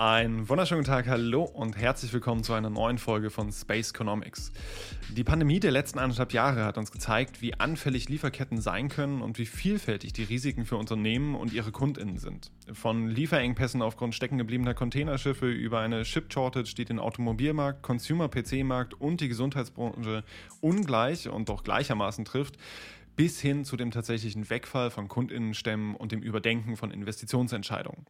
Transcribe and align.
Einen 0.00 0.48
wunderschönen 0.48 0.84
Tag, 0.84 1.08
hallo 1.08 1.42
und 1.42 1.76
herzlich 1.76 2.10
willkommen 2.14 2.42
zu 2.42 2.54
einer 2.54 2.70
neuen 2.70 2.96
Folge 2.96 3.28
von 3.28 3.52
Space 3.52 3.90
Economics. 3.90 4.50
Die 5.10 5.24
Pandemie 5.24 5.60
der 5.60 5.72
letzten 5.72 5.98
anderthalb 5.98 6.32
Jahre 6.32 6.64
hat 6.64 6.78
uns 6.78 6.90
gezeigt, 6.90 7.42
wie 7.42 7.52
anfällig 7.60 8.08
Lieferketten 8.08 8.62
sein 8.62 8.88
können 8.88 9.20
und 9.20 9.38
wie 9.38 9.44
vielfältig 9.44 10.14
die 10.14 10.22
Risiken 10.22 10.64
für 10.64 10.78
Unternehmen 10.78 11.34
und 11.34 11.52
ihre 11.52 11.70
KundInnen 11.70 12.16
sind. 12.16 12.50
Von 12.72 13.08
Lieferengpässen 13.08 13.82
aufgrund 13.82 14.14
steckengebliebener 14.14 14.72
Containerschiffe 14.72 15.50
über 15.50 15.80
eine 15.80 16.04
Chip-Shortage, 16.04 16.74
die 16.74 16.86
den 16.86 16.98
Automobilmarkt, 16.98 17.82
Consumer-PC-Markt 17.82 18.94
und 18.94 19.20
die 19.20 19.28
Gesundheitsbranche 19.28 20.24
ungleich 20.62 21.28
und 21.28 21.50
doch 21.50 21.62
gleichermaßen 21.62 22.24
trifft, 22.24 22.56
bis 23.16 23.38
hin 23.38 23.66
zu 23.66 23.76
dem 23.76 23.90
tatsächlichen 23.90 24.48
Wegfall 24.48 24.90
von 24.90 25.08
KundInnenstämmen 25.08 25.94
und 25.94 26.10
dem 26.10 26.22
Überdenken 26.22 26.78
von 26.78 26.90
Investitionsentscheidungen. 26.90 28.06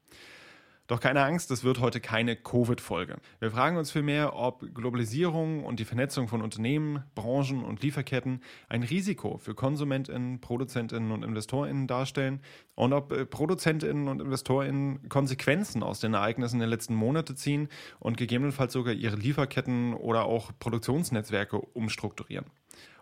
Doch 0.90 0.98
keine 0.98 1.22
Angst, 1.22 1.52
es 1.52 1.62
wird 1.62 1.78
heute 1.78 2.00
keine 2.00 2.34
Covid-Folge. 2.34 3.18
Wir 3.38 3.52
fragen 3.52 3.76
uns 3.76 3.92
vielmehr, 3.92 4.34
ob 4.34 4.74
Globalisierung 4.74 5.62
und 5.62 5.78
die 5.78 5.84
Vernetzung 5.84 6.26
von 6.26 6.42
Unternehmen, 6.42 7.04
Branchen 7.14 7.62
und 7.62 7.80
Lieferketten 7.80 8.42
ein 8.68 8.82
Risiko 8.82 9.38
für 9.38 9.54
KonsumentInnen, 9.54 10.40
ProduzentInnen 10.40 11.12
und 11.12 11.22
InvestorInnen 11.22 11.86
darstellen 11.86 12.40
und 12.74 12.92
ob 12.92 13.12
äh, 13.12 13.24
ProduzentInnen 13.24 14.08
und 14.08 14.20
InvestorInnen 14.20 15.08
Konsequenzen 15.08 15.84
aus 15.84 16.00
den 16.00 16.14
Ereignissen 16.14 16.58
der 16.58 16.66
letzten 16.66 16.96
Monate 16.96 17.36
ziehen 17.36 17.68
und 18.00 18.16
gegebenenfalls 18.16 18.72
sogar 18.72 18.92
ihre 18.92 19.14
Lieferketten 19.14 19.94
oder 19.94 20.24
auch 20.24 20.50
Produktionsnetzwerke 20.58 21.60
umstrukturieren. 21.60 22.46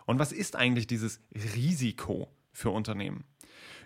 Und 0.05 0.19
was 0.19 0.31
ist 0.31 0.55
eigentlich 0.55 0.85
dieses 0.85 1.21
Risiko 1.55 2.27
für 2.53 2.69
Unternehmen? 2.69 3.23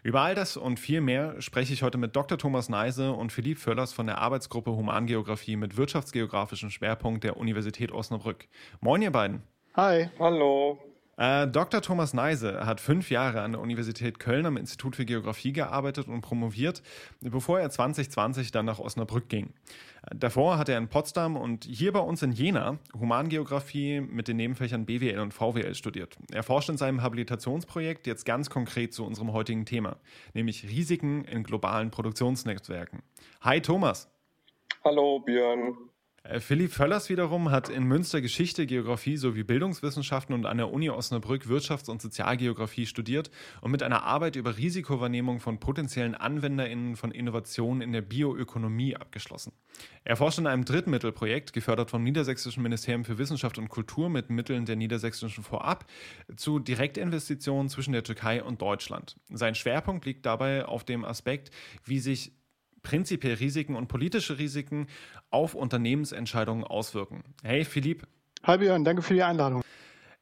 Über 0.04 0.20
all 0.20 0.36
das 0.36 0.58
und 0.58 0.82
viel 0.82 1.00
mehr 1.00 1.42
spreche 1.42 1.72
ich 1.72 1.82
heute 1.82 1.98
mit 1.98 2.14
Dr. 2.14 2.38
Thomas 2.38 2.68
Neise 2.68 3.14
und 3.14 3.32
Philipp 3.32 3.58
Völlers 3.58 3.94
von 3.94 4.06
der 4.06 4.18
Arbeitsgruppe 4.18 4.72
Humangeografie 4.72 5.56
mit 5.56 5.78
wirtschaftsgeografischem 5.78 6.70
Schwerpunkt 6.70 7.24
der 7.24 7.38
Universität 7.38 7.94
Osnabrück. 7.94 8.50
Moin, 8.82 9.02
ihr 9.02 9.12
beiden. 9.12 9.44
Hi. 9.76 10.10
Hallo. 10.20 10.78
Äh, 11.16 11.48
Dr. 11.48 11.82
Thomas 11.82 12.14
Neise 12.14 12.66
hat 12.66 12.82
fünf 12.82 13.12
Jahre 13.12 13.42
an 13.42 13.52
der 13.52 13.62
Universität 13.62 14.20
Köln 14.20 14.46
am 14.46 14.58
Institut 14.58 14.96
für 14.96 15.06
Geografie 15.06 15.54
gearbeitet 15.54 16.08
und 16.08 16.22
promoviert, 16.22 16.82
bevor 17.22 17.60
er 17.60 17.70
2020 17.70 18.52
dann 18.52 18.66
nach 18.66 18.80
Osnabrück 18.80 19.30
ging. 19.30 19.54
Davor 20.14 20.58
hat 20.58 20.70
er 20.70 20.78
in 20.78 20.88
Potsdam 20.90 21.38
und 21.38 21.66
hier 21.66 21.94
bei 21.94 22.00
uns 22.00 22.24
in 22.24 22.32
Jena 22.32 22.80
Humangeografie 23.00 24.02
mit 24.02 24.28
den 24.28 24.38
Nebenfächern 24.38 24.86
BWL 24.86 25.20
und 25.20 25.34
VWL 25.34 25.76
studiert. 25.76 26.18
Er 26.32 26.44
forscht 26.44 26.70
in 26.70 26.78
seinem 26.78 27.04
Habilitationsprojekt 27.04 28.08
jetzt 28.08 28.26
ganz 28.26 28.50
konkret 28.50 28.94
zu 28.94 29.06
unserem 29.06 29.34
heutigen 29.34 29.66
Thema, 29.66 29.98
nämlich 30.34 30.68
Risiken 30.68 31.26
in 31.26 31.44
globalen 31.44 31.92
Produktionsnetzwerken. 31.92 33.04
Hi 33.42 33.62
Thomas. 33.62 34.10
Hallo 34.84 35.20
Björn. 35.20 35.78
Äh, 36.24 36.40
Philipp 36.40 36.72
Völlers 36.72 37.10
wiederum 37.10 37.52
hat 37.52 37.68
in 37.70 37.84
Münster 37.84 38.22
Geschichte, 38.22 38.66
Geografie 38.66 39.18
sowie 39.18 39.44
Bildungswissenschaften 39.44 40.34
und 40.34 40.46
an 40.46 40.58
der 40.58 40.72
Uni 40.72 40.90
Osnabrück 40.90 41.46
Wirtschafts- 41.46 41.90
und 41.90 42.02
Sozialgeografie 42.02 42.86
studiert 42.86 43.30
und 43.62 43.72
mit 43.72 43.84
einer 43.84 44.04
Arbeit 44.04 44.38
über 44.38 44.58
Risikowahrnehmung 44.58 45.42
von 45.42 45.60
potenziellen 45.60 46.16
AnwenderInnen 46.16 46.96
von 46.96 47.12
Innovationen 47.12 47.82
in 47.82 47.92
der 47.92 48.02
Bioökonomie 48.02 48.96
abgeschlossen. 48.96 49.52
Er 50.06 50.16
forscht 50.16 50.40
in 50.40 50.48
einem 50.48 50.66
Drittmittelprojekt, 50.66 51.52
gefördert 51.52 51.90
vom 51.90 52.04
Niedersächsischen 52.04 52.64
Ministerium 52.64 53.04
für 53.04 53.18
Wissenschaft 53.18 53.58
und 53.58 53.70
Kultur 53.70 54.10
mit 54.10 54.30
Mitteln 54.30 54.66
der 54.66 54.76
Niedersächsischen 54.76 55.44
Vorab, 55.44 55.86
zu 56.38 56.60
Direktinvestitionen 56.60 57.70
zwischen 57.70 57.92
der 57.92 58.04
Türkei 58.04 58.44
und 58.44 58.62
Deutschland. 58.62 59.18
Sein 59.30 59.56
Schwerpunkt 59.56 60.06
liegt 60.06 60.26
dabei 60.26 60.66
auf 60.66 60.84
dem 60.84 61.04
Aspekt, 61.04 61.52
wie 61.84 62.00
sich 62.00 62.32
prinzipiell 62.84 63.36
Risiken 63.36 63.76
und 63.76 63.88
politische 63.88 64.38
Risiken 64.38 64.88
auf 65.32 65.56
Unternehmensentscheidungen 65.56 66.64
auswirken. 66.64 67.24
Hey 67.44 67.66
Philipp. 67.66 68.06
Hi 68.44 68.58
Björn, 68.58 68.84
danke 68.84 69.02
für 69.02 69.14
die 69.14 69.24
Einladung. 69.24 69.64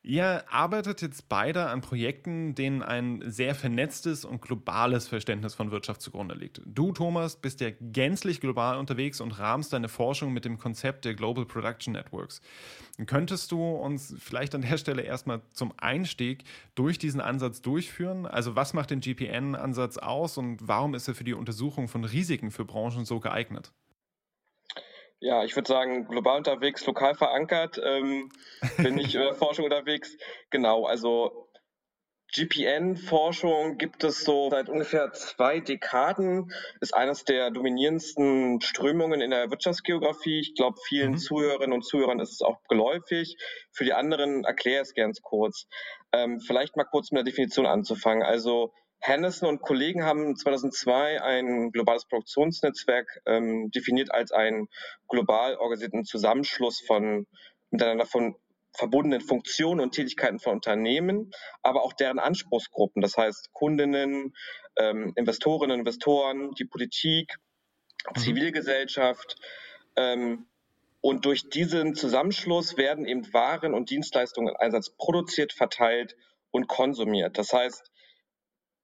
Ihr 0.04 0.52
arbeitet 0.52 1.04
jetzt 1.04 1.30
beide 1.30 1.68
an 1.68 1.82
Projekten, 1.82 2.56
denen 2.56 2.82
ein 2.82 3.22
sehr 3.24 3.54
vernetztes 3.54 4.26
und 4.26 4.42
globales 4.42 5.08
Verständnis 5.08 5.54
von 5.54 5.70
Wirtschaft 5.70 6.02
zugrunde 6.02 6.34
liegt. 6.34 6.60
Du, 6.66 6.92
Thomas, 6.92 7.36
bist 7.36 7.62
ja 7.62 7.70
gänzlich 7.80 8.42
global 8.42 8.80
unterwegs 8.80 9.22
und 9.22 9.38
rahmst 9.38 9.74
deine 9.74 9.90
Forschung 9.90 10.34
mit 10.34 10.44
dem 10.44 10.58
Konzept 10.58 11.06
der 11.06 11.14
Global 11.14 11.46
Production 11.46 11.94
Networks. 11.94 12.42
Könntest 13.06 13.52
du 13.52 13.64
uns 13.64 14.16
vielleicht 14.18 14.56
an 14.56 14.62
der 14.62 14.78
Stelle 14.80 15.04
erstmal 15.04 15.44
zum 15.54 15.72
Einstieg 15.78 16.46
durch 16.74 16.98
diesen 16.98 17.22
Ansatz 17.22 17.62
durchführen? 17.62 18.26
Also 18.26 18.56
was 18.56 18.74
macht 18.74 18.90
den 18.90 19.02
GPN-Ansatz 19.02 20.00
aus 20.00 20.36
und 20.40 20.68
warum 20.68 20.96
ist 20.96 21.08
er 21.08 21.14
für 21.14 21.24
die 21.24 21.36
Untersuchung 21.36 21.88
von 21.88 22.06
Risiken 22.06 22.50
für 22.50 22.66
Branchen 22.66 23.06
so 23.06 23.20
geeignet? 23.20 23.72
Ja, 25.24 25.44
ich 25.44 25.56
würde 25.56 25.68
sagen, 25.68 26.08
global 26.08 26.38
unterwegs, 26.38 26.84
lokal 26.88 27.14
verankert, 27.14 27.80
ähm, 27.84 28.32
bin 28.78 28.98
ich 28.98 29.14
in 29.14 29.22
der 29.22 29.36
Forschung 29.36 29.66
unterwegs. 29.66 30.18
Genau, 30.50 30.86
also 30.86 31.48
GPN-Forschung 32.34 33.78
gibt 33.78 34.04
es 34.04 34.24
so 34.24 34.50
seit 34.50 34.68
ungefähr 34.68 35.12
zwei 35.12 35.59
Dekaden, 35.59 36.52
ist 36.80 36.96
eines 36.96 37.24
der 37.24 37.52
dominierendsten 37.52 38.62
Strömungen 38.62 39.22
in 39.22 39.30
der 39.30 39.52
Wirtschaftsgeografie. 39.52 40.40
Ich 40.40 40.56
glaube, 40.56 40.80
vielen 40.88 41.12
mhm. 41.12 41.18
Zuhörerinnen 41.18 41.74
und 41.74 41.86
Zuhörern 41.86 42.20
ist 42.20 42.32
es 42.32 42.42
auch 42.42 42.58
geläufig. 42.68 43.38
Für 43.72 43.84
die 43.84 43.94
anderen 43.94 44.44
erkläre 44.44 44.82
ich 44.82 44.90
es 44.90 44.96
ganz 44.96 45.22
kurz. 45.22 45.68
Ähm, 46.14 46.40
vielleicht 46.40 46.78
mal 46.78 46.86
kurz 46.86 47.12
mit 47.12 47.20
der 47.20 47.26
Definition 47.26 47.68
anzufangen. 47.68 48.24
Also 48.24 48.74
Hennison 49.02 49.50
und 49.50 49.62
Kollegen 49.62 50.04
haben 50.04 50.36
2002 50.36 51.22
ein 51.22 51.72
globales 51.72 52.06
Produktionsnetzwerk 52.06 53.22
ähm, 53.26 53.72
definiert 53.72 54.14
als 54.14 54.32
einen 54.32 54.68
global 55.10 55.56
organisierten 55.56 56.06
Zusammenschluss 56.06 56.80
von 56.82 57.26
miteinander 57.72 58.06
von 58.06 58.36
verbundenen 58.74 59.22
Funktionen 59.22 59.82
und 59.82 59.94
Tätigkeiten 59.94 60.40
von 60.40 60.54
Unternehmen, 60.54 61.32
aber 61.62 61.84
auch 61.84 61.94
deren 61.94 62.20
Anspruchsgruppen, 62.20 63.02
das 63.02 63.18
heißt 63.18 63.52
Kundinnen, 63.54 64.34
ähm, 64.78 65.14
Investorinnen, 65.16 65.80
Investoren, 65.80 66.52
die 66.52 66.66
Politik, 66.66 67.36
mhm. 68.16 68.20
Zivilgesellschaft. 68.20 69.36
Ähm, 69.96 70.46
und 71.02 71.26
durch 71.26 71.50
diesen 71.50 71.96
Zusammenschluss 71.96 72.78
werden 72.78 73.06
eben 73.06 73.34
Waren 73.34 73.74
und 73.74 73.90
Dienstleistungen 73.90 74.50
im 74.50 74.58
Einsatz 74.58 74.92
produziert, 74.92 75.52
verteilt 75.52 76.16
und 76.52 76.68
konsumiert. 76.68 77.38
Das 77.38 77.52
heißt, 77.54 77.91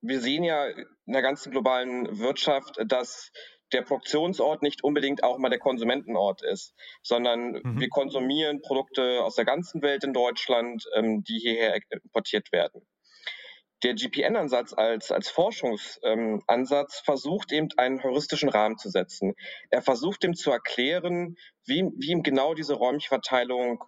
wir 0.02 0.19
sehen 0.19 0.44
ja 0.44 0.68
in 0.68 1.13
der 1.13 1.22
ganzen 1.22 1.52
globalen 1.52 2.19
Wirtschaft, 2.19 2.78
dass 2.85 3.31
der 3.74 3.81
Produktionsort 3.81 4.62
nicht 4.62 4.84
unbedingt 4.84 5.24
auch 5.24 5.38
mal 5.38 5.50
der 5.50 5.59
Konsumentenort 5.59 6.41
ist, 6.41 6.74
sondern 7.02 7.62
mhm. 7.63 7.80
wir 7.80 7.90
konsumieren 7.90 8.62
Produkte 8.62 9.24
aus 9.24 9.36
der 9.36 9.46
ganzen 9.46 9.81
Welt 9.81 10.03
in 10.03 10.13
Deutschland, 10.13 10.86
ähm, 10.96 11.24
die 11.24 11.40
hierher 11.40 11.78
importiert 12.03 12.52
werden. 12.52 12.88
Der 13.84 13.94
GPN-Ansatz 13.94 14.74
als, 14.74 15.12
als 15.12 15.30
Forschungsansatz 15.30 16.97
ähm, 16.97 17.03
versucht 17.06 17.52
eben 17.52 17.68
einen 17.78 18.02
heuristischen 18.02 18.50
Rahmen 18.50 18.78
zu 18.78 18.90
setzen. 18.90 19.36
Er 19.69 19.84
versucht 19.84 20.24
ihm 20.24 20.34
zu 20.34 20.50
erklären, 20.50 21.36
wie, 21.66 21.84
wie 21.97 22.12
ihm 22.12 22.24
genau 22.24 22.56
diese 22.56 22.74
räumliche 22.74 23.09
Verteilung 23.09 23.84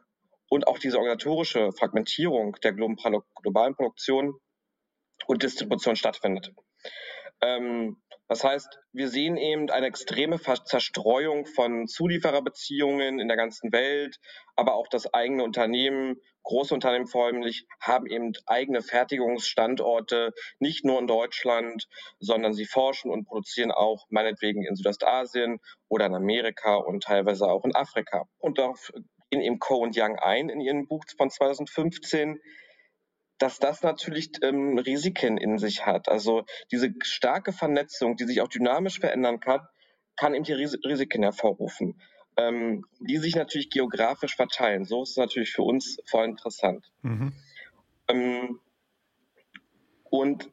und 0.48 0.68
auch 0.68 0.78
diese 0.78 0.98
organisatorische 0.98 1.72
Fragmentierung 1.72 2.56
der 2.62 2.74
globalen 2.74 3.76
Produktion 3.76 4.40
und 5.28 5.44
Distribution 5.44 5.96
stattfindet. 5.96 6.52
Ähm, 7.42 7.98
das 8.28 8.44
heißt, 8.44 8.80
wir 8.94 9.10
sehen 9.10 9.38
eben 9.38 9.72
eine 9.72 9.88
extreme 9.88 10.40
Zerstreuung 10.40 11.48
von 11.48 11.88
Zuliefererbeziehungen 11.88 13.20
in 13.20 13.28
der 13.28 13.38
ganzen 13.38 13.72
Welt, 13.72 14.20
aber 14.56 14.76
auch 14.76 14.88
das 14.88 15.12
eigene 15.16 15.44
Unternehmen, 15.44 16.22
große 16.44 16.76
Unternehmen 16.76 17.08
vornehmlich, 17.08 17.66
haben 17.82 18.06
eben 18.06 18.34
eigene 18.46 18.84
Fertigungsstandorte, 18.84 20.34
nicht 20.60 20.86
nur 20.86 21.00
in 21.00 21.08
Deutschland, 21.08 21.88
sondern 22.20 22.54
sie 22.54 22.66
forschen 22.66 23.10
und 23.10 23.26
produzieren 23.26 23.72
auch 23.72 24.06
meinetwegen 24.10 24.64
in 24.64 24.76
Südostasien 24.76 25.60
oder 25.88 26.06
in 26.06 26.14
Amerika 26.14 26.76
und 26.76 27.04
teilweise 27.04 27.48
auch 27.48 27.66
in 27.66 27.74
Afrika. 27.74 28.26
Und 28.38 28.60
darauf 28.60 28.92
gehen 29.32 29.42
eben 29.42 29.58
Co 29.58 29.78
und 29.78 29.98
Young 29.98 30.18
ein 30.20 30.50
in 30.50 30.62
ihrem 30.62 30.88
Buch 30.88 31.04
von 31.18 31.32
2015 31.32 32.40
dass 33.40 33.58
das 33.58 33.82
natürlich 33.82 34.32
ähm, 34.44 34.78
Risiken 34.78 35.38
in 35.38 35.58
sich 35.58 35.86
hat. 35.86 36.10
Also 36.10 36.44
diese 36.72 36.94
starke 37.02 37.52
Vernetzung, 37.52 38.16
die 38.16 38.26
sich 38.26 38.42
auch 38.42 38.48
dynamisch 38.50 39.00
verändern 39.00 39.40
kann, 39.40 39.62
kann 40.18 40.36
eben 40.36 40.44
die 40.44 40.54
Ris 40.54 40.78
Risiken 40.86 41.24
hervorrufen, 41.24 42.00
ähm, 42.38 42.86
die 43.00 43.18
sich 43.18 43.36
natürlich 43.36 43.70
geografisch 43.70 44.36
verteilen. 44.36 44.86
So 44.86 45.04
ist 45.04 45.12
es 45.12 45.18
natürlich 45.18 45.52
für 45.52 45.64
uns 45.64 45.98
voll 46.06 46.26
interessant. 46.26 46.86
Mhm. 47.02 47.34
Ähm, 48.10 48.60
und 50.10 50.50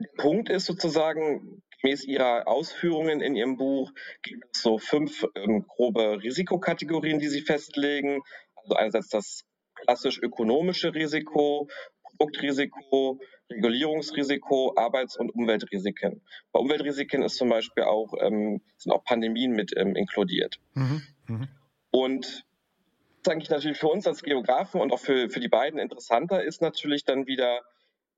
der 0.00 0.08
Punkt 0.16 0.48
ist 0.48 0.64
sozusagen, 0.64 1.62
gemäß 1.82 2.04
Ihrer 2.04 2.48
Ausführungen 2.48 3.20
in 3.20 3.36
Ihrem 3.36 3.56
Buch 3.56 3.92
gibt 4.22 4.44
es 4.52 4.62
so 4.62 4.78
fünf 4.78 5.26
ähm, 5.34 5.66
grobe 5.66 6.22
Risikokategorien, 6.22 7.18
die 7.18 7.28
Sie 7.28 7.42
festlegen. 7.42 8.22
Also 8.56 8.74
einerseits 8.74 9.08
das 9.08 9.44
klassisch 9.74 10.20
ökonomische 10.22 10.94
Risiko, 10.94 11.68
Produktrisiko, 12.16 13.20
Regulierungsrisiko, 13.50 14.74
Arbeits- 14.76 15.16
und 15.16 15.30
Umweltrisiken. 15.34 16.22
Bei 16.52 16.60
Umweltrisiken 16.60 17.22
ist 17.22 17.36
zum 17.36 17.48
Beispiel 17.48 17.84
auch, 17.84 18.14
ähm, 18.20 18.60
sind 18.76 18.92
auch 18.92 19.04
Pandemien 19.04 19.52
mit 19.52 19.72
ähm, 19.76 19.96
inkludiert. 19.96 20.58
Mhm. 20.74 21.02
Mhm. 21.26 21.48
Und 21.90 22.44
was 23.24 23.32
eigentlich 23.32 23.50
natürlich 23.50 23.78
für 23.78 23.88
uns 23.88 24.06
als 24.06 24.22
Geografen 24.22 24.80
und 24.80 24.92
auch 24.92 24.98
für, 24.98 25.30
für 25.30 25.40
die 25.40 25.48
beiden 25.48 25.78
interessanter 25.78 26.42
ist 26.42 26.60
natürlich 26.60 27.04
dann 27.04 27.26
wieder, 27.26 27.60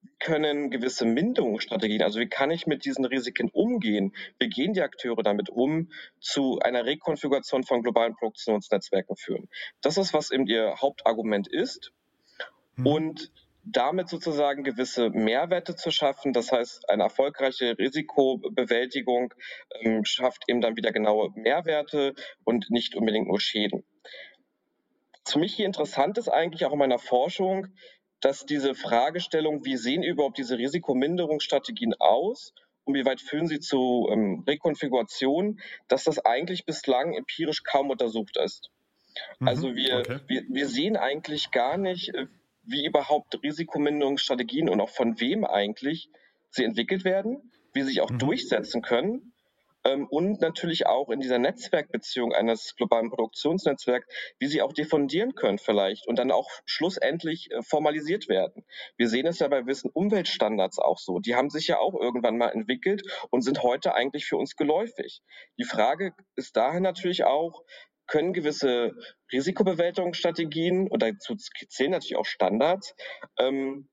wie 0.01 0.11
können 0.19 0.71
gewisse 0.71 1.05
Minderungsstrategien, 1.05 2.03
also 2.03 2.21
wie 2.21 2.29
kann 2.29 2.51
ich 2.51 2.67
mit 2.67 2.85
diesen 2.85 3.05
Risiken 3.05 3.51
umgehen? 3.51 4.15
Wie 4.39 4.49
gehen 4.49 4.73
die 4.73 4.83
Akteure 4.83 5.23
damit 5.23 5.51
um, 5.51 5.91
zu 6.21 6.59
einer 6.61 6.85
Rekonfiguration 6.85 7.65
von 7.65 7.83
globalen 7.83 8.15
Produktionsnetzwerken 8.15 9.17
führen? 9.17 9.49
Das 9.81 9.97
ist, 9.99 10.13
was 10.13 10.31
eben 10.31 10.47
ihr 10.47 10.77
Hauptargument 10.81 11.49
ist. 11.49 11.93
Mhm. 12.77 12.87
Und 12.87 13.33
damit 13.67 14.09
sozusagen 14.09 14.63
gewisse 14.65 15.11
Mehrwerte 15.11 15.75
zu 15.77 15.91
schaffen. 15.91 16.33
Das 16.33 16.53
heißt, 16.53 16.89
eine 16.89 17.05
erfolgreiche 17.05 17.77
Risikobewältigung 17.79 19.35
ähm, 19.81 20.05
schafft 20.05 20.45
eben 20.49 20.61
dann 20.61 20.77
wieder 20.77 20.93
genaue 20.93 21.31
Mehrwerte 21.35 22.15
und 22.45 22.71
nicht 22.71 22.95
unbedingt 22.95 23.29
nur 23.29 23.41
Schäden. 23.41 23.85
Was 25.25 25.33
für 25.33 25.39
mich 25.39 25.55
hier 25.55 25.67
interessant 25.67 26.19
ist 26.19 26.29
eigentlich 26.29 26.67
auch 26.67 26.73
in 26.73 26.79
meiner 26.79 26.99
Forschung, 26.99 27.69
dass 28.21 28.47
diese 28.47 28.75
Fragestellung, 28.75 29.65
wie 29.65 29.77
sehen 29.77 30.03
überhaupt 30.03 30.39
diese 30.39 30.59
Risikominderungsstrategien 30.59 31.95
aus 31.99 32.55
und 32.85 32.95
wie 32.95 33.05
weit 33.05 33.21
führen 33.21 33.47
sie 33.47 33.61
zu 33.61 34.09
ähm, 34.11 34.45
Rekonfiguration, 34.47 35.61
dass 35.89 36.05
das 36.05 36.25
eigentlich 36.25 36.65
bislang 36.67 37.15
empirisch 37.15 37.63
kaum 37.63 37.91
untersucht 37.91 38.37
ist. 38.37 38.71
Mhm, 39.39 39.49
also 39.49 39.75
wir, 39.75 39.99
okay. 39.99 40.21
wir, 40.27 40.43
wir 40.49 40.69
sehen 40.69 40.97
eigentlich 40.97 41.51
gar 41.51 41.77
nicht, 41.77 42.15
äh, 42.15 42.27
wie 42.67 42.87
überhaupt 42.87 43.41
Risikominderungsstrategien 43.43 44.69
und 44.69 44.81
auch 44.81 44.91
von 44.91 45.21
wem 45.21 45.45
eigentlich 45.45 46.09
sie 46.51 46.65
entwickelt 46.65 47.05
werden, 47.05 47.53
wie 47.73 47.83
sie 47.83 47.89
sich 47.89 48.01
auch 48.01 48.11
mhm. 48.11 48.19
durchsetzen 48.19 48.83
können 48.83 49.35
ähm, 49.85 50.07
und 50.09 50.41
natürlich 50.41 50.87
auch 50.87 51.11
in 51.11 51.21
dieser 51.21 51.39
Netzwerkbeziehung 51.39 52.33
eines 52.33 52.75
globalen 52.77 53.11
Produktionsnetzwerks, 53.11 54.07
wie 54.39 54.47
sie 54.47 54.63
auch 54.63 54.73
diffundieren 54.73 55.35
können 55.35 55.59
vielleicht 55.59 56.07
und 56.07 56.19
dann 56.19 56.31
auch 56.31 56.51
schlussendlich 56.65 57.51
äh, 57.51 57.63
formalisiert 57.63 58.29
werden. 58.29 58.65
Wir 58.97 59.09
sehen 59.09 59.27
es 59.27 59.39
ja 59.39 59.49
bei 59.49 59.67
Wissen 59.67 59.91
Umweltstandards 59.93 60.79
auch 60.79 60.99
so. 60.99 61.19
Die 61.19 61.35
haben 61.35 61.51
sich 61.51 61.69
ja 61.69 61.79
auch 61.79 61.95
irgendwann 61.95 62.39
mal 62.39 62.49
entwickelt 62.49 63.03
und 63.31 63.43
sind 63.43 63.63
heute 63.63 63.95
eigentlich 63.95 64.27
für 64.27 64.37
uns 64.37 64.57
geläufig. 64.57 65.23
Die 65.59 65.65
Frage 65.65 66.15
ist 66.35 66.57
daher 66.57 66.81
natürlich 66.81 67.25
auch, 67.25 67.63
können 68.07 68.33
gewisse 68.33 68.93
Risikobewältigungsstrategien 69.33 70.89
und 70.89 71.03
dazu 71.03 71.37
zählen 71.37 71.93
natürlich 71.93 72.17
auch 72.17 72.27
Standards 72.27 72.95
ähm, 73.39 73.89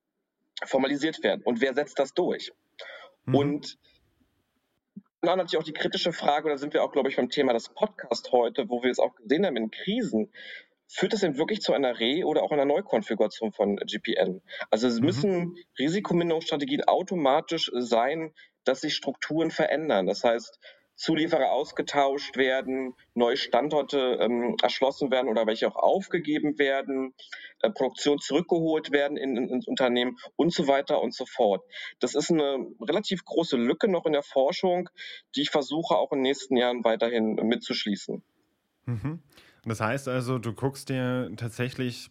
formalisiert 0.66 1.24
werden. 1.24 1.42
Und 1.44 1.62
wer 1.62 1.74
setzt 1.74 2.00
das 2.00 2.14
durch? 2.14 2.52
Mhm. 3.26 3.36
Und 3.36 3.78
dann 5.22 5.38
natürlich 5.38 5.60
auch 5.60 5.66
die 5.66 5.74
kritische 5.74 6.14
Frage, 6.14 6.50
da 6.50 6.58
sind 6.58 6.74
wir 6.74 6.84
auch, 6.84 6.92
glaube 6.92 7.10
ich, 7.10 7.16
beim 7.16 7.30
Thema 7.30 7.54
des 7.54 7.70
Podcasts 7.70 8.32
heute, 8.32 8.70
wo 8.70 8.84
wir 8.84 8.90
es 8.90 9.00
auch 9.00 9.16
gesehen 9.16 9.46
haben 9.46 9.56
in 9.56 9.72
Krisen. 9.72 10.32
Führt 10.88 11.14
das 11.14 11.22
denn 11.22 11.38
wirklich 11.38 11.62
zu 11.62 11.74
einer 11.74 12.00
Re- 12.00 12.26
oder 12.26 12.44
auch 12.44 12.52
einer 12.52 12.66
Neukonfiguration 12.66 13.54
von 13.54 13.78
GPN? 13.78 14.42
Also 14.72 14.88
es 14.88 15.00
mhm. 15.00 15.06
müssen 15.06 15.56
Risikominderungsstrategien 15.80 16.84
automatisch 16.84 17.72
sein, 17.74 18.34
dass 18.64 18.82
sich 18.82 18.96
Strukturen 18.96 19.52
verändern. 19.52 20.06
Das 20.06 20.24
heißt, 20.24 20.60
Zulieferer 21.02 21.52
ausgetauscht 21.52 22.38
werden, 22.38 22.94
neue 23.16 23.36
Standorte 23.36 24.20
ähm, 24.22 24.56
erschlossen 24.62 25.10
werden 25.10 25.30
oder 25.30 25.48
welche 25.48 25.68
auch 25.68 25.76
aufgegeben 25.76 26.60
werden, 26.60 27.16
äh, 27.62 27.72
Produktion 27.72 28.20
zurückgeholt 28.20 28.92
werden 28.92 29.18
in, 29.18 29.36
in, 29.36 29.50
ins 29.50 29.68
Unternehmen 29.68 30.18
und 30.36 30.54
so 30.54 30.68
weiter 30.68 31.02
und 31.02 31.16
so 31.16 31.26
fort. 31.26 31.64
Das 32.00 32.14
ist 32.14 32.30
eine 32.30 32.68
relativ 32.80 33.26
große 33.26 33.58
Lücke 33.58 33.88
noch 33.88 34.06
in 34.06 34.14
der 34.14 34.22
Forschung, 34.22 34.90
die 35.36 35.42
ich 35.42 35.50
versuche 35.50 35.96
auch 35.96 36.12
in 36.12 36.20
den 36.20 36.24
nächsten 36.24 36.56
Jahren 36.56 36.84
weiterhin 36.84 37.34
mitzuschließen. 37.34 38.22
Mhm. 38.86 39.24
Das 39.66 39.82
heißt 39.82 40.08
also, 40.08 40.38
du 40.38 40.54
guckst 40.54 40.90
dir 40.90 41.32
tatsächlich 41.36 42.10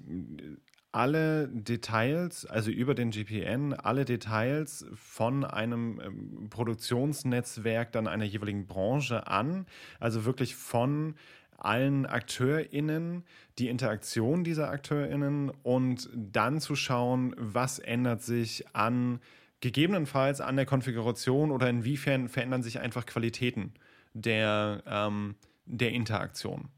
alle 0.92 1.48
Details, 1.48 2.46
also 2.46 2.70
über 2.70 2.94
den 2.94 3.10
GPN, 3.10 3.75
alle 3.75 4.04
Details 4.04 4.84
von 4.94 5.44
einem 5.44 6.00
ähm, 6.04 6.48
Produktionsnetzwerk 6.50 7.92
dann 7.92 8.08
einer 8.08 8.25
jeweiligen 8.25 8.66
Branche 8.66 9.26
an. 9.26 9.66
Also 10.00 10.25
wirklich 10.25 10.56
von 10.56 11.14
allen 11.58 12.06
AkteurInnen, 12.06 13.25
die 13.58 13.69
Interaktion 13.69 14.44
dieser 14.44 14.70
AkteurInnen 14.70 15.50
und 15.62 16.08
dann 16.14 16.60
zu 16.60 16.75
schauen, 16.75 17.34
was 17.36 17.78
ändert 17.78 18.22
sich 18.22 18.64
an 18.75 19.20
gegebenenfalls 19.60 20.40
an 20.40 20.56
der 20.56 20.66
Konfiguration 20.66 21.50
oder 21.50 21.69
inwiefern 21.69 22.28
verändern 22.28 22.62
sich 22.62 22.81
einfach 22.81 23.04
Qualitäten 23.06 23.75
der, 24.14 24.82
ähm, 24.86 25.34
der 25.66 25.90
Interaktion. 25.93 26.70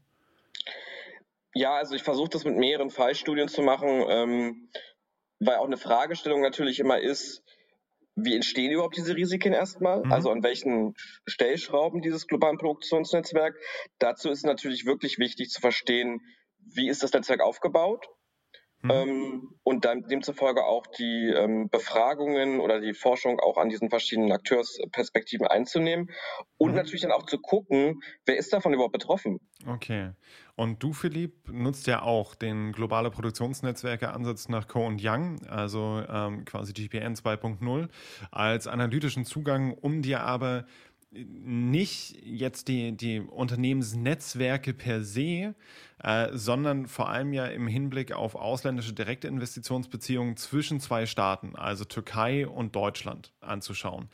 Ja, 1.53 1.75
also 1.75 1.95
ich 1.95 2.03
versuche 2.03 2.29
das 2.29 2.45
mit 2.45 2.55
mehreren 2.55 2.89
Fallstudien 2.89 3.47
zu 3.47 3.61
machen, 3.61 4.03
ähm, 4.07 4.69
weil 5.39 5.57
auch 5.57 5.65
eine 5.65 5.77
Fragestellung 5.77 6.41
natürlich 6.41 6.79
immer 6.79 6.99
ist, 6.99 7.43
wie 8.15 8.35
entstehen 8.35 8.71
überhaupt 8.71 8.97
diese 8.97 9.15
Risiken 9.15 9.53
erstmal? 9.53 10.03
Mhm. 10.03 10.11
Also 10.11 10.29
an 10.31 10.43
welchen 10.43 10.93
Stellschrauben 11.25 12.01
dieses 12.01 12.27
globalen 12.27 12.57
Produktionsnetzwerk? 12.57 13.55
Dazu 13.99 14.29
ist 14.29 14.45
natürlich 14.45 14.85
wirklich 14.85 15.17
wichtig 15.17 15.49
zu 15.49 15.61
verstehen, 15.61 16.19
wie 16.59 16.87
ist 16.89 17.03
das 17.03 17.13
Netzwerk 17.13 17.41
aufgebaut? 17.41 18.05
Mhm. 18.83 18.91
Ähm, 18.91 19.49
und 19.63 19.85
dann 19.85 20.07
demzufolge 20.09 20.65
auch 20.65 20.85
die 20.87 21.29
ähm, 21.29 21.69
Befragungen 21.69 22.59
oder 22.59 22.81
die 22.81 22.93
Forschung 22.93 23.39
auch 23.39 23.57
an 23.57 23.69
diesen 23.69 23.89
verschiedenen 23.89 24.33
Akteursperspektiven 24.33 25.47
einzunehmen 25.47 26.11
und 26.57 26.71
mhm. 26.71 26.75
natürlich 26.75 27.01
dann 27.01 27.13
auch 27.13 27.25
zu 27.25 27.37
gucken, 27.37 28.01
wer 28.25 28.35
ist 28.35 28.51
davon 28.51 28.73
überhaupt 28.73 28.91
betroffen. 28.91 29.39
Okay. 29.65 30.11
Und 30.55 30.83
du, 30.83 30.91
Philipp, 30.91 31.49
nutzt 31.49 31.87
ja 31.87 32.01
auch 32.01 32.35
den 32.35 32.73
globale 32.73 33.09
Produktionsnetzwerke-Ansatz 33.09 34.49
nach 34.49 34.67
Co 34.67 34.85
und 34.85 35.01
Young, 35.01 35.39
also 35.47 36.03
ähm, 36.07 36.43
quasi 36.43 36.73
GPN 36.73 37.15
2.0, 37.15 37.87
als 38.31 38.67
analytischen 38.67 39.23
Zugang, 39.23 39.73
um 39.73 40.01
dir 40.01 40.21
aber 40.21 40.65
nicht 41.13 42.17
jetzt 42.25 42.67
die, 42.67 42.95
die 42.95 43.19
Unternehmensnetzwerke 43.19 44.73
per 44.73 45.03
se, 45.03 45.55
äh, 45.99 46.29
sondern 46.33 46.87
vor 46.87 47.09
allem 47.09 47.33
ja 47.33 47.45
im 47.45 47.67
Hinblick 47.67 48.11
auf 48.11 48.35
ausländische 48.35 48.93
direkte 48.93 49.27
Investitionsbeziehungen 49.27 50.37
zwischen 50.37 50.79
zwei 50.79 51.05
Staaten, 51.05 51.55
also 51.55 51.85
Türkei 51.85 52.47
und 52.47 52.75
Deutschland, 52.75 53.33
anzuschauen. 53.41 54.09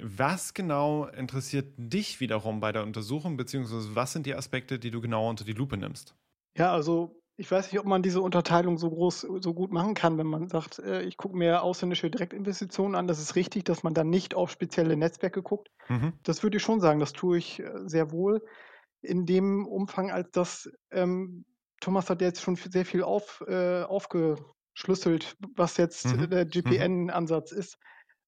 Was 0.00 0.54
genau 0.54 1.06
interessiert 1.06 1.72
dich 1.76 2.18
wiederum 2.18 2.58
bei 2.60 2.72
der 2.72 2.82
Untersuchung, 2.82 3.36
beziehungsweise 3.36 3.94
was 3.94 4.12
sind 4.12 4.26
die 4.26 4.34
Aspekte, 4.34 4.78
die 4.78 4.90
du 4.90 5.00
genau 5.00 5.30
unter 5.30 5.44
die 5.44 5.52
Lupe 5.52 5.76
nimmst? 5.76 6.16
Ja, 6.56 6.72
also 6.72 7.23
ich 7.36 7.50
weiß 7.50 7.72
nicht, 7.72 7.80
ob 7.80 7.86
man 7.86 8.02
diese 8.02 8.20
Unterteilung 8.20 8.78
so 8.78 8.90
groß, 8.90 9.26
so 9.40 9.54
gut 9.54 9.72
machen 9.72 9.94
kann, 9.94 10.18
wenn 10.18 10.26
man 10.26 10.48
sagt, 10.48 10.78
äh, 10.78 11.02
ich 11.02 11.16
gucke 11.16 11.36
mir 11.36 11.62
ausländische 11.62 12.10
Direktinvestitionen 12.10 12.94
an. 12.94 13.08
Das 13.08 13.20
ist 13.20 13.34
richtig, 13.34 13.64
dass 13.64 13.82
man 13.82 13.94
dann 13.94 14.08
nicht 14.08 14.34
auf 14.34 14.50
spezielle 14.50 14.96
Netzwerke 14.96 15.42
guckt. 15.42 15.70
Mhm. 15.88 16.12
Das 16.22 16.42
würde 16.42 16.58
ich 16.58 16.62
schon 16.62 16.80
sagen, 16.80 17.00
das 17.00 17.12
tue 17.12 17.38
ich 17.38 17.60
äh, 17.60 17.72
sehr 17.86 18.12
wohl 18.12 18.42
in 19.04 19.26
dem 19.26 19.66
Umfang, 19.66 20.10
als 20.10 20.30
das 20.30 20.70
ähm, 20.90 21.44
Thomas 21.80 22.08
hat 22.08 22.22
jetzt 22.22 22.40
schon 22.40 22.56
sehr 22.56 22.86
viel 22.86 23.02
auf, 23.02 23.44
äh, 23.46 23.82
aufgeschlüsselt, 23.82 25.36
was 25.54 25.76
jetzt 25.76 26.06
mhm. 26.06 26.30
der 26.30 26.46
GPN-Ansatz 26.46 27.52
mhm. 27.52 27.58
ist. 27.58 27.78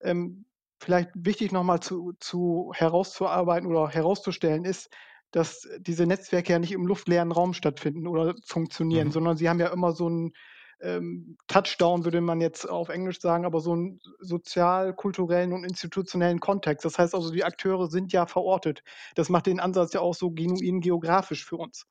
Ähm, 0.00 0.44
vielleicht 0.78 1.10
wichtig 1.14 1.52
nochmal 1.52 1.80
zu, 1.80 2.12
zu 2.20 2.72
herauszuarbeiten 2.74 3.66
oder 3.66 3.88
herauszustellen 3.88 4.64
ist, 4.64 4.90
dass 5.30 5.68
diese 5.78 6.06
Netzwerke 6.06 6.52
ja 6.52 6.58
nicht 6.58 6.72
im 6.72 6.86
luftleeren 6.86 7.32
Raum 7.32 7.52
stattfinden 7.52 8.06
oder 8.06 8.34
funktionieren, 8.44 9.08
mhm. 9.08 9.12
sondern 9.12 9.36
sie 9.36 9.48
haben 9.48 9.60
ja 9.60 9.68
immer 9.68 9.92
so 9.92 10.06
einen 10.06 10.32
ähm, 10.80 11.36
Touchdown, 11.46 12.04
würde 12.04 12.20
man 12.20 12.40
jetzt 12.40 12.68
auf 12.68 12.88
Englisch 12.88 13.20
sagen, 13.20 13.44
aber 13.44 13.60
so 13.60 13.72
einen 13.72 14.00
sozial-kulturellen 14.20 15.52
und 15.52 15.64
institutionellen 15.64 16.40
Kontext. 16.40 16.84
Das 16.84 16.98
heißt 16.98 17.14
also, 17.14 17.30
die 17.30 17.44
Akteure 17.44 17.88
sind 17.88 18.12
ja 18.12 18.26
verortet. 18.26 18.82
Das 19.14 19.28
macht 19.28 19.46
den 19.46 19.60
Ansatz 19.60 19.92
ja 19.94 20.00
auch 20.00 20.14
so 20.14 20.30
genuin 20.30 20.80
geografisch 20.80 21.44
für 21.44 21.56
uns. 21.56 21.86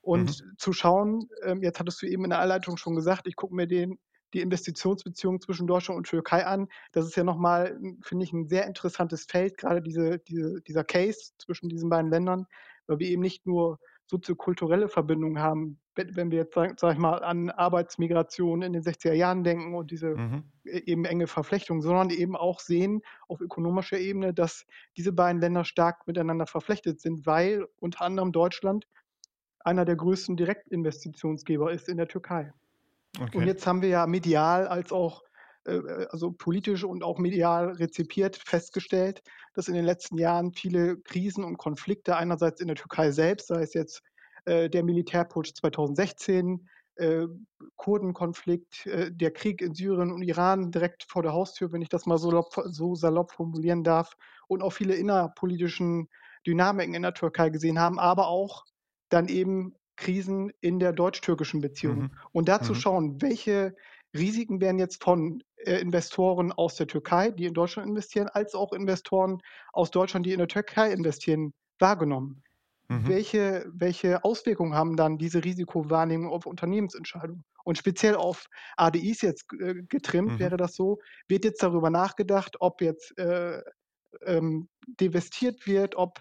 Und 0.00 0.40
mhm. 0.40 0.54
zu 0.56 0.72
schauen, 0.72 1.28
ähm, 1.42 1.62
jetzt 1.62 1.80
hattest 1.80 2.00
du 2.00 2.06
eben 2.06 2.24
in 2.24 2.30
der 2.30 2.38
Einleitung 2.38 2.76
schon 2.76 2.94
gesagt, 2.94 3.26
ich 3.26 3.36
gucke 3.36 3.54
mir 3.54 3.66
den, 3.66 3.98
die 4.34 4.40
Investitionsbeziehungen 4.40 5.40
zwischen 5.40 5.66
Deutschland 5.66 5.98
und 5.98 6.06
Türkei 6.06 6.46
an. 6.46 6.68
Das 6.92 7.06
ist 7.06 7.16
ja 7.16 7.24
nochmal, 7.24 7.78
finde 8.02 8.24
ich, 8.24 8.32
ein 8.32 8.46
sehr 8.46 8.66
interessantes 8.66 9.24
Feld, 9.24 9.56
gerade 9.56 9.82
diese, 9.82 10.18
diese, 10.20 10.60
dieser 10.62 10.84
Case 10.84 11.32
zwischen 11.38 11.68
diesen 11.68 11.88
beiden 11.88 12.10
Ländern, 12.10 12.46
weil 12.88 12.98
wir 12.98 13.08
eben 13.08 13.22
nicht 13.22 13.46
nur 13.46 13.78
soziokulturelle 14.06 14.88
Verbindungen 14.88 15.40
haben, 15.40 15.78
wenn 15.94 16.30
wir 16.30 16.38
jetzt, 16.38 16.54
sag, 16.54 16.78
sag, 16.80 16.94
ich 16.94 16.98
mal, 16.98 17.22
an 17.22 17.50
Arbeitsmigration 17.50 18.62
in 18.62 18.72
den 18.72 18.82
60er 18.82 19.12
Jahren 19.12 19.44
denken 19.44 19.74
und 19.74 19.90
diese 19.90 20.16
mhm. 20.16 20.44
E, 20.64 20.78
eben 20.86 21.04
enge 21.04 21.26
Verflechtung, 21.26 21.82
sondern 21.82 22.10
eben 22.10 22.36
auch 22.36 22.60
sehen 22.60 23.02
auf 23.26 23.40
ökonomischer 23.40 23.98
Ebene, 23.98 24.32
dass 24.32 24.64
diese 24.96 25.12
beiden 25.12 25.40
Länder 25.40 25.64
stark 25.64 26.06
miteinander 26.06 26.46
verflechtet 26.46 27.00
sind, 27.00 27.26
weil 27.26 27.66
unter 27.80 28.02
anderem 28.02 28.32
Deutschland 28.32 28.86
einer 29.60 29.84
der 29.84 29.96
größten 29.96 30.36
Direktinvestitionsgeber 30.36 31.70
ist 31.72 31.88
in 31.88 31.98
der 31.98 32.08
Türkei. 32.08 32.52
Okay. 33.20 33.36
Und 33.36 33.46
jetzt 33.46 33.66
haben 33.66 33.82
wir 33.82 33.88
ja 33.88 34.06
medial 34.06 34.66
als 34.68 34.92
auch 34.92 35.22
also 35.64 36.32
politisch 36.32 36.84
und 36.84 37.02
auch 37.02 37.18
medial 37.18 37.72
rezipiert, 37.72 38.36
festgestellt, 38.36 39.22
dass 39.54 39.68
in 39.68 39.74
den 39.74 39.84
letzten 39.84 40.16
Jahren 40.16 40.52
viele 40.52 40.96
Krisen 40.98 41.44
und 41.44 41.58
Konflikte 41.58 42.16
einerseits 42.16 42.60
in 42.60 42.68
der 42.68 42.76
Türkei 42.76 43.10
selbst, 43.10 43.48
sei 43.48 43.62
es 43.62 43.74
jetzt 43.74 44.02
äh, 44.44 44.70
der 44.70 44.82
Militärputsch 44.82 45.54
2016, 45.54 46.68
äh, 46.96 47.26
Kurdenkonflikt, 47.76 48.86
äh, 48.86 49.10
der 49.12 49.30
Krieg 49.30 49.60
in 49.60 49.74
Syrien 49.74 50.10
und 50.10 50.22
Iran 50.22 50.70
direkt 50.70 51.04
vor 51.04 51.22
der 51.22 51.32
Haustür, 51.32 51.70
wenn 51.72 51.82
ich 51.82 51.88
das 51.88 52.06
mal 52.06 52.18
so, 52.18 52.44
so 52.66 52.94
salopp 52.94 53.32
formulieren 53.32 53.84
darf, 53.84 54.16
und 54.46 54.62
auch 54.62 54.72
viele 54.72 54.94
innerpolitischen 54.94 56.08
Dynamiken 56.46 56.94
in 56.94 57.02
der 57.02 57.14
Türkei 57.14 57.50
gesehen 57.50 57.78
haben, 57.78 57.98
aber 57.98 58.28
auch 58.28 58.64
dann 59.10 59.28
eben 59.28 59.74
Krisen 59.96 60.52
in 60.60 60.78
der 60.78 60.92
deutsch-türkischen 60.92 61.60
Beziehung. 61.60 61.98
Mhm. 61.98 62.10
Und 62.32 62.48
dazu 62.48 62.72
mhm. 62.72 62.76
schauen, 62.76 63.22
welche 63.22 63.74
Risiken 64.16 64.60
werden 64.60 64.78
jetzt 64.78 65.02
von 65.02 65.40
äh, 65.40 65.44
Investoren 65.64 66.52
aus 66.52 66.76
der 66.76 66.86
Türkei, 66.86 67.30
die 67.30 67.46
in 67.46 67.54
Deutschland 67.54 67.88
investieren, 67.88 68.28
als 68.28 68.54
auch 68.54 68.72
Investoren 68.72 69.40
aus 69.72 69.90
Deutschland, 69.90 70.26
die 70.26 70.32
in 70.32 70.38
der 70.38 70.48
Türkei 70.48 70.92
investieren, 70.92 71.52
wahrgenommen. 71.78 72.42
Mhm. 72.88 73.08
Welche, 73.08 73.66
welche 73.72 74.24
Auswirkungen 74.24 74.74
haben 74.74 74.96
dann 74.96 75.18
diese 75.18 75.44
Risikowahrnehmung 75.44 76.32
auf 76.32 76.46
Unternehmensentscheidungen? 76.46 77.44
Und 77.64 77.76
speziell 77.76 78.14
auf 78.14 78.46
ADIs 78.76 79.20
jetzt 79.20 79.44
äh, 79.60 79.74
getrimmt 79.88 80.32
mhm. 80.32 80.38
wäre 80.38 80.56
das 80.56 80.74
so, 80.74 80.98
wird 81.28 81.44
jetzt 81.44 81.62
darüber 81.62 81.90
nachgedacht, 81.90 82.56
ob 82.60 82.80
jetzt 82.80 83.16
äh, 83.18 83.60
ähm, 84.24 84.68
divestiert 84.86 85.66
wird, 85.66 85.96
ob 85.96 86.20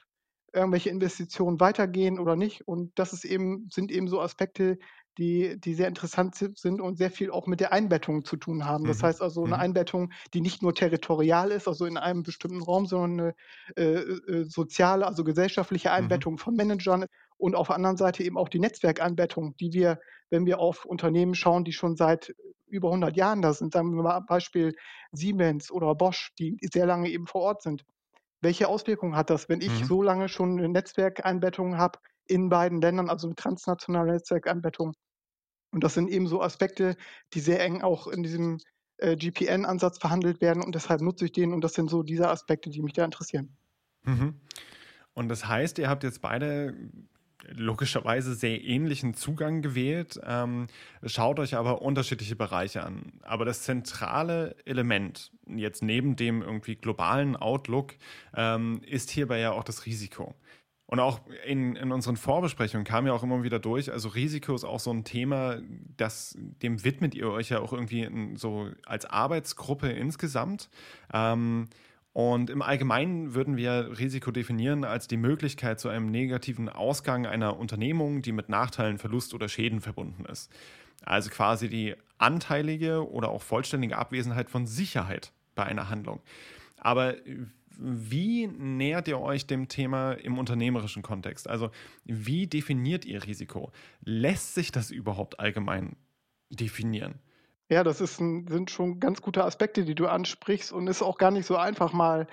irgendwelche 0.54 0.90
Investitionen 0.90 1.60
weitergehen 1.60 2.20
oder 2.20 2.36
nicht. 2.36 2.68
Und 2.68 2.92
das 3.00 3.14
ist 3.14 3.24
eben, 3.24 3.70
sind 3.72 3.92
eben 3.92 4.08
so 4.10 4.20
Aspekte, 4.20 4.78
die, 5.18 5.60
die 5.60 5.74
sehr 5.74 5.88
interessant 5.88 6.36
sind 6.36 6.82
und 6.82 6.98
sehr 6.98 7.12
viel 7.12 7.32
auch 7.32 7.48
mit 7.48 7.60
der 7.60 7.74
Einbettung 7.74 8.24
zu 8.24 8.38
tun 8.38 8.66
haben. 8.66 8.86
Das 8.86 9.02
mhm. 9.02 9.08
heißt 9.08 9.22
also 9.22 9.44
eine 9.44 9.56
mhm. 9.56 9.62
Einbettung, 9.62 10.14
die 10.34 10.42
nicht 10.42 10.62
nur 10.62 10.74
territorial 10.74 11.52
ist, 11.52 11.68
also 11.68 11.86
in 11.86 11.98
einem 11.98 12.24
bestimmten 12.24 12.62
Raum, 12.62 12.86
sondern 12.86 13.34
eine 13.76 13.86
äh, 13.86 14.00
äh, 14.00 14.44
soziale, 14.46 15.08
also 15.08 15.24
gesellschaftliche 15.24 15.90
mhm. 15.90 15.96
Einbettung 15.96 16.34
mhm. 16.34 16.38
von 16.38 16.56
Managern 16.56 17.06
und 17.38 17.56
auf 17.56 17.68
der 17.68 17.76
anderen 17.76 17.98
Seite 17.98 18.24
eben 18.24 18.38
auch 18.38 18.50
die 18.50 18.60
Netzwerkeinbettung, 18.60 19.56
die 19.58 19.74
wir, 19.74 20.00
wenn 20.30 20.46
wir 20.46 20.60
auf 20.60 20.86
Unternehmen 20.86 21.36
schauen, 21.36 21.64
die 21.64 21.74
schon 21.74 21.96
seit 21.96 22.34
über 22.68 22.90
100 22.90 23.16
Jahren 23.16 23.42
da 23.42 23.54
sind, 23.54 23.74
sagen 23.74 23.96
wir 23.96 24.04
mal 24.04 24.20
Beispiel 24.22 24.76
Siemens 25.12 25.72
oder 25.72 25.96
Bosch, 25.96 26.34
die 26.38 26.58
sehr 26.62 26.86
lange 26.86 27.10
eben 27.10 27.28
vor 27.28 27.42
Ort 27.42 27.62
sind. 27.62 27.86
Welche 28.42 28.68
Auswirkungen 28.68 29.16
hat 29.16 29.30
das, 29.30 29.50
wenn 29.50 29.62
ich 29.62 29.82
mhm. 29.82 29.86
so 29.86 30.04
lange 30.04 30.30
schon 30.30 30.58
eine 30.58 30.70
Netzwerkeinbettung 30.70 31.78
habe 31.78 32.00
in 32.28 32.50
beiden 32.50 32.82
Ländern, 32.82 33.10
also 33.10 33.28
eine 33.28 33.36
transnationale 33.36 34.14
Netzwerkeinbettung? 34.14 34.94
Und 35.78 35.84
das 35.84 35.94
sind 35.94 36.10
eben 36.10 36.26
so 36.26 36.42
Aspekte, 36.42 36.98
die 37.36 37.40
sehr 37.40 37.64
eng 37.64 37.84
auch 37.84 38.08
in 38.08 38.24
diesem 38.24 38.58
äh, 38.98 39.16
GPN-Ansatz 39.16 40.00
verhandelt 40.00 40.42
werden 40.42 40.64
und 40.64 40.74
deshalb 40.74 41.02
nutze 41.02 41.26
ich 41.26 41.32
den 41.32 41.54
und 41.54 41.62
das 41.64 41.76
sind 41.76 41.88
so 41.88 42.02
diese 42.02 42.30
Aspekte, 42.30 42.72
die 42.72 42.82
mich 42.82 42.94
da 42.94 43.06
interessieren. 43.06 43.56
Mhm. 44.02 44.34
Und 45.14 45.30
das 45.30 45.48
heißt, 45.48 45.78
ihr 45.78 45.88
habt 45.88 46.04
jetzt 46.04 46.24
beide 46.24 46.74
logischerweise 47.46 48.34
sehr 48.34 48.64
ähnlichen 48.64 49.14
Zugang 49.14 49.62
gewählt, 49.62 50.20
ähm, 50.26 50.66
schaut 51.06 51.38
euch 51.38 51.54
aber 51.54 51.84
unterschiedliche 51.84 52.36
Bereiche 52.36 52.84
an. 52.84 53.14
Aber 53.22 53.46
das 53.46 53.62
zentrale 53.62 54.56
Element, 54.66 55.32
jetzt 55.46 55.84
neben 55.84 56.16
dem 56.16 56.42
irgendwie 56.42 56.76
globalen 56.76 57.36
Outlook, 57.36 57.94
ähm, 58.36 58.82
ist 58.84 59.12
hierbei 59.12 59.38
ja 59.38 59.52
auch 59.52 59.64
das 59.64 59.86
Risiko. 59.86 60.34
Und 60.88 61.02
auch 61.02 61.20
in, 61.46 61.76
in 61.76 61.92
unseren 61.92 62.16
Vorbesprechungen 62.16 62.86
kam 62.86 63.06
ja 63.06 63.14
auch 63.14 63.22
immer 63.22 63.44
wieder 63.44 63.60
durch, 63.60 63.92
also 63.92 64.08
Risiko 64.08 64.56
ist 64.56 64.64
auch 64.64 64.80
so 64.80 64.90
ein 64.92 65.04
Thema, 65.04 65.58
das, 65.98 66.38
dem 66.62 66.84
widmet 66.86 67.14
ihr 67.14 67.30
euch 67.30 67.50
ja 67.50 67.60
auch 67.60 67.74
irgendwie 67.74 68.04
in, 68.04 68.38
so 68.38 68.70
als 68.86 69.06
Arbeitsgruppe 69.06 69.90
insgesamt. 69.90 70.70
Ähm, 71.14 71.68
und 72.14 72.50
im 72.50 72.62
Allgemeinen 72.62 73.36
würden 73.36 73.58
wir 73.58 74.00
Risiko 74.00 74.32
definieren 74.32 74.86
als 74.86 75.08
die 75.08 75.18
Möglichkeit 75.18 75.80
zu 75.80 75.90
einem 75.90 76.10
negativen 76.10 76.70
Ausgang 76.70 77.28
einer 77.28 77.60
Unternehmung, 77.60 78.22
die 78.22 78.32
mit 78.32 78.48
Nachteilen, 78.48 78.98
Verlust 78.98 79.34
oder 79.34 79.50
Schäden 79.50 79.82
verbunden 79.82 80.24
ist. 80.26 80.52
Also 81.04 81.30
quasi 81.30 81.68
die 81.68 81.96
anteilige 82.18 83.08
oder 83.12 83.30
auch 83.30 83.42
vollständige 83.42 83.98
Abwesenheit 83.98 84.50
von 84.50 84.66
Sicherheit 84.66 85.34
bei 85.54 85.64
einer 85.64 85.90
Handlung. 85.90 86.22
Aber 86.78 87.16
wie 87.78 88.48
nähert 88.48 89.08
ihr 89.08 89.20
euch 89.20 89.48
dem 89.48 89.68
Thema 89.68 90.14
im 90.14 90.38
unternehmerischen 90.38 91.04
Kontext? 91.04 91.50
Also 91.50 91.70
wie 92.04 92.48
definiert 92.48 93.06
ihr 93.06 93.24
Risiko? 93.24 93.72
Lässt 94.02 94.56
sich 94.56 94.72
das 94.72 94.92
überhaupt 94.92 95.40
allgemein 95.40 95.96
definieren? 96.50 97.20
Ja, 97.70 97.84
das 97.84 98.00
ein, 98.20 98.48
sind 98.48 98.72
schon 98.72 99.00
ganz 99.00 99.22
gute 99.22 99.44
Aspekte, 99.44 99.84
die 99.84 99.96
du 99.96 100.08
ansprichst 100.08 100.72
und 100.72 100.88
ist 100.88 101.02
auch 101.02 101.18
gar 101.18 101.32
nicht 101.32 101.46
so 101.46 101.58
einfach 101.58 101.92
mal 101.92 102.28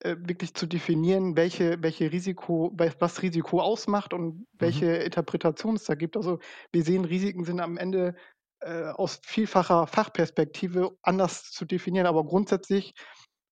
äh, 0.00 0.16
wirklich 0.18 0.54
zu 0.54 0.66
definieren, 0.66 1.36
welche, 1.36 1.82
welche 1.82 2.10
Risiko, 2.10 2.72
was 2.74 3.22
Risiko 3.22 3.60
ausmacht 3.60 4.12
und 4.12 4.46
welche 4.58 4.86
mhm. 4.86 5.02
Interpretation 5.02 5.76
es 5.76 5.84
da 5.84 5.94
gibt. 5.94 6.16
Also 6.16 6.40
wir 6.72 6.82
sehen, 6.82 7.04
Risiken 7.04 7.44
sind 7.44 7.60
am 7.60 7.76
Ende 7.76 8.16
äh, 8.60 8.86
aus 8.88 9.20
vielfacher 9.22 9.86
Fachperspektive 9.86 10.96
anders 11.02 11.50
zu 11.50 11.64
definieren, 11.64 12.06
aber 12.06 12.24
grundsätzlich 12.24 12.94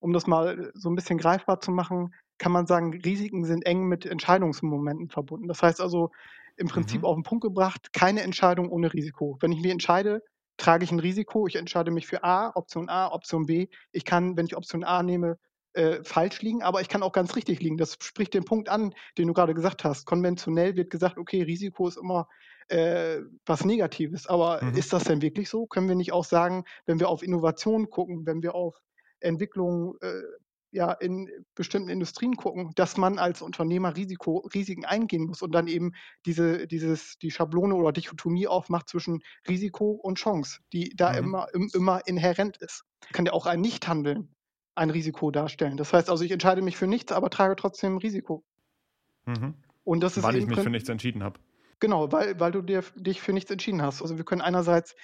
um 0.00 0.12
das 0.12 0.26
mal 0.26 0.70
so 0.74 0.88
ein 0.88 0.94
bisschen 0.94 1.18
greifbar 1.18 1.60
zu 1.60 1.70
machen, 1.70 2.14
kann 2.38 2.52
man 2.52 2.66
sagen, 2.66 2.92
Risiken 3.04 3.44
sind 3.44 3.66
eng 3.66 3.86
mit 3.88 4.06
Entscheidungsmomenten 4.06 5.08
verbunden. 5.08 5.48
Das 5.48 5.62
heißt 5.62 5.80
also 5.80 6.10
im 6.56 6.68
Prinzip 6.68 7.02
mhm. 7.02 7.06
auf 7.06 7.16
den 7.16 7.22
Punkt 7.22 7.44
gebracht, 7.44 7.92
keine 7.92 8.22
Entscheidung 8.22 8.70
ohne 8.70 8.92
Risiko. 8.92 9.36
Wenn 9.40 9.52
ich 9.52 9.60
mich 9.60 9.70
entscheide, 9.70 10.22
trage 10.56 10.84
ich 10.84 10.92
ein 10.92 10.98
Risiko. 11.00 11.46
Ich 11.46 11.56
entscheide 11.56 11.90
mich 11.90 12.06
für 12.06 12.24
A, 12.24 12.50
Option 12.54 12.88
A, 12.88 13.12
Option 13.12 13.46
B. 13.46 13.68
Ich 13.92 14.04
kann, 14.04 14.36
wenn 14.36 14.46
ich 14.46 14.56
Option 14.56 14.84
A 14.84 15.02
nehme, 15.02 15.38
äh, 15.74 16.02
falsch 16.02 16.42
liegen, 16.42 16.62
aber 16.62 16.80
ich 16.80 16.88
kann 16.88 17.02
auch 17.02 17.12
ganz 17.12 17.36
richtig 17.36 17.60
liegen. 17.60 17.76
Das 17.76 17.96
spricht 18.00 18.34
den 18.34 18.44
Punkt 18.44 18.68
an, 18.68 18.94
den 19.16 19.28
du 19.28 19.34
gerade 19.34 19.54
gesagt 19.54 19.84
hast. 19.84 20.06
Konventionell 20.06 20.76
wird 20.76 20.90
gesagt, 20.90 21.18
okay, 21.18 21.42
Risiko 21.42 21.86
ist 21.86 21.98
immer 21.98 22.28
äh, 22.68 23.20
was 23.46 23.64
Negatives. 23.64 24.26
Aber 24.26 24.62
mhm. 24.62 24.74
ist 24.74 24.92
das 24.92 25.04
denn 25.04 25.22
wirklich 25.22 25.48
so? 25.48 25.66
Können 25.66 25.88
wir 25.88 25.94
nicht 25.94 26.12
auch 26.12 26.24
sagen, 26.24 26.64
wenn 26.86 26.98
wir 26.98 27.08
auf 27.08 27.22
Innovation 27.22 27.90
gucken, 27.90 28.26
wenn 28.26 28.42
wir 28.42 28.54
auf 28.54 28.80
Entwicklung 29.20 29.96
äh, 30.00 30.22
ja, 30.70 30.92
in 30.92 31.30
bestimmten 31.54 31.88
Industrien 31.88 32.36
gucken, 32.36 32.72
dass 32.74 32.96
man 32.96 33.18
als 33.18 33.40
Unternehmer 33.40 33.96
Risiko, 33.96 34.48
Risiken 34.54 34.84
eingehen 34.84 35.24
muss 35.24 35.40
und 35.40 35.52
dann 35.52 35.66
eben 35.66 35.92
diese, 36.26 36.66
dieses, 36.66 37.18
die 37.18 37.30
Schablone 37.30 37.74
oder 37.74 37.92
Dichotomie 37.92 38.46
aufmacht 38.46 38.88
zwischen 38.88 39.22
Risiko 39.48 39.92
und 39.92 40.18
Chance, 40.18 40.60
die 40.72 40.90
da 40.94 41.12
mhm. 41.12 41.18
immer, 41.18 41.46
im, 41.54 41.70
immer 41.74 42.06
inhärent 42.06 42.58
ist. 42.58 42.84
Kann 43.12 43.24
ja 43.24 43.32
auch 43.32 43.46
ein 43.46 43.60
Nichthandeln 43.60 44.34
ein 44.74 44.90
Risiko 44.90 45.30
darstellen. 45.30 45.76
Das 45.76 45.92
heißt 45.92 46.08
also, 46.10 46.22
ich 46.22 46.30
entscheide 46.30 46.62
mich 46.62 46.76
für 46.76 46.86
nichts, 46.86 47.12
aber 47.12 47.30
trage 47.30 47.56
trotzdem 47.56 47.96
Risiko. 47.96 48.44
Mhm. 49.26 49.54
Und 49.84 50.00
das 50.00 50.16
ist 50.16 50.22
weil 50.22 50.36
ich 50.36 50.46
mich 50.46 50.60
für 50.60 50.70
nichts 50.70 50.88
entschieden 50.88 51.22
habe. 51.24 51.40
Genau, 51.80 52.10
weil, 52.10 52.38
weil 52.40 52.52
du 52.52 52.62
dir, 52.62 52.82
dich 52.96 53.20
für 53.20 53.32
nichts 53.32 53.50
entschieden 53.50 53.82
hast. 53.82 54.02
Also 54.02 54.16
wir 54.16 54.24
können 54.24 54.40
einerseits 54.40 54.96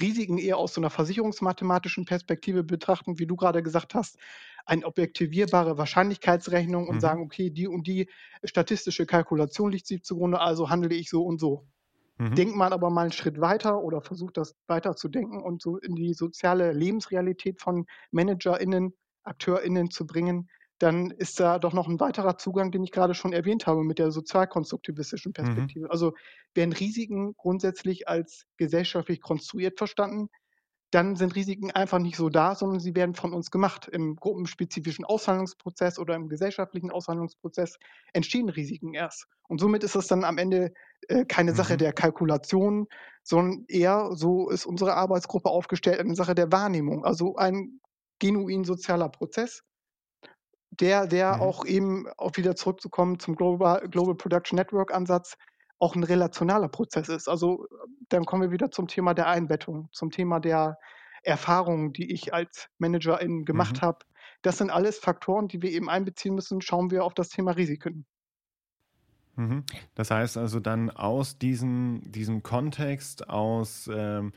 Risiken 0.00 0.38
eher 0.38 0.56
aus 0.56 0.74
so 0.74 0.80
einer 0.80 0.90
versicherungsmathematischen 0.90 2.06
Perspektive 2.06 2.64
betrachten, 2.64 3.18
wie 3.18 3.26
du 3.26 3.36
gerade 3.36 3.62
gesagt 3.62 3.94
hast, 3.94 4.18
eine 4.64 4.86
objektivierbare 4.86 5.76
Wahrscheinlichkeitsrechnung 5.76 6.88
und 6.88 6.96
mhm. 6.96 7.00
sagen, 7.00 7.22
okay, 7.22 7.50
die 7.50 7.68
und 7.68 7.86
die 7.86 8.08
statistische 8.44 9.06
Kalkulation 9.06 9.72
liegt 9.72 9.86
sie 9.86 10.00
zugrunde, 10.00 10.40
also 10.40 10.70
handle 10.70 10.94
ich 10.94 11.10
so 11.10 11.24
und 11.24 11.38
so. 11.38 11.66
Mhm. 12.18 12.34
Denkt 12.34 12.56
man 12.56 12.72
aber 12.72 12.88
mal 12.90 13.02
einen 13.02 13.12
Schritt 13.12 13.40
weiter 13.40 13.80
oder 13.80 14.00
versucht 14.00 14.36
das 14.36 14.54
weiter 14.66 14.96
zu 14.96 15.08
denken 15.08 15.42
und 15.42 15.60
so 15.60 15.76
in 15.76 15.94
die 15.94 16.14
soziale 16.14 16.72
Lebensrealität 16.72 17.60
von 17.60 17.86
ManagerInnen, 18.12 18.94
AkteurInnen 19.24 19.90
zu 19.90 20.06
bringen, 20.06 20.48
dann 20.78 21.10
ist 21.10 21.38
da 21.38 21.58
doch 21.58 21.72
noch 21.72 21.88
ein 21.88 22.00
weiterer 22.00 22.38
Zugang, 22.38 22.72
den 22.72 22.82
ich 22.82 22.90
gerade 22.90 23.14
schon 23.14 23.32
erwähnt 23.32 23.66
habe, 23.66 23.84
mit 23.84 23.98
der 23.98 24.10
sozialkonstruktivistischen 24.10 25.30
mhm. 25.30 25.34
Perspektive. 25.34 25.84
Mhm. 25.86 25.90
Also 25.90 26.12
werden 26.54 26.72
Risiken 26.72 27.34
grundsätzlich 27.36 28.08
als 28.08 28.46
gesellschaftlich 28.56 29.20
konstruiert 29.20 29.78
verstanden, 29.78 30.28
dann 30.92 31.16
sind 31.16 31.34
Risiken 31.34 31.70
einfach 31.70 31.98
nicht 31.98 32.16
so 32.16 32.28
da, 32.28 32.54
sondern 32.54 32.78
sie 32.78 32.94
werden 32.94 33.14
von 33.14 33.32
uns 33.32 33.50
gemacht. 33.50 33.88
Im 33.90 34.14
gruppenspezifischen 34.14 35.06
Aushandlungsprozess 35.06 35.98
oder 35.98 36.14
im 36.14 36.28
gesellschaftlichen 36.28 36.90
Aushandlungsprozess 36.90 37.78
entstehen 38.12 38.50
Risiken 38.50 38.92
erst. 38.92 39.26
Und 39.48 39.58
somit 39.58 39.84
ist 39.84 39.96
es 39.96 40.06
dann 40.06 40.22
am 40.22 40.36
Ende 40.36 40.74
äh, 41.08 41.24
keine 41.24 41.52
mhm. 41.52 41.56
Sache 41.56 41.76
der 41.78 41.94
Kalkulation, 41.94 42.88
sondern 43.22 43.64
eher, 43.68 44.10
so 44.12 44.50
ist 44.50 44.66
unsere 44.66 44.94
Arbeitsgruppe 44.94 45.48
aufgestellt, 45.48 45.98
eine 45.98 46.14
Sache 46.14 46.34
der 46.34 46.52
Wahrnehmung. 46.52 47.06
Also 47.06 47.36
ein 47.36 47.80
genuin 48.18 48.64
sozialer 48.64 49.08
Prozess, 49.08 49.62
der, 50.80 51.06
der 51.06 51.36
mhm. 51.36 51.42
auch 51.42 51.64
eben, 51.64 52.06
auch 52.16 52.36
wieder 52.36 52.56
zurückzukommen 52.56 53.18
zum 53.18 53.36
Global, 53.36 53.86
Global 53.88 54.14
Production 54.14 54.56
Network 54.56 54.92
Ansatz, 54.92 55.36
auch 55.78 55.94
ein 55.94 56.04
relationaler 56.04 56.68
Prozess 56.68 57.08
ist. 57.08 57.28
Also 57.28 57.66
dann 58.08 58.24
kommen 58.24 58.42
wir 58.42 58.50
wieder 58.52 58.70
zum 58.70 58.88
Thema 58.88 59.14
der 59.14 59.26
Einbettung, 59.26 59.88
zum 59.92 60.10
Thema 60.10 60.40
der 60.40 60.78
Erfahrungen, 61.22 61.92
die 61.92 62.12
ich 62.12 62.32
als 62.32 62.68
Managerin 62.78 63.44
gemacht 63.44 63.76
mhm. 63.76 63.86
habe. 63.86 63.98
Das 64.42 64.58
sind 64.58 64.70
alles 64.70 64.98
Faktoren, 64.98 65.48
die 65.48 65.62
wir 65.62 65.70
eben 65.70 65.88
einbeziehen 65.88 66.34
müssen. 66.34 66.60
Schauen 66.60 66.90
wir 66.90 67.04
auf 67.04 67.14
das 67.14 67.28
Thema 67.28 67.52
Risiken. 67.52 68.06
Mhm. 69.36 69.64
Das 69.94 70.10
heißt 70.10 70.36
also 70.36 70.60
dann 70.60 70.90
aus 70.90 71.38
diesem, 71.38 72.02
diesem 72.04 72.42
Kontext, 72.42 73.28
aus 73.28 73.88
ähm, 73.92 74.32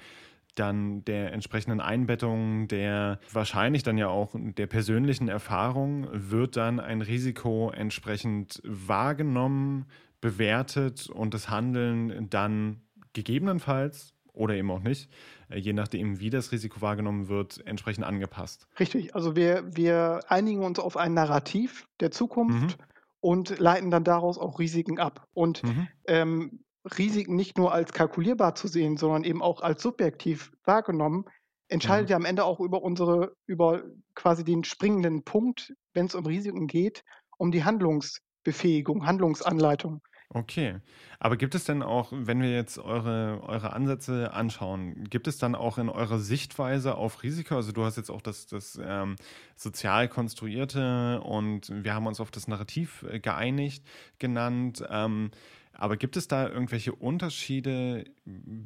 dann 0.55 1.03
der 1.05 1.33
entsprechenden 1.33 1.81
Einbettung 1.81 2.67
der 2.67 3.19
wahrscheinlich 3.31 3.83
dann 3.83 3.97
ja 3.97 4.07
auch 4.07 4.31
der 4.33 4.67
persönlichen 4.67 5.27
Erfahrung 5.27 6.07
wird 6.11 6.57
dann 6.57 6.79
ein 6.79 7.01
Risiko 7.01 7.71
entsprechend 7.71 8.61
wahrgenommen, 8.63 9.85
bewertet 10.21 11.09
und 11.09 11.33
das 11.33 11.49
Handeln 11.49 12.29
dann 12.29 12.81
gegebenenfalls 13.13 14.15
oder 14.35 14.55
eben 14.55 14.69
auch 14.71 14.81
nicht, 14.81 15.09
äh, 15.49 15.57
je 15.57 15.73
nachdem, 15.73 16.19
wie 16.19 16.29
das 16.29 16.51
Risiko 16.51 16.81
wahrgenommen 16.81 17.27
wird, 17.27 17.65
entsprechend 17.65 18.05
angepasst. 18.05 18.67
Richtig, 18.79 19.15
also 19.15 19.35
wir, 19.35 19.63
wir 19.75 20.21
einigen 20.27 20.63
uns 20.63 20.79
auf 20.79 20.97
ein 20.97 21.13
Narrativ 21.13 21.87
der 21.99 22.11
Zukunft 22.11 22.77
mhm. 22.77 22.85
und 23.21 23.59
leiten 23.59 23.91
dann 23.91 24.03
daraus 24.03 24.37
auch 24.37 24.59
Risiken 24.59 24.99
ab. 24.99 25.27
Und 25.33 25.63
mhm. 25.63 25.87
ähm, 26.07 26.59
Risiken 26.97 27.35
nicht 27.35 27.57
nur 27.57 27.73
als 27.73 27.93
kalkulierbar 27.93 28.55
zu 28.55 28.67
sehen, 28.67 28.97
sondern 28.97 29.23
eben 29.23 29.41
auch 29.41 29.61
als 29.61 29.81
subjektiv 29.81 30.51
wahrgenommen, 30.63 31.25
entscheidet 31.67 32.09
mhm. 32.09 32.11
ja 32.11 32.17
am 32.17 32.25
Ende 32.25 32.45
auch 32.45 32.59
über 32.59 32.81
unsere, 32.81 33.35
über 33.47 33.83
quasi 34.13 34.43
den 34.43 34.63
springenden 34.63 35.23
Punkt, 35.23 35.73
wenn 35.93 36.05
es 36.05 36.15
um 36.15 36.25
Risiken 36.25 36.67
geht, 36.67 37.03
um 37.37 37.51
die 37.51 37.63
Handlungsbefähigung, 37.63 39.05
Handlungsanleitung. 39.05 40.01
Okay. 40.29 40.79
Aber 41.19 41.37
gibt 41.37 41.55
es 41.55 41.65
denn 41.65 41.83
auch, 41.83 42.11
wenn 42.11 42.41
wir 42.41 42.51
jetzt 42.51 42.77
eure, 42.79 43.41
eure 43.43 43.73
Ansätze 43.73 44.33
anschauen, 44.33 45.05
gibt 45.05 45.27
es 45.27 45.37
dann 45.37 45.55
auch 45.55 45.77
in 45.77 45.87
eurer 45.87 46.19
Sichtweise 46.19 46.95
auf 46.95 47.23
Risiko, 47.23 47.55
also 47.55 47.71
du 47.71 47.83
hast 47.85 47.95
jetzt 47.95 48.09
auch 48.09 48.21
das, 48.21 48.47
das 48.47 48.79
ähm, 48.83 49.15
sozial 49.55 50.09
konstruierte 50.09 51.21
und 51.21 51.71
wir 51.71 51.93
haben 51.93 52.07
uns 52.07 52.19
auf 52.19 52.31
das 52.31 52.47
Narrativ 52.47 53.05
äh, 53.09 53.19
geeinigt 53.19 53.85
genannt, 54.19 54.83
ähm, 54.89 55.31
aber 55.77 55.97
gibt 55.97 56.17
es 56.17 56.27
da 56.27 56.47
irgendwelche 56.47 56.93
Unterschiede 56.93 58.05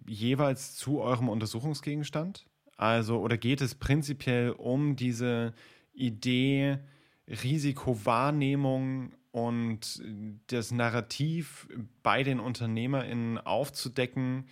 jeweils 0.07 0.75
zu 0.75 1.01
eurem 1.01 1.29
Untersuchungsgegenstand? 1.29 2.45
Also, 2.77 3.19
oder 3.19 3.37
geht 3.37 3.61
es 3.61 3.75
prinzipiell 3.75 4.51
um 4.51 4.95
diese 4.95 5.53
Idee, 5.93 6.79
Risikowahrnehmung 7.27 9.11
und 9.31 10.01
das 10.47 10.71
Narrativ 10.71 11.67
bei 12.03 12.23
den 12.23 12.39
UnternehmerInnen 12.39 13.37
aufzudecken, 13.37 14.47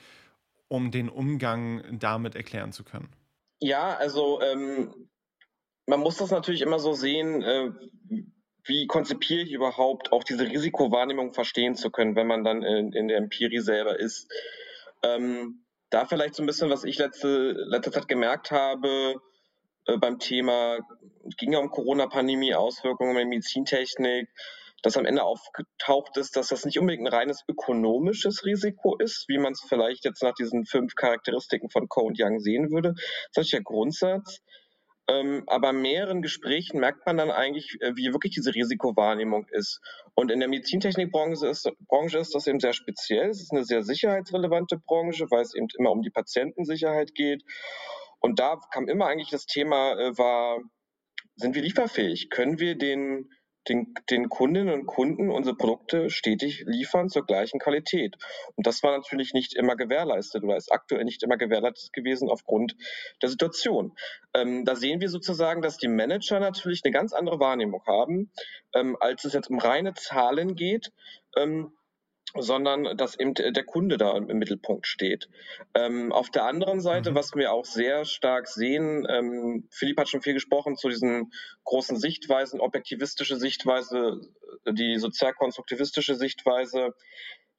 um 0.68 0.92
den 0.92 1.10
Umgang 1.10 1.84
damit 2.00 2.36
erklären 2.36 2.74
zu 2.74 2.84
können? 2.84 3.10
Ja, 3.60 3.96
also 3.96 4.42
ähm, 4.42 4.94
man 5.88 6.00
muss 6.00 6.18
das 6.18 6.32
natürlich 6.32 6.62
immer 6.62 6.80
so 6.80 6.94
sehen, 6.94 7.42
äh, 7.42 7.72
wie 8.68 8.88
konzipiere 8.88 9.42
ich 9.42 9.52
überhaupt 9.52 10.12
auch 10.12 10.24
diese 10.24 10.46
Risikowahrnehmung 10.46 11.34
verstehen 11.34 11.76
zu 11.76 11.90
können, 11.90 12.16
wenn 12.16 12.28
man 12.28 12.44
dann 12.44 12.64
in, 12.64 12.92
in 12.94 13.08
der 13.08 13.18
Empirie 13.18 13.60
selber 13.60 14.00
ist. 14.00 14.32
Ähm, 15.04 15.64
da 15.90 16.06
vielleicht 16.06 16.36
so 16.36 16.44
ein 16.44 16.48
bisschen, 16.48 16.70
was 16.70 16.84
ich 16.84 16.98
letzte, 16.98 17.52
letzte 17.52 17.92
Zeit 17.92 18.08
gemerkt 18.08 18.52
habe 18.52 19.16
äh, 19.86 19.98
beim 19.98 20.20
Thema, 20.20 20.80
ging 21.38 21.54
ja 21.54 21.60
um 21.60 21.70
Corona-Pandemie, 21.70 22.56
Auswirkungen 22.56 23.16
der 23.16 23.26
Medizintechnik, 23.26 24.30
dass 24.84 24.98
am 24.98 25.06
Ende 25.06 25.24
aufgetaucht 25.24 26.18
ist, 26.18 26.36
dass 26.36 26.50
das 26.50 26.66
nicht 26.66 26.80
unbedingt 26.80 27.08
ein 27.08 27.14
reines 27.14 27.44
ökonomisches 27.48 28.46
Risiko 28.46 28.96
ist, 28.98 29.28
wie 29.28 29.38
man 29.38 29.54
es 29.54 29.66
vielleicht 29.68 30.06
jetzt 30.06 30.22
nach 30.22 30.34
diesen 30.34 30.66
fünf 30.66 30.96
Charakteristiken 30.96 31.70
von 31.70 31.88
Coe 31.88 32.04
und 32.04 32.18
Young 32.20 32.40
sehen 32.40 32.70
würde. 32.70 32.94
Das 33.34 33.46
ist 33.46 33.54
der 33.54 33.64
Grundsatz. 33.64 34.42
Ähm, 35.10 35.44
aber 35.48 35.72
mehreren 35.72 36.22
Gesprächen 36.22 36.80
merkt 36.80 37.06
man 37.06 37.18
dann 37.18 37.32
eigentlich, 37.32 37.78
äh, 37.80 37.96
wie 37.96 38.12
wirklich 38.12 38.34
diese 38.34 38.54
Risikowahrnehmung 38.54 39.48
ist. 39.52 39.80
Und 40.16 40.32
in 40.32 40.40
der 40.40 40.50
Medizintechnikbranche 40.50 41.48
ist, 41.48 41.70
Branche 41.88 42.18
ist 42.18 42.36
das 42.36 42.48
eben 42.48 42.60
sehr 42.60 42.74
speziell. 42.74 43.30
Es 43.30 43.42
ist 43.42 43.54
eine 43.54 43.64
sehr 43.64 43.84
sicherheitsrelevante 43.84 44.78
Branche, 44.78 45.28
weil 45.30 45.44
es 45.44 45.56
eben 45.56 45.68
immer 45.78 45.92
um 45.92 46.02
die 46.02 46.10
Patientensicherheit 46.10 47.16
geht. 47.16 47.44
Und 48.20 48.40
da 48.40 48.60
kam 48.72 48.90
immer 48.90 49.08
eigentlich 49.08 49.30
das 49.30 49.46
Thema, 49.46 49.94
äh, 49.94 50.18
war, 50.18 50.60
sind 51.38 51.56
wir 51.56 51.62
lieferfähig? 51.62 52.29
Können 52.29 52.60
wir 52.60 52.77
den 52.77 53.29
den, 53.70 53.94
den 54.10 54.30
Kundinnen 54.30 54.74
und 54.74 54.86
Kunden 54.86 55.30
unsere 55.30 55.56
Produkte 55.56 56.10
stetig 56.10 56.64
liefern 56.66 57.10
zur 57.10 57.25
gleichen 57.25 57.60
Qualität. 57.60 58.16
Und 58.56 58.68
das 58.68 58.84
war 58.84 58.98
natürlich 58.98 59.34
nicht 59.34 59.56
immer 59.56 59.75
gewährleistet 59.75 60.44
oder 60.44 60.58
ist 60.58 60.72
aktuell 60.72 61.03
nicht 61.03 61.24
immer 61.24 61.38
gewährleistet 61.38 61.94
gewesen 61.94 62.30
aufgrund 62.30 62.75
der 63.22 63.30
Situation. 63.30 63.94
Ähm, 64.34 64.66
da 64.66 64.75
sehen 64.75 65.01
wir 65.01 65.10
sozusagen, 65.10 65.62
dass 65.62 65.77
die 65.77 65.88
Manager 65.88 66.40
natürlich 66.40 66.82
eine 66.84 66.94
ganz 66.94 67.14
andere 67.14 67.40
Wahrnehmung 67.40 67.84
haben, 67.86 68.32
ähm, 68.74 68.98
als 69.00 69.25
es 69.25 69.34
jetzt 69.34 69.50
um 69.50 69.60
reine 69.60 69.94
Zahlen 69.94 70.56
geht. 70.56 70.92
Ähm, 71.36 71.76
sondern 72.40 72.98
dass 72.98 73.20
eben 73.20 73.34
der 73.34 73.64
Kunde 73.64 73.98
da 73.98 74.18
im 74.18 74.26
Mittelpunkt 74.38 74.88
steht. 74.88 75.30
Ähm, 75.74 76.12
auf 76.12 76.30
der 76.30 76.46
anderen 76.46 76.82
Seite, 76.82 77.12
mhm. 77.12 77.16
was 77.16 77.36
wir 77.36 77.52
auch 77.52 77.66
sehr 77.66 78.06
stark 78.06 78.48
sehen, 78.48 79.06
ähm, 79.10 79.68
Philipp 79.72 80.00
hat 80.00 80.10
schon 80.10 80.22
viel 80.22 80.34
gesprochen 80.34 80.76
zu 80.76 80.90
diesen 80.90 81.32
großen 81.64 81.98
Sichtweisen, 81.98 82.60
objektivistische 82.60 83.38
Sichtweise, 83.38 84.22
die 84.70 84.98
sozialkonstruktivistische 84.98 86.16
Sichtweise. 86.16 86.94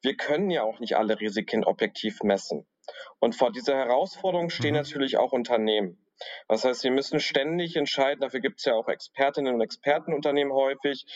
Wir 0.02 0.16
können 0.16 0.50
ja 0.50 0.62
auch 0.62 0.80
nicht 0.80 0.96
alle 0.96 1.18
Risiken 1.20 1.64
objektiv 1.64 2.22
messen. 2.22 2.66
Und 3.18 3.34
vor 3.34 3.52
dieser 3.52 3.76
Herausforderung 3.76 4.50
stehen 4.50 4.74
mhm. 4.74 4.80
natürlich 4.80 5.16
auch 5.16 5.32
Unternehmen. 5.32 5.98
Das 6.48 6.64
heißt, 6.64 6.80
sie 6.80 6.90
müssen 6.90 7.20
ständig 7.20 7.76
entscheiden, 7.76 8.22
dafür 8.22 8.40
gibt 8.40 8.58
es 8.58 8.64
ja 8.64 8.74
auch 8.74 8.88
Expertinnen 8.88 9.54
und 9.54 9.60
Expertenunternehmen 9.60 10.52
häufig, 10.52 11.06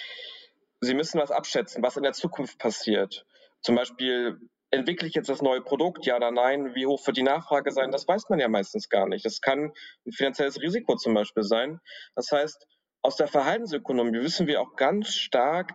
Sie 0.85 0.95
müssen 0.95 1.21
was 1.21 1.31
abschätzen, 1.31 1.81
was 1.83 1.97
in 1.97 2.03
der 2.03 2.13
Zukunft 2.13 2.59
passiert. 2.59 3.25
Zum 3.63 3.77
Beispiel, 3.77 4.39
entwickle 4.73 5.07
ich 5.07 5.15
jetzt 5.15 5.29
das 5.29 5.43
neue 5.43 5.61
Produkt, 5.61 6.07
ja 6.07 6.17
oder 6.17 6.31
nein? 6.31 6.75
Wie 6.75 6.87
hoch 6.87 7.07
wird 7.07 7.17
die 7.17 7.23
Nachfrage 7.23 7.71
sein? 7.71 7.91
Das 7.91 8.09
weiß 8.09 8.29
man 8.31 8.41
ja 8.41 8.49
meistens 8.49 8.89
gar 8.89 9.07
nicht. 9.07 9.25
Das 9.25 9.41
kann 9.41 9.73
ein 10.07 10.13
finanzielles 10.13 10.61
Risiko 10.61 10.97
zum 10.97 11.15
Beispiel 11.15 11.43
sein. 11.43 11.79
Das 12.15 12.33
heißt, 12.33 12.67
aus 13.03 13.17
der 13.17 13.29
Verhaltensökonomie 13.29 14.21
wissen 14.21 14.47
wir 14.47 14.61
auch 14.61 14.75
ganz 14.77 15.15
stark, 15.15 15.73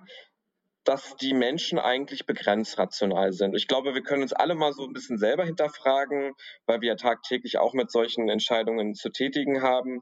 dass 0.84 1.16
die 1.18 1.34
Menschen 1.34 1.80
eigentlich 1.80 2.26
begrenzt 2.26 2.80
rational 2.80 3.34
sind. 3.34 3.56
Ich 3.56 3.68
glaube, 3.68 3.94
wir 3.94 4.04
können 4.04 4.24
uns 4.24 4.34
alle 4.34 4.56
mal 4.56 4.72
so 4.72 4.84
ein 4.84 4.94
bisschen 4.94 5.18
selber 5.18 5.44
hinterfragen, 5.44 6.34
weil 6.66 6.82
wir 6.82 6.90
ja 6.90 6.96
tagtäglich 6.96 7.58
auch 7.58 7.74
mit 7.74 7.92
solchen 7.92 8.30
Entscheidungen 8.30 8.96
zu 8.96 9.10
tätigen 9.10 9.62
haben, 9.62 10.02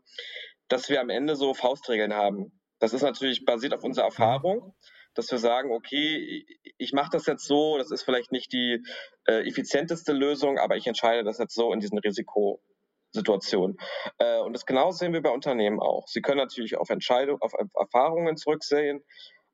dass 0.67 0.89
wir 0.89 1.01
am 1.01 1.09
Ende 1.09 1.35
so 1.35 1.53
Faustregeln 1.53 2.13
haben. 2.13 2.61
Das 2.79 2.93
ist 2.93 3.01
natürlich 3.01 3.45
basiert 3.45 3.73
auf 3.73 3.83
unserer 3.83 4.05
Erfahrung 4.05 4.75
dass 5.15 5.31
wir 5.31 5.39
sagen, 5.39 5.71
okay, 5.71 6.45
ich 6.77 6.93
mache 6.93 7.09
das 7.11 7.25
jetzt 7.25 7.45
so, 7.45 7.77
das 7.77 7.89
ist 7.89 8.03
vielleicht 8.03 8.31
nicht 8.31 8.51
die 8.53 8.83
äh, 9.27 9.47
effizienteste 9.47 10.13
Lösung, 10.13 10.59
aber 10.59 10.75
ich 10.75 10.85
entscheide 10.85 11.23
das 11.23 11.39
jetzt 11.39 11.55
so 11.55 11.73
in 11.73 11.79
diesen 11.79 11.97
Risikosituationen. 11.97 13.77
Äh, 14.19 14.39
und 14.39 14.53
das 14.53 14.65
genauso 14.65 14.99
sehen 14.99 15.13
wir 15.13 15.21
bei 15.21 15.31
Unternehmen 15.31 15.79
auch. 15.79 16.07
Sie 16.07 16.21
können 16.21 16.37
natürlich 16.37 16.77
auf 16.77 16.89
Entscheidungen, 16.89 17.41
auf 17.41 17.53
Erfahrungen 17.73 18.37
zurücksehen. 18.37 19.03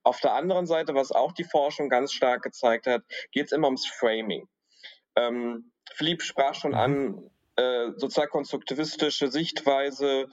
Auf 0.04 0.20
der 0.20 0.34
anderen 0.34 0.66
Seite, 0.66 0.96
was 0.96 1.12
auch 1.12 1.32
die 1.32 1.44
Forschung 1.44 1.88
ganz 1.88 2.12
stark 2.12 2.42
gezeigt 2.42 2.88
hat, 2.88 3.04
geht 3.32 3.46
es 3.46 3.52
immer 3.52 3.68
ums 3.68 3.86
Framing. 3.86 4.48
Ähm, 5.16 5.72
Philipp 5.94 6.24
sprach 6.24 6.56
schon 6.56 6.74
an, 6.74 6.94
mhm. 6.94 7.30
äh, 7.56 7.92
sozialkonstruktivistische 7.98 9.28
Sichtweise, 9.28 10.28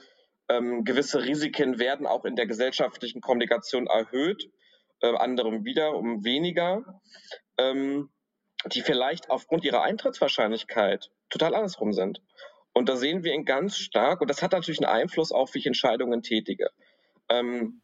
ähm, 0.47 0.83
gewisse 0.83 1.23
Risiken 1.23 1.77
werden 1.77 2.07
auch 2.07 2.25
in 2.25 2.35
der 2.35 2.47
gesellschaftlichen 2.47 3.21
Kommunikation 3.21 3.85
erhöht 3.85 4.49
äh, 5.01 5.15
anderem 5.15 5.65
wieder 5.65 5.95
um 5.95 6.23
weniger, 6.23 7.01
ähm, 7.57 8.09
die 8.65 8.81
vielleicht 8.81 9.29
aufgrund 9.29 9.63
ihrer 9.63 9.81
Eintrittswahrscheinlichkeit 9.83 11.11
total 11.29 11.55
andersrum 11.55 11.93
sind. 11.93 12.21
Und 12.73 12.89
da 12.89 12.95
sehen 12.95 13.23
wir 13.23 13.33
ihn 13.33 13.45
ganz 13.45 13.77
stark, 13.77 14.21
und 14.21 14.29
das 14.29 14.41
hat 14.41 14.51
natürlich 14.51 14.79
einen 14.83 15.01
Einfluss 15.01 15.31
auf, 15.31 15.53
wie 15.53 15.59
ich 15.59 15.65
Entscheidungen 15.65 16.21
tätige. 16.21 16.69
Ähm, 17.29 17.81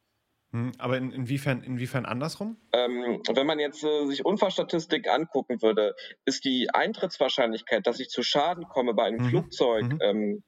hm, 0.52 0.72
aber 0.78 0.98
in, 0.98 1.12
inwiefern, 1.12 1.64
inwiefern 1.64 2.06
andersrum? 2.06 2.58
Ähm, 2.72 3.22
wenn 3.34 3.48
man 3.48 3.60
jetzt 3.60 3.84
äh, 3.84 4.06
sich 4.06 4.24
Unfallstatistik 4.24 5.10
angucken 5.10 5.62
würde, 5.62 5.96
ist 6.24 6.46
die 6.46 6.70
Eintrittswahrscheinlichkeit, 6.74 7.86
dass 7.88 8.00
ich 8.00 8.10
zu 8.10 8.24
Schaden 8.24 8.68
komme 8.70 8.94
bei 8.94 9.04
einem 9.04 9.26
mhm. 9.26 9.30
Flugzeugunfall, 9.30 10.42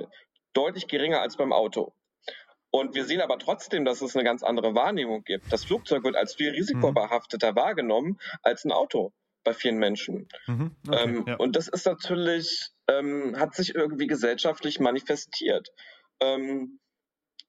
mhm. 0.00 0.04
ähm, 0.04 0.08
deutlich 0.52 0.86
geringer 0.86 1.20
als 1.20 1.36
beim 1.36 1.52
Auto. 1.52 1.94
Und 2.76 2.94
wir 2.94 3.06
sehen 3.06 3.22
aber 3.22 3.38
trotzdem, 3.38 3.86
dass 3.86 4.02
es 4.02 4.14
eine 4.14 4.24
ganz 4.24 4.42
andere 4.42 4.74
Wahrnehmung 4.74 5.24
gibt. 5.24 5.50
Das 5.50 5.64
Flugzeug 5.64 6.04
wird 6.04 6.14
als 6.14 6.34
viel 6.34 6.50
risikobehafteter 6.50 7.52
mhm. 7.52 7.56
wahrgenommen 7.56 8.18
als 8.42 8.66
ein 8.66 8.72
Auto 8.72 9.14
bei 9.44 9.54
vielen 9.54 9.78
Menschen. 9.78 10.28
Mhm, 10.46 10.76
okay, 10.86 11.02
ähm, 11.02 11.24
ja. 11.26 11.36
Und 11.36 11.56
das 11.56 11.68
ist 11.68 11.86
natürlich, 11.86 12.68
ähm, 12.86 13.38
hat 13.38 13.54
sich 13.54 13.74
irgendwie 13.74 14.06
gesellschaftlich 14.06 14.78
manifestiert. 14.78 15.68
Ähm, 16.20 16.78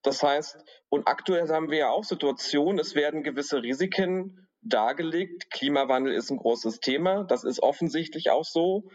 das 0.02 0.24
heißt, 0.24 0.60
und 0.88 1.10
aktuell 1.10 1.50
haben 1.50 1.72
wir 1.72 1.78
ja 1.80 1.90
auch 1.90 2.06
Situationen, 2.06 2.80
es 2.80 2.96
werden 2.96 3.24
gewisse 3.24 3.62
Risiken 3.62 4.48
dargelegt. 4.62 5.52
Klimawandel 5.52 6.13
ist 6.13 6.32
ein 6.32 6.38
großes 6.38 6.80
Thema. 6.80 7.26
Das 7.26 7.44
ist 7.44 7.62
offensichtlich 7.62 8.30
auch 8.30 8.46
so. 8.46 8.90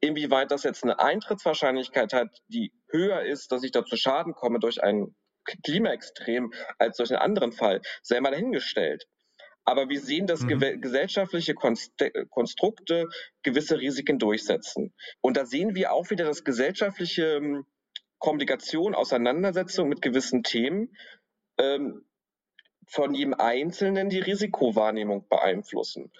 Inwieweit 0.00 0.50
das 0.50 0.62
jetzt 0.62 0.82
eine 0.82 0.98
Eintrittswahrscheinlichkeit 0.98 2.14
hat, 2.14 2.28
die 2.48 2.72
höher 2.88 3.20
ist, 3.22 3.52
dass 3.52 3.62
ich 3.64 3.72
da 3.72 3.84
zu 3.84 3.96
Schaden 3.96 4.32
komme 4.32 4.60
durch 4.60 4.82
einen 4.82 5.14
Klimaextrem 5.44 6.52
als 6.78 6.96
durch 6.96 7.10
einen 7.10 7.20
anderen 7.20 7.52
Fall, 7.52 7.80
sei 8.02 8.20
mal 8.20 8.30
dahingestellt. 8.30 9.06
aber 9.64 9.88
wir 9.88 10.00
sehen, 10.00 10.26
dass 10.26 10.42
mhm. 10.42 10.80
gesellschaftliche 10.80 11.54
Konstrukte 11.54 13.08
gewisse 13.42 13.80
Risiken 13.80 14.18
durchsetzen. 14.18 14.92
Und 15.22 15.36
da 15.36 15.46
sehen 15.46 15.74
wir 15.74 15.92
auch 15.92 16.10
wieder, 16.10 16.26
dass 16.26 16.44
gesellschaftliche 16.44 17.36
ähm, 17.36 17.66
Kommunikation, 18.18 18.94
Auseinandersetzung 18.94 19.88
mit 19.88 20.02
gewissen 20.02 20.42
Themen 20.42 20.96
ähm, 21.58 22.04
von 22.86 23.14
jedem 23.14 23.34
Einzelnen 23.34 24.10
die 24.10 24.20
Risikowahrnehmung 24.20 25.28
beeinflussen. 25.28 26.10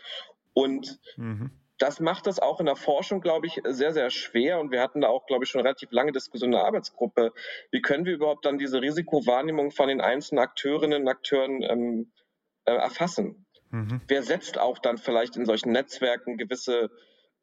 Und 0.54 0.98
mhm. 1.16 1.50
Das 1.78 2.00
macht 2.00 2.26
das 2.26 2.38
auch 2.38 2.60
in 2.60 2.66
der 2.66 2.76
Forschung, 2.76 3.20
glaube 3.20 3.46
ich, 3.46 3.60
sehr, 3.64 3.92
sehr 3.92 4.10
schwer. 4.10 4.60
Und 4.60 4.70
wir 4.70 4.80
hatten 4.80 5.00
da 5.00 5.08
auch, 5.08 5.26
glaube 5.26 5.44
ich, 5.44 5.50
schon 5.50 5.62
relativ 5.62 5.90
lange 5.90 6.12
Diskussionen 6.12 6.52
in 6.52 6.58
der 6.58 6.66
Arbeitsgruppe. 6.66 7.32
Wie 7.70 7.80
können 7.80 8.04
wir 8.04 8.14
überhaupt 8.14 8.44
dann 8.46 8.58
diese 8.58 8.80
Risikowahrnehmung 8.80 9.70
von 9.72 9.88
den 9.88 10.00
einzelnen 10.00 10.42
Akteurinnen 10.42 11.02
und 11.02 11.08
Akteuren 11.08 11.62
ähm, 11.62 12.12
äh, 12.64 12.74
erfassen? 12.74 13.46
Mhm. 13.70 14.00
Wer 14.06 14.22
setzt 14.22 14.58
auch 14.58 14.78
dann 14.78 14.98
vielleicht 14.98 15.36
in 15.36 15.46
solchen 15.46 15.72
Netzwerken 15.72 16.36
gewisse 16.36 16.90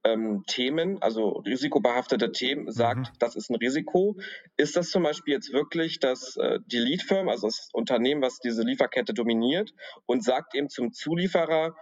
ähm, 0.03 0.43
Themen, 0.47 1.01
also 1.01 1.29
risikobehaftete 1.45 2.31
Themen, 2.31 2.71
sagt, 2.71 2.99
mhm. 2.99 3.17
das 3.19 3.35
ist 3.35 3.49
ein 3.49 3.55
Risiko. 3.55 4.17
Ist 4.55 4.77
das 4.77 4.89
zum 4.89 5.03
Beispiel 5.03 5.33
jetzt 5.33 5.51
wirklich 5.51 5.99
das, 5.99 6.37
äh, 6.37 6.59
die 6.65 6.79
Lead-Firm, 6.79 7.27
also 7.27 7.47
das 7.47 7.69
Unternehmen, 7.73 8.21
was 8.21 8.39
diese 8.39 8.63
Lieferkette 8.63 9.13
dominiert 9.13 9.73
und 10.05 10.23
sagt 10.23 10.55
eben 10.55 10.69
zum 10.69 10.93
Zulieferer, 10.93 11.75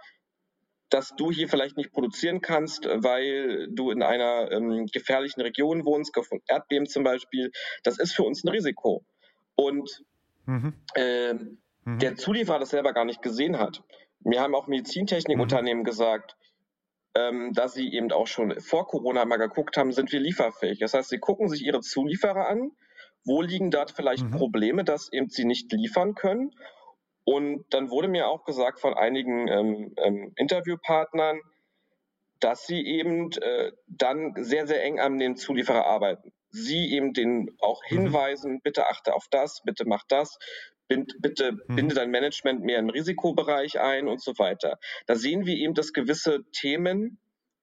dass 0.90 1.14
du 1.16 1.30
hier 1.30 1.48
vielleicht 1.48 1.76
nicht 1.76 1.92
produzieren 1.92 2.40
kannst, 2.40 2.84
weil 2.86 3.68
du 3.70 3.90
in 3.90 4.02
einer 4.02 4.50
ähm, 4.50 4.86
gefährlichen 4.86 5.40
Region 5.40 5.84
wohnst, 5.84 6.14
von 6.14 6.40
Erdbeben 6.48 6.86
zum 6.86 7.04
Beispiel. 7.04 7.52
Das 7.84 7.98
ist 7.98 8.14
für 8.14 8.24
uns 8.24 8.44
ein 8.44 8.48
Risiko. 8.48 9.04
Und 9.54 10.02
mhm. 10.46 10.74
Äh, 10.94 11.34
mhm. 11.34 11.98
der 12.00 12.16
Zulieferer 12.16 12.58
das 12.58 12.70
selber 12.70 12.92
gar 12.92 13.04
nicht 13.04 13.22
gesehen 13.22 13.58
hat. 13.58 13.82
Mir 14.22 14.40
haben 14.40 14.54
auch 14.54 14.66
Medizintechnikunternehmen 14.66 15.82
mhm. 15.82 15.86
gesagt, 15.86 16.36
ähm, 17.14 17.52
dass 17.54 17.74
sie 17.74 17.92
eben 17.92 18.10
auch 18.12 18.26
schon 18.26 18.60
vor 18.60 18.86
Corona 18.86 19.24
mal 19.24 19.36
geguckt 19.36 19.76
haben, 19.76 19.92
sind 19.92 20.12
wir 20.12 20.20
lieferfähig. 20.20 20.78
Das 20.78 20.94
heißt, 20.94 21.08
sie 21.08 21.18
gucken 21.18 21.48
sich 21.48 21.64
ihre 21.64 21.80
Zulieferer 21.80 22.48
an, 22.48 22.72
wo 23.24 23.42
liegen 23.42 23.70
da 23.70 23.86
vielleicht 23.86 24.24
mhm. 24.24 24.32
Probleme, 24.32 24.84
dass 24.84 25.12
eben 25.12 25.28
sie 25.28 25.44
nicht 25.44 25.72
liefern 25.72 26.14
können. 26.14 26.52
Und 27.24 27.64
dann 27.70 27.90
wurde 27.90 28.08
mir 28.08 28.28
auch 28.28 28.44
gesagt 28.44 28.80
von 28.80 28.94
einigen 28.94 29.48
ähm, 29.48 29.94
ähm, 29.98 30.32
Interviewpartnern, 30.36 31.40
dass 32.40 32.66
sie 32.66 32.84
eben 32.84 33.30
äh, 33.32 33.72
dann 33.86 34.34
sehr, 34.36 34.66
sehr 34.66 34.82
eng 34.82 34.98
an 34.98 35.18
den 35.18 35.36
Zulieferer 35.36 35.86
arbeiten. 35.86 36.32
Sie 36.48 36.92
eben 36.92 37.12
den 37.12 37.56
auch 37.60 37.82
mhm. 37.84 37.96
hinweisen, 37.96 38.52
mhm. 38.54 38.60
bitte 38.62 38.88
achte 38.88 39.14
auf 39.14 39.26
das, 39.30 39.62
bitte 39.64 39.84
mach 39.86 40.04
das, 40.08 40.38
bind, 40.88 41.14
bitte 41.20 41.52
mhm. 41.52 41.76
binde 41.76 41.94
dein 41.94 42.10
Management 42.10 42.62
mehr 42.62 42.78
im 42.78 42.90
Risikobereich 42.90 43.78
ein 43.78 44.08
und 44.08 44.22
so 44.22 44.38
weiter. 44.38 44.78
Da 45.06 45.14
sehen 45.14 45.46
wir 45.46 45.54
eben, 45.56 45.74
dass 45.74 45.92
gewisse 45.92 46.44
Themen 46.52 47.18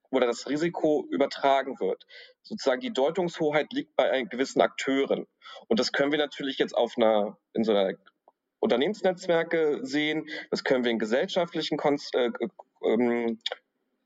oder 0.09 0.25
das 0.25 0.47
Risiko 0.47 1.05
übertragen 1.09 1.79
wird. 1.79 2.05
Sozusagen 2.41 2.79
die 2.79 2.93
Deutungshoheit 2.93 3.73
liegt 3.73 3.95
bei 3.95 4.23
gewissen 4.23 4.61
Akteuren. 4.61 5.27
Und 5.67 5.79
das 5.79 5.91
können 5.91 6.11
wir 6.11 6.19
natürlich 6.19 6.59
jetzt 6.59 6.73
auf 6.73 6.93
einer, 6.97 7.37
in 7.53 7.65
so 7.65 7.73
einer 7.73 7.93
Unternehmensnetzwerke 8.59 9.79
sehen, 9.83 10.27
das 10.51 10.63
können 10.63 10.83
wir 10.83 10.91
in 10.91 10.99
gesellschaftlichen 10.99 11.77
Konst 11.77 12.15
äh, 12.15 12.31
ähm, 12.83 13.39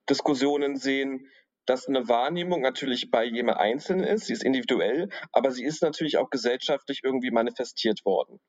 Diskussionen 0.10 0.78
sehen, 0.78 1.28
dass 1.66 1.88
eine 1.88 2.08
Wahrnehmung 2.08 2.62
natürlich 2.62 3.12
bei 3.12 3.24
jemand 3.24 3.60
Einzelnen 3.60 4.04
ist, 4.04 4.26
sie 4.26 4.34
ist 4.34 4.44
individuell, 4.44 5.10
aber 5.32 5.52
sie 5.52 5.64
ist 5.64 5.82
natürlich 5.82 6.18
auch 6.18 6.30
gesellschaftlich 6.30 7.02
irgendwie 7.04 7.32
manifestiert 7.32 8.04
worden. 8.04 8.40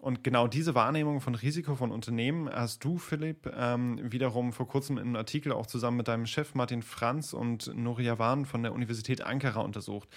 Und 0.00 0.24
genau 0.24 0.46
diese 0.46 0.74
Wahrnehmung 0.74 1.20
von 1.20 1.34
Risiko 1.34 1.74
von 1.74 1.92
Unternehmen 1.92 2.48
hast 2.48 2.82
du, 2.84 2.96
Philipp, 2.96 3.52
ähm, 3.54 4.00
wiederum 4.02 4.54
vor 4.54 4.66
kurzem 4.66 4.96
in 4.96 5.04
einem 5.04 5.16
Artikel 5.16 5.52
auch 5.52 5.66
zusammen 5.66 5.98
mit 5.98 6.08
deinem 6.08 6.24
Chef 6.24 6.54
Martin 6.54 6.82
Franz 6.82 7.34
und 7.34 7.70
Noria 7.76 8.18
Wahn 8.18 8.46
von 8.46 8.62
der 8.62 8.72
Universität 8.72 9.20
Ankara 9.20 9.60
untersucht. 9.60 10.08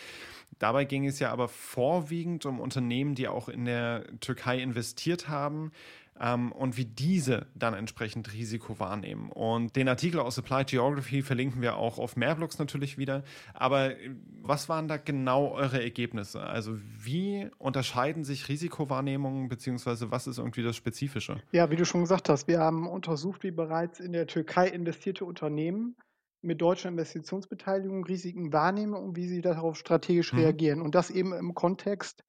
Dabei 0.58 0.86
ging 0.86 1.06
es 1.06 1.20
ja 1.20 1.32
aber 1.32 1.50
vorwiegend 1.50 2.46
um 2.46 2.62
Unternehmen, 2.62 3.14
die 3.14 3.28
auch 3.28 3.50
in 3.50 3.66
der 3.66 4.06
Türkei 4.22 4.60
investiert 4.60 5.28
haben, 5.28 5.74
ähm, 6.20 6.52
und 6.52 6.78
wie 6.78 6.86
diese 6.86 7.48
dann 7.56 7.74
entsprechend 7.74 8.34
Risiko 8.34 8.80
wahrnehmen. 8.80 9.30
Und 9.30 9.76
den 9.76 9.88
Artikel 9.88 10.20
aus 10.20 10.38
Applied 10.38 10.68
Geography 10.68 11.22
verlinken 11.22 11.62
wir 11.62 11.78
auch 11.78 11.98
auf 11.98 12.16
Mehrblogs 12.16 12.60
natürlich 12.60 12.98
wieder. 12.98 13.24
Aber 13.54 14.00
äh, 14.00 14.12
was 14.42 14.70
waren 14.70 14.88
da 14.88 14.98
genau 14.98 15.52
eure 15.52 15.82
Ergebnisse? 15.82 16.42
Also 16.42 16.78
wie 17.00 17.50
unterscheiden 17.58 18.24
sich 18.24 18.50
Risikowahrnehmungen 18.50 19.50
beziehungsweise 19.50 20.12
was 20.12 20.28
ist 20.28 20.38
irgendwie 20.38 20.64
das 20.64 20.76
Spezifische? 20.76 21.42
Ja, 21.52 21.70
wie 21.72 21.76
du 21.76 21.86
schon 21.86 22.02
gesagt 22.02 22.30
hast, 22.30 22.48
wir 22.48 22.60
haben 22.60 22.88
untersucht, 22.88 23.44
wie 23.44 23.52
bereits 23.52 24.00
in 24.00 24.14
der 24.14 24.28
Türkei 24.28 24.68
investierte 24.68 25.26
Unternehmen 25.26 25.96
mit 26.42 26.62
deutscher 26.62 26.90
Investitionsbeteiligung 26.90 28.04
Risiken 28.04 28.52
wahrnehmen 28.52 28.94
und 28.94 29.16
wie 29.16 29.28
sie 29.28 29.42
darauf 29.42 29.78
strategisch 29.78 30.34
mhm. 30.34 30.40
reagieren. 30.40 30.82
Und 30.82 30.94
das 30.94 31.10
eben 31.10 31.34
im 31.34 31.54
Kontext 31.54 32.24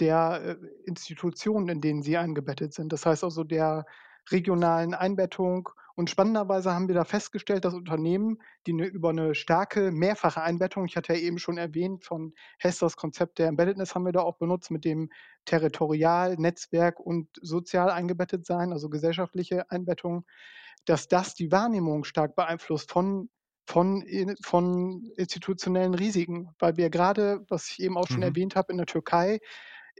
der 0.00 0.40
äh, 0.42 0.66
Institutionen, 0.86 1.68
in 1.68 1.80
denen 1.80 2.02
sie 2.02 2.16
eingebettet 2.16 2.72
sind. 2.74 2.92
Das 2.92 3.06
heißt 3.06 3.24
also 3.24 3.44
der 3.44 3.86
regionalen 4.30 4.94
Einbettung. 4.94 5.68
Und 5.94 6.08
spannenderweise 6.08 6.72
haben 6.72 6.88
wir 6.88 6.94
da 6.94 7.04
festgestellt, 7.04 7.64
dass 7.64 7.74
Unternehmen, 7.74 8.38
die 8.66 8.72
eine, 8.72 8.86
über 8.86 9.10
eine 9.10 9.34
starke 9.34 9.90
mehrfache 9.90 10.42
Einbettung, 10.42 10.86
ich 10.86 10.96
hatte 10.96 11.12
ja 11.14 11.20
eben 11.20 11.38
schon 11.38 11.58
erwähnt, 11.58 12.04
von 12.04 12.32
Hess 12.58 12.78
das 12.78 12.96
Konzept 12.96 13.38
der 13.38 13.48
Embeddedness 13.48 13.94
haben 13.94 14.04
wir 14.04 14.12
da 14.12 14.20
auch 14.20 14.38
benutzt, 14.38 14.70
mit 14.70 14.84
dem 14.84 15.10
territorial, 15.44 16.36
Netzwerk 16.36 17.00
und 17.00 17.28
sozial 17.42 17.90
eingebettet 17.90 18.46
sein, 18.46 18.72
also 18.72 18.88
gesellschaftliche 18.88 19.70
Einbettung, 19.70 20.24
dass 20.86 21.08
das 21.08 21.34
die 21.34 21.52
Wahrnehmung 21.52 22.04
stark 22.04 22.34
beeinflusst 22.34 22.90
von 22.90 23.28
von, 23.66 24.04
von 24.42 25.12
institutionellen 25.16 25.94
Risiken, 25.94 26.48
weil 26.58 26.76
wir 26.76 26.90
gerade, 26.90 27.44
was 27.48 27.70
ich 27.70 27.80
eben 27.80 27.96
auch 27.96 28.08
schon 28.08 28.16
mhm. 28.16 28.24
erwähnt 28.24 28.56
habe, 28.56 28.72
in 28.72 28.78
der 28.78 28.86
Türkei 28.86 29.38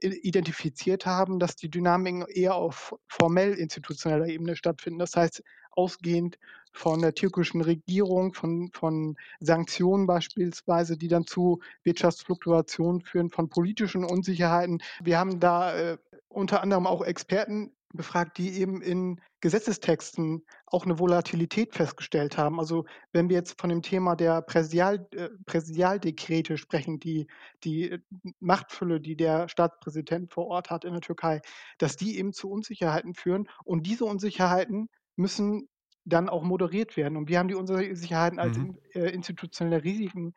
identifiziert 0.03 1.07
haben, 1.07 1.39
dass 1.39 1.57
die 1.57 1.71
Dynamiken 1.71 2.25
eher 2.29 2.55
auf 2.55 2.95
formell 3.07 3.55
institutioneller 3.55 4.27
Ebene 4.27 4.57
stattfinden. 4.57 4.99
Das 4.99 5.17
heißt, 5.17 5.43
ausgehend 5.73 6.39
von 6.73 7.01
der 7.01 7.15
türkischen 7.15 7.61
Regierung, 7.61 8.33
von, 8.33 8.71
von 8.73 9.17
Sanktionen 9.41 10.07
beispielsweise, 10.07 10.97
die 10.97 11.09
dann 11.09 11.27
zu 11.27 11.61
Wirtschaftsfluktuationen 11.83 13.01
führen, 13.03 13.31
von 13.31 13.49
politischen 13.49 14.05
Unsicherheiten. 14.05 14.83
Wir 15.03 15.19
haben 15.19 15.41
da 15.41 15.77
äh, 15.77 15.99
unter 16.29 16.63
anderem 16.63 16.87
auch 16.87 17.03
Experten 17.03 17.73
befragt, 17.93 18.39
die 18.39 18.61
eben 18.61 18.83
in 18.83 19.21
Gesetzestexten 19.41 20.45
auch 20.67 20.85
eine 20.85 20.99
Volatilität 20.99 21.75
festgestellt 21.75 22.39
haben. 22.39 22.61
Also 22.61 22.85
wenn 23.13 23.29
wir 23.29 23.37
jetzt 23.37 23.61
von 23.61 23.71
dem 23.71 23.83
Thema 23.83 24.17
der 24.17 24.43
Präsidial, 24.43 25.09
äh, 25.13 25.31
Präsidialdekrete 25.47 26.57
sprechen, 26.57 27.01
die, 27.01 27.27
die 27.65 27.91
äh, 27.91 27.99
Machtfülle, 28.39 29.01
die 29.01 29.17
der 29.17 29.49
Staatspräsident 29.49 30.33
vor 30.33 30.47
Ort 30.47 30.71
hat 30.71 30.85
in 30.85 30.93
der 30.93 31.03
Türkei, 31.03 31.41
dass 31.79 31.97
die 31.97 32.19
eben 32.19 32.33
zu 32.33 32.51
Unsicherheiten 32.51 33.15
führen. 33.15 33.49
Und 33.65 33.87
diese 33.87 34.05
Unsicherheiten 34.05 34.89
müssen 35.17 35.69
dann 36.05 36.29
auch 36.29 36.43
moderiert 36.43 36.97
werden. 36.97 37.17
Und 37.17 37.29
wir 37.29 37.39
haben 37.39 37.49
die 37.49 37.55
Unsicherheiten 37.55 38.39
als 38.39 38.57
mhm. 38.57 38.79
in, 38.93 39.03
äh, 39.03 39.11
institutionelle 39.11 39.85
Risiken 39.85 40.35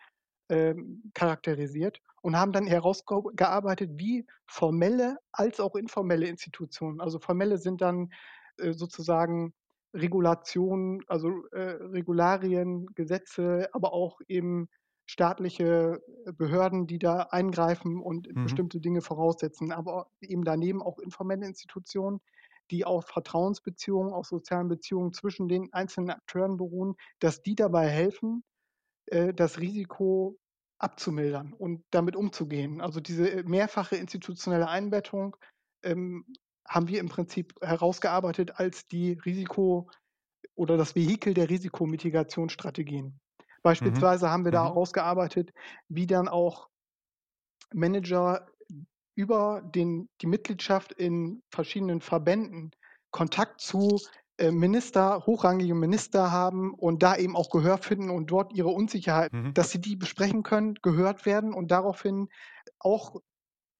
äh, 0.54 0.76
charakterisiert 1.14 2.00
und 2.22 2.38
haben 2.38 2.54
dann 2.54 2.68
herausgearbeitet, 2.68 3.92
wie 3.96 4.26
formelle 4.46 5.18
als 5.32 5.60
auch 5.60 5.76
informelle 5.76 6.28
Institutionen, 6.28 7.02
also 7.02 7.20
formelle 7.20 7.58
sind 7.58 7.82
dann 7.82 8.12
äh, 8.58 8.74
sozusagen 8.74 9.54
Regulationen, 9.94 11.02
also 11.08 11.46
äh, 11.52 11.78
Regularien, 11.82 12.88
Gesetze, 12.96 13.70
aber 13.74 13.94
auch 13.94 14.20
eben 14.28 14.70
staatliche 15.06 16.02
äh, 16.26 16.32
Behörden, 16.32 16.88
die 16.88 17.00
da 17.00 17.28
eingreifen 17.32 18.02
und 18.02 18.34
mhm. 18.34 18.44
bestimmte 18.44 18.80
Dinge 18.80 19.02
voraussetzen, 19.02 19.72
aber 19.72 20.08
eben 20.22 20.44
daneben 20.44 20.82
auch 20.82 21.00
informelle 21.00 21.46
Institutionen, 21.46 22.22
die 22.72 22.86
auf 22.86 23.06
Vertrauensbeziehungen, 23.08 24.14
auf 24.14 24.26
sozialen 24.26 24.68
Beziehungen 24.68 25.14
zwischen 25.14 25.48
den 25.48 25.72
einzelnen 25.74 26.12
Akteuren 26.12 26.58
beruhen, 26.58 26.96
dass 27.20 27.42
die 27.42 27.56
dabei 27.56 27.88
helfen, 27.88 28.44
äh, 29.08 29.34
das 29.34 29.60
Risiko 29.60 30.38
abzumildern 30.84 31.54
und 31.54 31.84
damit 31.92 32.16
umzugehen. 32.16 32.82
Also 32.82 33.00
diese 33.00 33.30
äh, 33.30 33.44
mehrfache 33.44 33.96
institutionelle 33.96 34.68
Einbettung 34.68 35.36
ähm, 35.84 36.26
haben 36.68 36.88
wir 36.88 37.00
im 37.00 37.10
Prinzip 37.10 37.54
herausgearbeitet 37.62 38.60
als 38.60 38.86
die 38.88 39.14
Risiko- 39.14 39.90
oder 40.56 40.78
das 40.78 40.96
Vehikel 40.96 41.34
der 41.34 41.50
Risikomitigationsstrategien. 41.50 43.06
Mhm. 43.06 43.20
Beispielsweise 43.64 44.26
mhm. 44.26 44.30
haben 44.30 44.46
wir 44.46 44.52
da 44.52 44.70
mhm. 44.70 44.78
ausgearbeitet, 44.78 45.52
wie 45.88 46.06
dann 46.06 46.28
auch 46.28 46.70
Manager 47.74 48.48
über 49.16 49.62
den, 49.62 50.10
die 50.22 50.28
Mitgliedschaft 50.28 50.92
in 50.92 51.42
verschiedenen 51.50 52.02
Verbänden 52.02 52.72
Kontakt 53.12 53.62
zu 53.62 54.00
Minister, 54.40 55.26
hochrangige 55.26 55.76
Minister 55.76 56.32
haben 56.32 56.74
und 56.74 57.04
da 57.04 57.16
eben 57.16 57.36
auch 57.36 57.50
Gehör 57.50 57.78
finden 57.78 58.10
und 58.10 58.32
dort 58.32 58.52
ihre 58.54 58.70
Unsicherheit, 58.70 59.32
mhm. 59.32 59.54
dass 59.54 59.70
sie 59.70 59.80
die 59.80 59.96
besprechen 59.96 60.42
können, 60.44 60.76
gehört 60.82 61.26
werden 61.26 61.54
und 61.54 61.70
daraufhin 61.70 62.30
auch 62.80 63.22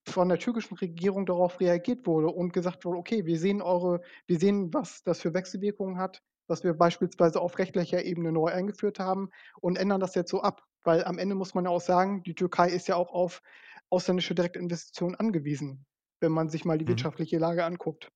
von 0.08 0.30
der 0.30 0.38
türkischen 0.38 0.76
Regierung 0.76 1.26
darauf 1.26 1.60
reagiert 1.60 2.06
wurde 2.06 2.28
und 2.28 2.54
gesagt 2.54 2.86
wurde, 2.86 2.98
okay, 2.98 3.26
wir 3.26 3.40
sehen 3.40 3.62
eure, 3.62 4.02
wir 4.28 4.38
sehen, 4.38 4.74
was 4.74 5.02
das 5.04 5.22
für 5.22 5.34
Wechselwirkungen 5.34 5.98
hat. 5.98 6.22
was 6.48 6.64
wir 6.64 6.74
beispielsweise 6.74 7.40
auf 7.40 7.58
rechtlicher 7.58 8.04
Ebene 8.04 8.32
neu 8.32 8.48
eingeführt 8.48 9.00
haben 9.00 9.30
und 9.62 9.78
ändern 9.78 10.02
das 10.02 10.14
jetzt 10.14 10.30
so 10.30 10.42
ab. 10.42 10.64
Weil 10.84 11.06
am 11.06 11.18
Ende 11.18 11.36
muss 11.36 11.54
man 11.54 11.64
ja 11.64 11.72
auch 11.72 11.82
sagen, 11.82 12.22
die 12.24 12.36
Türkei 12.36 12.70
ist 12.70 12.88
ja 12.90 12.96
auch 12.98 13.14
auf 13.14 13.42
ausländische 13.90 14.36
Direktinvestitionen 14.36 15.16
angewiesen, 15.16 15.86
wenn 16.20 16.32
man 16.32 16.50
sich 16.50 16.66
mal 16.66 16.78
die 16.78 16.86
mhm. 16.86 16.90
wirtschaftliche 16.90 17.38
Lage 17.38 17.64
anguckt. 17.64 18.12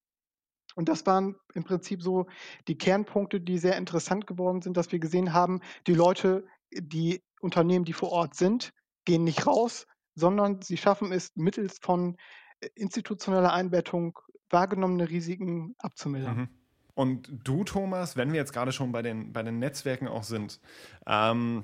Und 0.78 0.90
das 0.90 1.08
waren 1.08 1.36
im 1.56 1.64
Prinzip 1.64 2.04
so 2.04 2.28
die 2.68 2.78
Kernpunkte, 2.78 3.42
die 3.42 3.58
sehr 3.58 3.78
interessant 3.78 4.28
geworden 4.28 4.62
sind, 4.62 4.78
dass 4.78 4.92
wir 4.92 5.00
gesehen 5.00 5.34
haben, 5.34 5.60
die 5.88 5.96
Leute, 5.96 6.46
die 6.72 7.24
Unternehmen, 7.42 7.84
die 7.84 7.94
vor 7.94 8.12
Ort 8.12 8.36
sind, 8.36 8.74
gehen 9.04 9.24
nicht 9.24 9.48
raus, 9.48 9.88
sondern 10.14 10.62
sie 10.62 10.78
schaffen 10.78 11.12
es 11.12 11.32
mittels 11.36 11.80
von 11.82 12.16
äh, 12.60 12.70
institutioneller 12.76 13.52
Einbettung 13.52 14.20
wahrgenommene 14.52 15.10
Risiken 15.10 15.74
abzumildern. 15.80 16.38
Mhm. 16.38 16.50
Und 16.94 17.28
du, 17.44 17.64
Thomas, 17.64 18.16
wenn 18.16 18.32
wir 18.32 18.40
jetzt 18.40 18.54
gerade 18.54 18.72
schon 18.72 18.92
bei 18.92 19.02
den, 19.02 19.34
bei 19.34 19.42
den 19.42 19.58
Netzwerken 19.58 20.08
auch 20.08 20.24
sind, 20.24 20.60
ähm, 21.08 21.64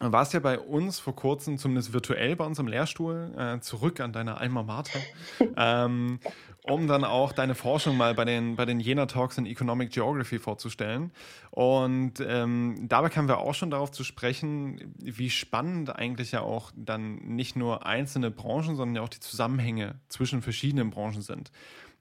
warst 0.00 0.34
ja 0.34 0.40
bei 0.40 0.58
uns 0.58 0.98
vor 0.98 1.16
kurzem, 1.16 1.56
zumindest 1.56 1.92
virtuell 1.92 2.36
bei 2.36 2.44
uns 2.44 2.58
im 2.58 2.68
Lehrstuhl, 2.68 3.32
äh, 3.36 3.60
zurück 3.60 4.00
an 4.00 4.12
deiner 4.12 4.40
Alma 4.40 4.62
Mater, 4.62 5.00
ähm, 5.56 6.20
um 6.62 6.86
dann 6.86 7.04
auch 7.04 7.32
deine 7.32 7.54
Forschung 7.54 7.96
mal 7.96 8.14
bei 8.14 8.24
den, 8.24 8.56
bei 8.56 8.66
den 8.66 8.78
Jena 8.78 9.06
Talks 9.06 9.38
in 9.38 9.46
Economic 9.46 9.92
Geography 9.92 10.38
vorzustellen. 10.38 11.12
Und 11.50 12.14
ähm, 12.20 12.76
dabei 12.82 13.08
kamen 13.08 13.28
wir 13.28 13.38
auch 13.38 13.54
schon 13.54 13.70
darauf 13.70 13.90
zu 13.90 14.04
sprechen, 14.04 14.94
wie 14.98 15.30
spannend 15.30 15.94
eigentlich 15.96 16.32
ja 16.32 16.40
auch 16.42 16.72
dann 16.76 17.16
nicht 17.16 17.56
nur 17.56 17.86
einzelne 17.86 18.30
Branchen, 18.30 18.76
sondern 18.76 18.96
ja 18.96 19.02
auch 19.02 19.08
die 19.08 19.20
Zusammenhänge 19.20 19.94
zwischen 20.08 20.42
verschiedenen 20.42 20.90
Branchen 20.90 21.22
sind. 21.22 21.50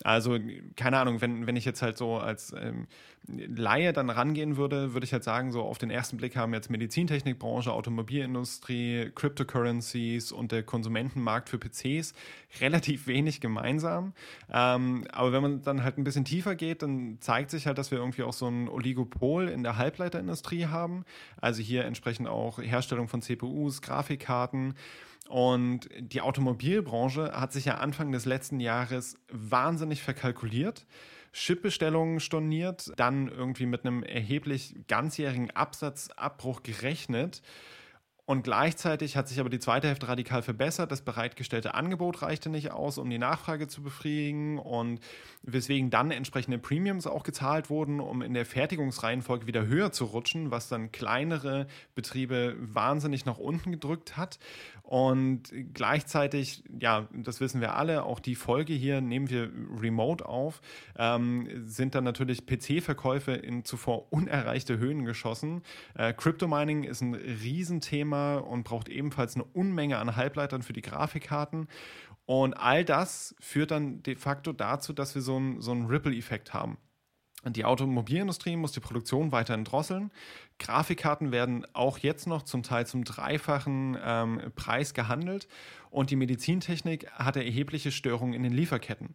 Also, 0.03 0.37
keine 0.75 0.99
Ahnung, 0.99 1.21
wenn, 1.21 1.47
wenn 1.47 1.55
ich 1.55 1.65
jetzt 1.65 1.81
halt 1.81 1.97
so 1.97 2.17
als 2.17 2.53
ähm, 2.57 2.87
Laie 3.27 3.91
dann 3.93 4.09
rangehen 4.09 4.55
würde, 4.57 4.93
würde 4.93 5.05
ich 5.05 5.13
halt 5.13 5.23
sagen, 5.23 5.51
so 5.51 5.63
auf 5.63 5.77
den 5.77 5.89
ersten 5.89 6.17
Blick 6.17 6.35
haben 6.35 6.53
jetzt 6.53 6.69
Medizintechnikbranche, 6.69 7.71
Automobilindustrie, 7.71 9.11
Cryptocurrencies 9.15 10.31
und 10.31 10.51
der 10.51 10.63
Konsumentenmarkt 10.63 11.49
für 11.49 11.57
PCs 11.57 12.13
relativ 12.59 13.07
wenig 13.07 13.41
gemeinsam. 13.41 14.13
Ähm, 14.51 15.05
aber 15.11 15.31
wenn 15.31 15.41
man 15.41 15.61
dann 15.61 15.83
halt 15.83 15.97
ein 15.97 16.03
bisschen 16.03 16.25
tiefer 16.25 16.55
geht, 16.55 16.81
dann 16.81 17.17
zeigt 17.19 17.49
sich 17.49 17.65
halt, 17.65 17.77
dass 17.77 17.89
wir 17.89 17.97
irgendwie 17.97 18.23
auch 18.23 18.33
so 18.33 18.47
ein 18.47 18.69
Oligopol 18.69 19.47
in 19.47 19.63
der 19.63 19.77
Halbleiterindustrie 19.77 20.67
haben. 20.67 21.05
Also 21.39 21.63
hier 21.63 21.85
entsprechend 21.85 22.27
auch 22.27 22.59
Herstellung 22.59 23.07
von 23.07 23.21
CPUs, 23.21 23.81
Grafikkarten. 23.81 24.75
Und 25.29 25.89
die 25.97 26.21
Automobilbranche 26.21 27.31
hat 27.33 27.51
sich 27.51 27.65
ja 27.65 27.75
Anfang 27.75 28.11
des 28.11 28.25
letzten 28.25 28.59
Jahres 28.59 29.17
wahnsinnig 29.31 30.03
verkalkuliert. 30.03 30.85
Chipbestellungen 31.33 32.19
storniert, 32.19 32.93
dann 32.95 33.27
irgendwie 33.27 33.65
mit 33.65 33.85
einem 33.85 34.03
erheblich 34.03 34.75
ganzjährigen 34.87 35.51
Absatzabbruch 35.51 36.63
gerechnet 36.63 37.41
und 38.27 38.43
gleichzeitig 38.43 39.17
hat 39.17 39.27
sich 39.27 39.39
aber 39.39 39.49
die 39.49 39.59
zweite 39.59 39.87
Hälfte 39.87 40.07
radikal 40.07 40.41
verbessert. 40.41 40.91
Das 40.91 41.01
bereitgestellte 41.01 41.75
Angebot 41.75 42.23
reichte 42.23 42.49
nicht 42.49 42.71
aus, 42.71 42.97
um 42.97 43.07
die 43.07 43.19
Nachfrage 43.19 43.67
zu 43.67 43.83
befriedigen 43.83 44.57
und 44.57 44.99
weswegen 45.43 45.91
dann 45.91 46.09
entsprechende 46.09 46.57
Premiums 46.57 47.05
auch 47.05 47.21
gezahlt 47.21 47.69
wurden, 47.69 47.99
um 47.99 48.23
in 48.23 48.33
der 48.33 48.47
Fertigungsreihenfolge 48.47 49.45
wieder 49.45 49.67
höher 49.67 49.91
zu 49.91 50.05
rutschen, 50.05 50.49
was 50.49 50.69
dann 50.69 50.91
kleinere 50.91 51.67
Betriebe 51.93 52.55
wahnsinnig 52.59 53.25
nach 53.25 53.37
unten 53.37 53.71
gedrückt 53.71 54.17
hat. 54.17 54.39
Und 54.81 55.43
gleichzeitig, 55.73 56.63
ja, 56.79 57.07
das 57.11 57.41
wissen 57.41 57.61
wir 57.61 57.75
alle, 57.75 58.03
auch 58.03 58.19
die 58.19 58.35
Folge 58.35 58.73
hier 58.73 59.01
nehmen 59.01 59.29
wir 59.29 59.51
remote 59.79 60.27
auf, 60.27 60.61
ähm, 60.97 61.47
sind 61.65 61.95
dann 61.95 62.03
natürlich 62.03 62.45
PC-Verkäufe 62.45 63.33
in 63.33 63.65
zuvor 63.65 64.11
unerreichte 64.11 64.77
Höhen 64.77 65.05
geschossen. 65.05 65.63
Äh, 65.95 66.13
Crypto 66.13 66.47
Mining 66.47 66.83
ist 66.83 67.01
ein 67.01 67.15
Riesenthema 67.15 68.14
Thema 68.15 68.37
und 68.37 68.63
braucht 68.63 68.89
ebenfalls 68.89 69.35
eine 69.35 69.43
Unmenge 69.45 69.97
an 69.97 70.15
Halbleitern 70.15 70.63
für 70.63 70.73
die 70.73 70.81
Grafikkarten. 70.81 71.67
Und 72.25 72.53
all 72.55 72.83
das 72.83 73.35
führt 73.39 73.71
dann 73.71 74.01
de 74.03 74.15
facto 74.15 74.51
dazu, 74.51 74.93
dass 74.93 75.13
wir 75.15 75.21
so 75.21 75.35
einen, 75.35 75.61
so 75.61 75.71
einen 75.71 75.85
Ripple-Effekt 75.85 76.53
haben. 76.53 76.77
Die 77.47 77.63
Automobilindustrie 77.63 78.55
muss 78.55 78.71
die 78.71 78.79
Produktion 78.79 79.31
weiterhin 79.31 79.65
drosseln. 79.65 80.11
Grafikkarten 80.57 81.31
werden 81.31 81.63
auch 81.73 81.99
jetzt 81.99 82.25
noch 82.25 82.41
zum 82.41 82.63
Teil 82.63 82.87
zum 82.87 83.03
dreifachen 83.03 83.95
ähm, 84.03 84.51
Preis 84.55 84.95
gehandelt 84.95 85.47
und 85.91 86.09
die 86.09 86.15
Medizintechnik 86.15 87.11
hatte 87.11 87.43
erhebliche 87.43 87.91
Störungen 87.91 88.33
in 88.33 88.41
den 88.41 88.53
Lieferketten. 88.53 89.13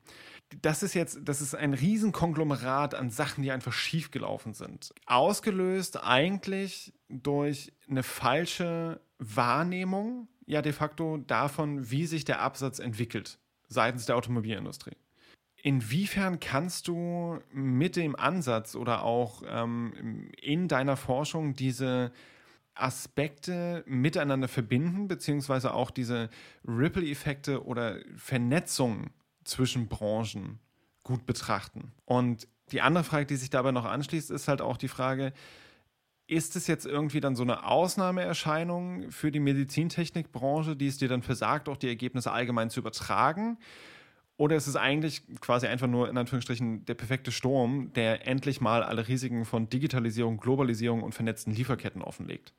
Das 0.62 0.82
ist 0.82 0.94
jetzt, 0.94 1.20
das 1.22 1.40
ist 1.40 1.54
ein 1.54 1.74
Riesenkonglomerat 1.74 2.94
an 2.94 3.10
Sachen, 3.10 3.42
die 3.42 3.52
einfach 3.52 3.72
schiefgelaufen 3.72 4.52
sind. 4.52 4.92
Ausgelöst 5.06 6.02
eigentlich 6.02 6.92
durch 7.08 7.72
eine 7.88 8.02
falsche 8.02 9.00
Wahrnehmung, 9.18 10.28
ja 10.46 10.62
de 10.62 10.72
facto 10.72 11.18
davon, 11.18 11.90
wie 11.90 12.06
sich 12.06 12.24
der 12.24 12.40
Absatz 12.40 12.78
entwickelt 12.78 13.38
seitens 13.68 14.06
der 14.06 14.16
Automobilindustrie. 14.16 14.96
Inwiefern 15.62 16.40
kannst 16.40 16.88
du 16.88 17.38
mit 17.52 17.96
dem 17.96 18.16
Ansatz 18.16 18.74
oder 18.74 19.04
auch 19.04 19.42
ähm, 19.46 20.30
in 20.40 20.68
deiner 20.68 20.96
Forschung 20.96 21.54
diese 21.54 22.12
Aspekte 22.74 23.84
miteinander 23.86 24.48
verbinden, 24.48 25.06
beziehungsweise 25.06 25.74
auch 25.74 25.90
diese 25.90 26.30
Ripple-Effekte 26.66 27.64
oder 27.64 27.98
Vernetzung 28.16 29.10
zwischen 29.44 29.88
Branchen 29.88 30.58
gut 31.02 31.26
betrachten? 31.26 31.92
Und 32.04 32.48
die 32.72 32.80
andere 32.80 33.04
Frage, 33.04 33.26
die 33.26 33.36
sich 33.36 33.50
dabei 33.50 33.72
noch 33.72 33.84
anschließt, 33.84 34.30
ist 34.30 34.48
halt 34.48 34.60
auch 34.60 34.76
die 34.76 34.88
Frage, 34.88 35.32
ist 36.26 36.54
es 36.54 36.68
jetzt 36.68 36.86
irgendwie 36.86 37.20
dann 37.20 37.34
so 37.34 37.42
eine 37.42 37.66
Ausnahmeerscheinung 37.66 39.10
für 39.10 39.32
die 39.32 39.40
Medizintechnikbranche, 39.40 40.76
die 40.76 40.86
es 40.86 40.98
dir 40.98 41.08
dann 41.08 41.22
versagt, 41.22 41.68
auch 41.68 41.76
die 41.76 41.88
Ergebnisse 41.88 42.30
allgemein 42.30 42.70
zu 42.70 42.80
übertragen? 42.80 43.58
Oder 44.36 44.56
ist 44.56 44.68
es 44.68 44.76
eigentlich 44.76 45.22
quasi 45.40 45.66
einfach 45.66 45.88
nur 45.88 46.08
in 46.08 46.16
Anführungsstrichen 46.16 46.86
der 46.86 46.94
perfekte 46.94 47.32
Sturm, 47.32 47.92
der 47.94 48.26
endlich 48.26 48.60
mal 48.60 48.82
alle 48.82 49.06
Risiken 49.08 49.44
von 49.44 49.68
Digitalisierung, 49.68 50.38
Globalisierung 50.38 51.02
und 51.02 51.14
vernetzten 51.14 51.52
Lieferketten 51.52 52.00
offenlegt? 52.00 52.54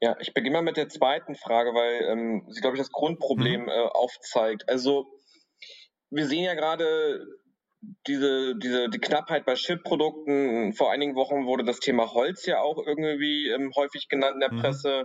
Ja, 0.00 0.14
ich 0.20 0.34
beginne 0.34 0.58
mal 0.58 0.62
mit 0.62 0.76
der 0.76 0.88
zweiten 0.88 1.34
Frage, 1.34 1.70
weil 1.70 2.12
ähm, 2.12 2.44
sie, 2.50 2.60
glaube 2.60 2.76
ich, 2.76 2.80
das 2.80 2.92
Grundproblem 2.92 3.62
mhm. 3.62 3.68
äh, 3.68 3.88
aufzeigt. 3.94 4.68
Also 4.68 5.06
wir 6.10 6.26
sehen 6.26 6.44
ja 6.44 6.54
gerade 6.54 7.26
diese, 8.06 8.56
diese, 8.56 8.88
die 8.88 8.98
Knappheit 8.98 9.44
bei 9.44 9.54
Chip-Produkten. 9.54 10.72
Vor 10.72 10.90
einigen 10.90 11.14
Wochen 11.14 11.46
wurde 11.46 11.64
das 11.64 11.80
Thema 11.80 12.12
Holz 12.12 12.46
ja 12.46 12.60
auch 12.60 12.78
irgendwie 12.84 13.48
ähm, 13.48 13.72
häufig 13.76 14.08
genannt 14.08 14.34
in 14.34 14.40
der 14.40 14.52
mhm. 14.52 14.60
Presse. 14.60 15.04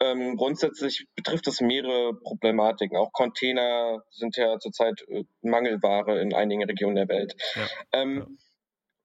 Ähm, 0.00 0.36
grundsätzlich 0.36 1.06
betrifft 1.14 1.46
es 1.46 1.60
mehrere 1.60 2.14
Problematiken. 2.14 2.96
Auch 2.96 3.12
Container 3.12 4.02
sind 4.10 4.36
ja 4.36 4.58
zurzeit 4.58 5.04
äh, 5.08 5.24
Mangelware 5.42 6.20
in 6.20 6.34
einigen 6.34 6.64
Regionen 6.64 6.96
der 6.96 7.08
Welt. 7.08 7.34
Ja. 7.54 7.68
Ähm, 7.92 8.18
ja. 8.18 8.26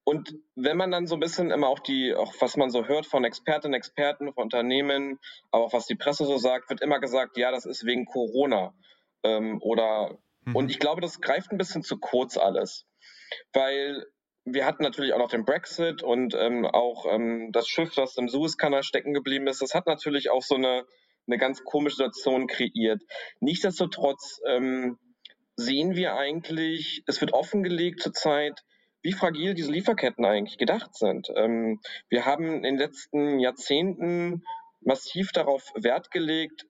Und 0.03 0.33
wenn 0.55 0.77
man 0.77 0.89
dann 0.89 1.05
so 1.05 1.15
ein 1.15 1.19
bisschen 1.19 1.51
immer 1.51 1.67
auch 1.67 1.79
die, 1.79 2.15
auch 2.15 2.33
was 2.39 2.57
man 2.57 2.71
so 2.71 2.87
hört 2.87 3.05
von 3.05 3.23
Expertinnen, 3.23 3.75
Experten, 3.75 4.33
von 4.33 4.45
Unternehmen, 4.45 5.19
aber 5.51 5.65
auch 5.65 5.73
was 5.73 5.85
die 5.85 5.95
Presse 5.95 6.25
so 6.25 6.37
sagt, 6.37 6.71
wird 6.71 6.81
immer 6.81 6.99
gesagt, 6.99 7.37
ja, 7.37 7.51
das 7.51 7.65
ist 7.65 7.85
wegen 7.85 8.05
Corona. 8.05 8.73
Ähm, 9.23 9.61
oder 9.61 10.17
mhm. 10.45 10.55
und 10.55 10.71
ich 10.71 10.79
glaube, 10.79 11.01
das 11.01 11.21
greift 11.21 11.51
ein 11.51 11.57
bisschen 11.57 11.83
zu 11.83 11.97
kurz 11.97 12.37
alles. 12.37 12.85
Weil 13.53 14.05
wir 14.45 14.65
hatten 14.65 14.83
natürlich 14.83 15.13
auch 15.13 15.19
noch 15.19 15.29
den 15.29 15.45
Brexit 15.45 16.01
und 16.01 16.33
ähm, 16.33 16.65
auch 16.65 17.05
ähm, 17.05 17.51
das 17.51 17.67
Schiff, 17.67 17.93
das 17.95 18.17
im 18.17 18.29
Suezkanal 18.29 18.83
stecken 18.83 19.13
geblieben 19.13 19.47
ist. 19.47 19.61
Das 19.61 19.73
hat 19.73 19.85
natürlich 19.85 20.29
auch 20.29 20.41
so 20.41 20.55
eine, 20.55 20.85
eine 21.27 21.37
ganz 21.37 21.63
komische 21.63 21.97
Situation 21.97 22.47
kreiert. 22.47 23.01
Nichtsdestotrotz 23.39 24.41
ähm, 24.47 24.97
sehen 25.55 25.95
wir 25.95 26.15
eigentlich, 26.15 27.03
es 27.05 27.21
wird 27.21 27.33
offengelegt 27.33 28.01
zurzeit, 28.01 28.63
wie 29.01 29.13
fragil 29.13 29.53
diese 29.53 29.71
Lieferketten 29.71 30.25
eigentlich 30.25 30.57
gedacht 30.57 30.95
sind. 30.95 31.29
Ähm, 31.35 31.79
wir 32.09 32.25
haben 32.25 32.55
in 32.55 32.63
den 32.63 32.77
letzten 32.77 33.39
Jahrzehnten 33.39 34.43
massiv 34.81 35.31
darauf 35.31 35.71
Wert 35.75 36.11
gelegt, 36.11 36.65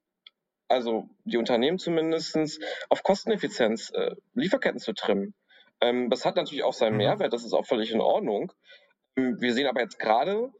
also 0.70 1.10
die 1.26 1.38
Unternehmen 1.38 1.80
zumindest, 1.80 2.60
auf 2.90 3.04
Kosteneffizienz 3.04 3.92
äh, 3.92 4.16
Lieferketten 4.34 4.80
zu 4.80 4.94
trimmen. 4.94 5.34
Ähm, 5.82 6.10
das 6.10 6.26
hat 6.26 6.36
natürlich 6.36 6.64
auch 6.64 6.74
seinen 6.74 6.94
mhm. 6.94 7.00
Mehrwert, 7.00 7.34
das 7.34 7.44
ist 7.44 7.54
auch 7.54 7.66
völlig 7.66 7.92
in 7.92 8.02
Ordnung. 8.02 8.52
Ähm, 9.18 9.42
wir 9.42 9.54
sehen 9.54 9.68
aber 9.68 9.82
jetzt 9.82 10.00
gerade, 10.00 10.52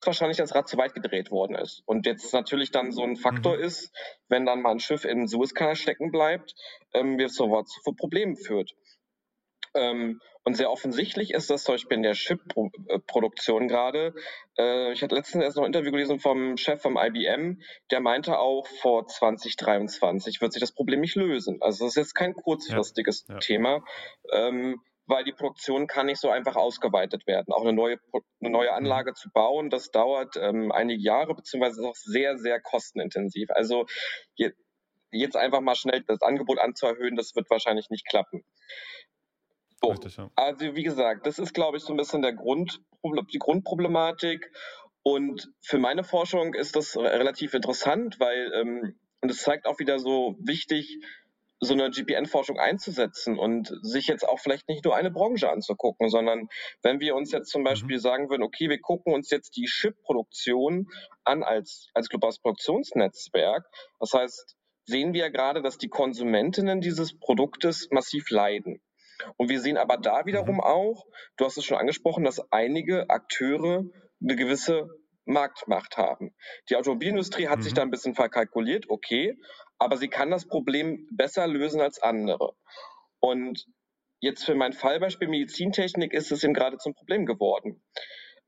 dass 0.00 0.08
wahrscheinlich 0.08 0.36
das 0.38 0.54
Rad 0.54 0.68
zu 0.68 0.76
weit 0.76 0.94
gedreht 0.94 1.30
worden 1.30 1.56
ist. 1.56 1.82
Und 1.86 2.06
jetzt 2.06 2.32
natürlich 2.32 2.70
dann 2.70 2.92
so 2.92 3.02
ein 3.02 3.16
Faktor 3.16 3.56
mhm. 3.56 3.62
ist, 3.62 3.94
wenn 4.28 4.46
dann 4.46 4.62
mal 4.62 4.72
ein 4.72 4.80
Schiff 4.80 5.04
in 5.04 5.26
Suezkanal 5.26 5.76
stecken 5.76 6.10
bleibt, 6.10 6.54
ähm, 6.92 7.18
wie 7.18 7.24
es 7.24 7.34
sofort 7.34 7.68
zu 7.68 7.92
Problemen 7.94 8.36
führt. 8.36 8.72
Ähm, 9.74 10.20
und 10.46 10.54
sehr 10.54 10.70
offensichtlich 10.70 11.32
ist 11.32 11.50
das 11.50 11.64
zum 11.64 11.74
Beispiel 11.74 11.96
in 11.96 12.04
der 12.04 12.12
Chip-Produktion 12.12 13.66
gerade. 13.66 14.14
Äh, 14.56 14.92
ich 14.92 15.02
hatte 15.02 15.16
letztens 15.16 15.42
erst 15.42 15.56
noch 15.56 15.64
ein 15.64 15.72
Interview 15.72 15.90
gelesen 15.90 16.20
vom 16.20 16.56
Chef 16.56 16.80
vom 16.80 16.96
IBM, 16.96 17.60
der 17.90 17.98
meinte 17.98 18.38
auch, 18.38 18.64
vor 18.68 19.08
2023 19.08 20.40
wird 20.40 20.52
sich 20.52 20.60
das 20.60 20.70
Problem 20.70 21.00
nicht 21.00 21.16
lösen. 21.16 21.60
Also 21.62 21.84
das 21.84 21.94
ist 21.94 21.96
jetzt 21.96 22.14
kein 22.14 22.32
kurzfristiges 22.32 23.26
ja, 23.26 23.34
ja. 23.34 23.40
Thema, 23.40 23.84
ähm, 24.32 24.80
weil 25.06 25.24
die 25.24 25.32
Produktion 25.32 25.88
kann 25.88 26.06
nicht 26.06 26.20
so 26.20 26.30
einfach 26.30 26.54
ausgeweitet 26.54 27.26
werden. 27.26 27.52
Auch 27.52 27.62
eine 27.62 27.72
neue, 27.72 27.98
eine 28.40 28.50
neue 28.50 28.70
mhm. 28.70 28.76
Anlage 28.76 29.14
zu 29.14 29.30
bauen, 29.32 29.68
das 29.68 29.90
dauert 29.90 30.36
ähm, 30.36 30.70
einige 30.70 31.02
Jahre, 31.02 31.34
beziehungsweise 31.34 31.80
ist 31.80 31.86
auch 31.88 31.96
sehr, 31.96 32.38
sehr 32.38 32.60
kostenintensiv. 32.60 33.50
Also 33.50 33.86
je, 34.36 34.52
jetzt 35.10 35.36
einfach 35.36 35.60
mal 35.60 35.74
schnell 35.74 36.04
das 36.06 36.22
Angebot 36.22 36.60
anzuerhöhen, 36.60 37.16
das 37.16 37.34
wird 37.34 37.50
wahrscheinlich 37.50 37.90
nicht 37.90 38.06
klappen. 38.06 38.44
So. 39.86 39.92
Richtig, 39.92 40.16
ja. 40.16 40.30
Also 40.36 40.74
wie 40.74 40.82
gesagt, 40.82 41.26
das 41.26 41.38
ist, 41.38 41.54
glaube 41.54 41.76
ich, 41.76 41.82
so 41.82 41.92
ein 41.92 41.96
bisschen 41.96 42.22
der 42.22 42.34
Grund, 42.34 42.80
die 43.32 43.38
Grundproblematik. 43.38 44.50
Und 45.02 45.52
für 45.60 45.78
meine 45.78 46.02
Forschung 46.02 46.54
ist 46.54 46.74
das 46.74 46.96
relativ 46.96 47.54
interessant, 47.54 48.18
weil 48.18 48.52
ähm, 48.54 48.98
und 49.20 49.30
es 49.30 49.42
zeigt 49.42 49.66
auch 49.66 49.78
wieder 49.78 49.98
so 49.98 50.36
wichtig, 50.38 50.98
so 51.58 51.72
eine 51.72 51.90
GPN-Forschung 51.90 52.58
einzusetzen 52.58 53.38
und 53.38 53.72
sich 53.82 54.06
jetzt 54.08 54.28
auch 54.28 54.38
vielleicht 54.38 54.68
nicht 54.68 54.84
nur 54.84 54.94
eine 54.94 55.10
Branche 55.10 55.50
anzugucken, 55.50 56.10
sondern 56.10 56.48
wenn 56.82 57.00
wir 57.00 57.16
uns 57.16 57.32
jetzt 57.32 57.50
zum 57.50 57.62
mhm. 57.62 57.66
Beispiel 57.66 57.96
mhm. 57.96 58.00
sagen 58.00 58.30
würden, 58.30 58.42
okay, 58.42 58.68
wir 58.68 58.78
gucken 58.78 59.14
uns 59.14 59.30
jetzt 59.30 59.56
die 59.56 59.64
Chip-Produktion 59.64 60.88
an 61.24 61.42
als, 61.42 61.88
als 61.94 62.08
globales 62.08 62.38
Produktionsnetzwerk. 62.38 63.64
Das 63.98 64.12
heißt, 64.12 64.54
sehen 64.84 65.14
wir 65.14 65.30
gerade, 65.30 65.62
dass 65.62 65.78
die 65.78 65.88
Konsumentinnen 65.88 66.80
dieses 66.80 67.18
Produktes 67.18 67.88
massiv 67.90 68.30
leiden. 68.30 68.80
Und 69.36 69.48
wir 69.48 69.60
sehen 69.60 69.76
aber 69.76 69.96
da 69.96 70.26
wiederum 70.26 70.56
mhm. 70.56 70.60
auch, 70.60 71.06
du 71.36 71.44
hast 71.44 71.56
es 71.56 71.64
schon 71.64 71.78
angesprochen, 71.78 72.24
dass 72.24 72.52
einige 72.52 73.08
Akteure 73.10 73.84
eine 74.22 74.36
gewisse 74.36 74.88
Marktmacht 75.24 75.96
haben. 75.96 76.34
Die 76.70 76.76
Automobilindustrie 76.76 77.48
hat 77.48 77.58
mhm. 77.58 77.62
sich 77.62 77.74
da 77.74 77.82
ein 77.82 77.90
bisschen 77.90 78.14
verkalkuliert, 78.14 78.86
okay, 78.88 79.36
aber 79.78 79.96
sie 79.96 80.08
kann 80.08 80.30
das 80.30 80.46
Problem 80.46 81.06
besser 81.10 81.46
lösen 81.46 81.80
als 81.80 82.00
andere. 82.00 82.54
Und 83.20 83.66
jetzt 84.20 84.44
für 84.44 84.54
mein 84.54 84.72
Fallbeispiel 84.72 85.28
Medizintechnik 85.28 86.12
ist 86.12 86.32
es 86.32 86.44
eben 86.44 86.54
gerade 86.54 86.78
zum 86.78 86.94
Problem 86.94 87.26
geworden. 87.26 87.82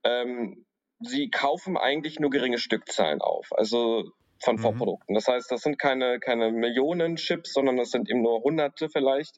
Ähm, 0.04 0.66
sie 1.00 1.30
kaufen 1.30 1.76
eigentlich 1.76 2.18
nur 2.20 2.30
geringe 2.30 2.58
Stückzahlen 2.58 3.20
auf, 3.20 3.48
also 3.52 4.04
von 4.42 4.56
mhm. 4.56 4.60
Vorprodukten. 4.60 5.14
Das 5.14 5.26
heißt, 5.26 5.50
das 5.50 5.62
sind 5.62 5.78
keine, 5.78 6.20
keine 6.20 6.52
Millionen 6.52 7.16
Chips, 7.16 7.52
sondern 7.52 7.76
das 7.76 7.90
sind 7.90 8.08
eben 8.08 8.22
nur 8.22 8.42
Hunderte 8.42 8.88
vielleicht. 8.88 9.36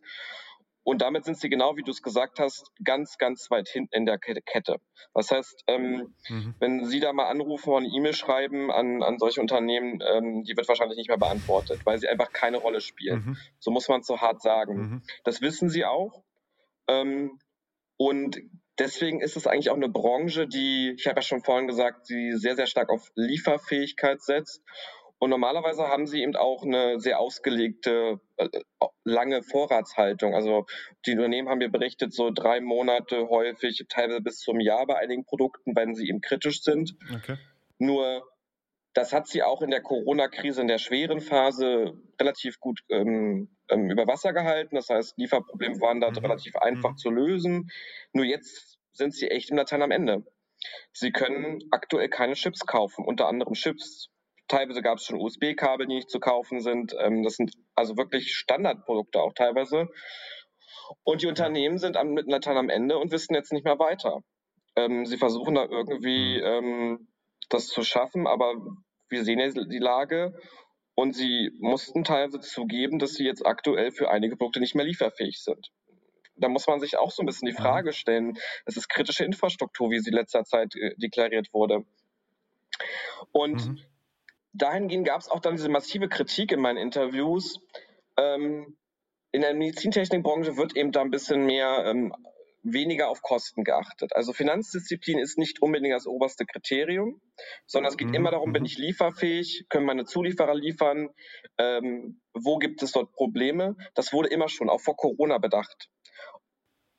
Und 0.83 1.03
damit 1.03 1.25
sind 1.25 1.39
sie 1.39 1.51
genau, 1.51 1.77
wie 1.77 1.83
du 1.83 1.91
es 1.91 2.03
gesagt 2.03 2.39
hast, 2.39 2.71
ganz, 2.83 3.19
ganz 3.19 3.51
weit 3.51 3.69
hinten 3.69 3.95
in 3.95 4.07
der 4.07 4.19
Kette. 4.19 4.77
Das 5.15 5.31
heißt, 5.31 5.65
ähm, 5.67 6.15
mhm. 6.29 6.55
wenn 6.59 6.85
Sie 6.87 7.01
da 7.01 7.13
mal 7.13 7.29
anrufen 7.29 7.71
oder 7.71 7.79
eine 7.79 7.95
E-Mail 7.95 8.15
schreiben 8.15 8.71
an, 8.71 9.03
an 9.03 9.19
solche 9.19 9.41
Unternehmen, 9.41 10.01
ähm, 10.07 10.43
die 10.45 10.57
wird 10.57 10.69
wahrscheinlich 10.69 10.97
nicht 10.97 11.09
mehr 11.09 11.19
beantwortet, 11.19 11.81
weil 11.85 11.99
sie 11.99 12.09
einfach 12.09 12.33
keine 12.33 12.57
Rolle 12.57 12.81
spielen. 12.81 13.25
Mhm. 13.27 13.37
So 13.59 13.71
muss 13.71 13.89
man 13.89 14.01
es 14.01 14.07
so 14.07 14.21
hart 14.21 14.41
sagen. 14.41 14.77
Mhm. 14.77 15.03
Das 15.25 15.43
wissen 15.43 15.69
Sie 15.69 15.85
auch. 15.85 16.23
Ähm, 16.89 17.39
und 17.97 18.41
deswegen 18.79 19.21
ist 19.21 19.37
es 19.37 19.47
eigentlich 19.47 19.71
auch 19.71 19.77
eine 19.77 19.91
Branche, 19.91 20.49
die, 20.49 20.95
ich 20.97 21.07
habe 21.07 21.19
ja 21.19 21.23
schon 21.23 21.43
vorhin 21.43 21.69
gesagt, 21.69 22.09
die 22.09 22.33
sehr, 22.33 22.57
sehr 22.57 22.67
stark 22.67 22.89
auf 22.89 23.11
Lieferfähigkeit 23.15 24.23
setzt. 24.23 24.63
Und 25.21 25.29
normalerweise 25.29 25.87
haben 25.89 26.07
sie 26.07 26.23
eben 26.23 26.35
auch 26.35 26.65
eine 26.65 26.99
sehr 26.99 27.21
ausgelegte, 27.21 28.21
äh, 28.39 28.49
lange 29.05 29.43
Vorratshaltung. 29.43 30.35
Also 30.35 30.65
die 31.05 31.13
Unternehmen 31.13 31.51
haben 31.51 31.59
mir 31.59 31.69
berichtet, 31.69 32.15
so 32.15 32.31
drei 32.31 32.63
Monate 32.63 33.29
häufig, 33.29 33.85
teilweise 33.91 34.23
bis 34.23 34.39
zum 34.39 34.61
Jahr 34.61 34.87
bei 34.87 34.97
einigen 34.97 35.27
Produkten, 35.27 35.77
wenn 35.77 35.95
sie 35.95 36.09
eben 36.09 36.23
kritisch 36.23 36.63
sind. 36.63 36.97
Okay. 37.15 37.37
Nur 37.79 38.27
das 38.95 39.13
hat 39.13 39.29
sie 39.29 39.43
auch 39.43 39.61
in 39.61 39.71
der 39.71 39.83
Corona-Krise, 39.83 40.63
in 40.63 40.69
der 40.69 40.79
schweren 40.79 41.21
Phase 41.21 41.93
relativ 42.19 42.59
gut 42.59 42.81
ähm, 42.89 43.55
ähm, 43.69 43.91
über 43.91 44.07
Wasser 44.07 44.33
gehalten. 44.33 44.75
Das 44.75 44.89
heißt, 44.89 45.19
Lieferprobleme 45.19 45.81
waren 45.83 46.01
da 46.01 46.11
mhm. 46.11 46.17
relativ 46.17 46.57
einfach 46.57 46.93
mhm. 46.93 46.97
zu 46.97 47.11
lösen. 47.11 47.71
Nur 48.15 48.25
jetzt 48.25 48.79
sind 48.93 49.15
sie 49.15 49.31
echt 49.31 49.51
im 49.51 49.59
Latein 49.59 49.83
am 49.83 49.91
Ende. 49.91 50.25
Sie 50.93 51.13
können 51.13 51.63
aktuell 51.71 52.09
keine 52.09 52.33
Chips 52.33 52.61
kaufen, 52.67 53.05
unter 53.05 53.29
anderem 53.29 53.53
Chips 53.53 54.11
Teilweise 54.51 54.83
gab 54.83 54.99
es 54.99 55.05
schon 55.05 55.21
USB-Kabel, 55.21 55.87
die 55.87 55.95
nicht 55.95 56.11
zu 56.11 56.19
kaufen 56.19 56.61
sind. 56.61 56.93
Ähm, 56.99 57.23
das 57.23 57.37
sind 57.37 57.53
also 57.77 57.97
wirklich 57.97 58.35
Standardprodukte 58.35 59.23
auch 59.23 59.33
teilweise. 59.33 59.89
Und 61.05 61.23
die 61.23 61.29
Unternehmen 61.29 61.79
sind 61.79 61.97
am, 61.97 62.15
mit 62.15 62.27
Latein 62.27 62.57
am 62.57 62.69
Ende 62.69 62.99
und 62.99 63.13
wissen 63.13 63.35
jetzt 63.35 63.53
nicht 63.53 63.65
mehr 63.65 63.79
weiter. 63.79 64.25
Ähm, 64.75 65.07
sie 65.07 65.19
versuchen 65.19 65.55
da 65.55 65.67
irgendwie 65.67 66.41
ähm, 66.41 67.07
das 67.49 67.69
zu 67.69 67.85
schaffen, 67.85 68.27
aber 68.27 68.55
wir 69.09 69.23
sehen 69.23 69.39
ja 69.39 69.51
die 69.51 69.79
Lage 69.79 70.37
und 70.97 71.15
sie 71.15 71.53
mussten 71.61 72.03
teilweise 72.03 72.41
zugeben, 72.41 72.99
dass 72.99 73.13
sie 73.13 73.25
jetzt 73.25 73.47
aktuell 73.47 73.93
für 73.93 74.11
einige 74.11 74.37
Produkte 74.37 74.59
nicht 74.59 74.75
mehr 74.75 74.85
lieferfähig 74.85 75.41
sind. 75.45 75.71
Da 76.35 76.49
muss 76.49 76.67
man 76.67 76.81
sich 76.81 76.99
auch 76.99 77.13
so 77.13 77.23
ein 77.23 77.27
bisschen 77.27 77.47
die 77.47 77.55
Frage 77.55 77.93
stellen. 77.93 78.37
Es 78.67 78.77
ist 78.77 78.89
kritische 78.89 79.25
Infrastruktur, 79.25 79.93
wie 79.93 80.01
sie 80.01 80.11
letzter 80.11 80.43
Zeit 80.43 80.75
äh, 80.75 80.97
deklariert 80.97 81.55
wurde. 81.55 81.85
Und 83.31 83.69
mhm 83.69 83.90
dahingehend 84.53 85.07
gab 85.07 85.21
es 85.21 85.29
auch 85.29 85.41
dann 85.41 85.57
diese 85.57 85.69
massive 85.69 86.09
Kritik 86.09 86.53
in 86.53 86.61
meinen 86.61 86.79
Interviews. 86.79 87.61
Ähm, 88.17 88.77
in 89.33 89.43
der 89.43 89.55
Medizintechnikbranche 89.55 90.57
wird 90.57 90.77
eben 90.77 90.93
da 90.93 91.03
ein 91.03 91.11
bisschen 91.11 91.47
mehr 91.47 91.85
ähm, 91.87 92.13
weniger 92.63 93.09
auf 93.09 93.23
Kosten 93.23 93.65
geachtet. 93.65 94.15
Also 94.15 94.33
Finanzdisziplin 94.33 95.19
ist 95.19 95.39
nicht 95.39 95.63
unbedingt 95.63 95.95
das 95.95 96.07
oberste 96.07 96.45
Kriterium, 96.45 97.21
sondern 97.67 97.91
es 97.91 97.97
geht 97.97 98.09
mhm. 98.09 98.15
immer 98.15 98.31
darum, 98.31 98.53
bin 98.53 98.63
mhm. 98.63 98.67
ich 98.67 98.79
lieferfähig, 98.79 99.67
können 99.69 99.87
meine 99.87 100.05
Zulieferer 100.05 100.55
liefern, 100.55 101.11
ähm, 101.59 102.21
wo 102.35 102.59
gibt 102.59 102.83
es 102.83 102.93
dort 102.93 103.13
Probleme. 103.13 103.77
Das 103.95 104.13
wurde 104.13 104.29
immer 104.29 104.49
schon, 104.49 104.69
auch 104.69 104.81
vor 104.81 104.97
Corona 104.97 105.39
bedacht. 105.39 105.89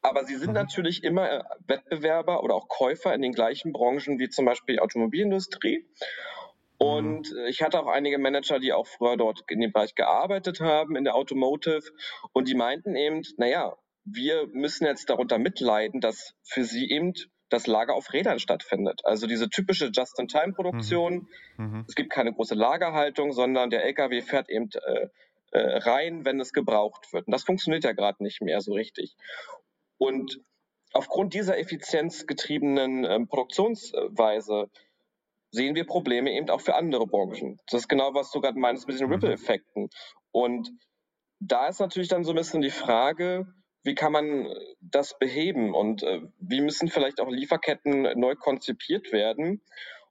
Aber 0.01 0.25
sie 0.25 0.35
sind 0.35 0.49
mhm. 0.49 0.55
natürlich 0.55 1.03
immer 1.03 1.29
äh, 1.31 1.43
Wettbewerber 1.67 2.43
oder 2.43 2.55
auch 2.55 2.67
Käufer 2.67 3.13
in 3.13 3.21
den 3.21 3.33
gleichen 3.33 3.71
Branchen 3.71 4.17
wie 4.17 4.29
zum 4.29 4.45
Beispiel 4.45 4.75
die 4.75 4.81
Automobilindustrie. 4.81 5.85
Und 6.81 7.31
mhm. 7.31 7.45
ich 7.47 7.61
hatte 7.61 7.79
auch 7.79 7.85
einige 7.85 8.17
Manager, 8.17 8.59
die 8.59 8.73
auch 8.73 8.87
früher 8.87 9.15
dort 9.15 9.43
in 9.49 9.61
dem 9.61 9.71
Bereich 9.71 9.93
gearbeitet 9.93 10.61
haben, 10.61 10.95
in 10.95 11.03
der 11.03 11.13
Automotive. 11.13 11.83
Und 12.33 12.47
die 12.47 12.55
meinten 12.55 12.95
eben, 12.95 13.21
naja, 13.37 13.75
wir 14.03 14.47
müssen 14.47 14.85
jetzt 14.85 15.07
darunter 15.11 15.37
mitleiden, 15.37 16.01
dass 16.01 16.33
für 16.43 16.63
sie 16.63 16.89
eben 16.89 17.13
das 17.49 17.67
Lager 17.67 17.93
auf 17.93 18.13
Rädern 18.13 18.39
stattfindet. 18.39 19.01
Also 19.03 19.27
diese 19.27 19.47
typische 19.47 19.91
Just-in-Time-Produktion. 19.93 21.27
Mhm. 21.57 21.65
mhm. 21.65 21.85
Es 21.87 21.93
gibt 21.93 22.09
keine 22.09 22.33
große 22.33 22.55
Lagerhaltung, 22.55 23.31
sondern 23.31 23.69
der 23.69 23.85
LKW 23.85 24.23
fährt 24.23 24.49
eben 24.49 24.69
äh, 24.73 25.07
äh, 25.51 25.77
rein, 25.77 26.25
wenn 26.25 26.39
es 26.39 26.51
gebraucht 26.51 27.13
wird. 27.13 27.27
Und 27.27 27.31
das 27.31 27.43
funktioniert 27.43 27.83
ja 27.83 27.91
gerade 27.91 28.23
nicht 28.23 28.41
mehr 28.41 28.59
so 28.61 28.73
richtig. 28.73 29.15
Und 29.99 30.39
aufgrund 30.93 31.35
dieser 31.35 31.59
effizienzgetriebenen 31.59 33.05
äh, 33.05 33.19
Produktionsweise 33.27 34.71
sehen 35.51 35.75
wir 35.75 35.85
Probleme 35.85 36.31
eben 36.31 36.49
auch 36.49 36.61
für 36.61 36.75
andere 36.75 37.05
Branchen. 37.05 37.59
Das 37.67 37.81
ist 37.81 37.87
genau, 37.87 38.13
was 38.13 38.31
du 38.31 38.41
gerade 38.41 38.59
meinst 38.59 38.87
mit 38.87 38.99
den 38.99 39.07
mhm. 39.07 39.13
Ripple-Effekten. 39.13 39.89
Und 40.31 40.71
da 41.39 41.67
ist 41.67 41.79
natürlich 41.79 42.09
dann 42.09 42.23
so 42.23 42.31
ein 42.31 42.37
bisschen 42.37 42.61
die 42.61 42.69
Frage, 42.69 43.45
wie 43.83 43.95
kann 43.95 44.11
man 44.11 44.47
das 44.79 45.17
beheben 45.17 45.73
und 45.73 46.03
äh, 46.03 46.21
wie 46.39 46.61
müssen 46.61 46.87
vielleicht 46.87 47.19
auch 47.19 47.29
Lieferketten 47.29 48.19
neu 48.19 48.35
konzipiert 48.35 49.11
werden? 49.11 49.61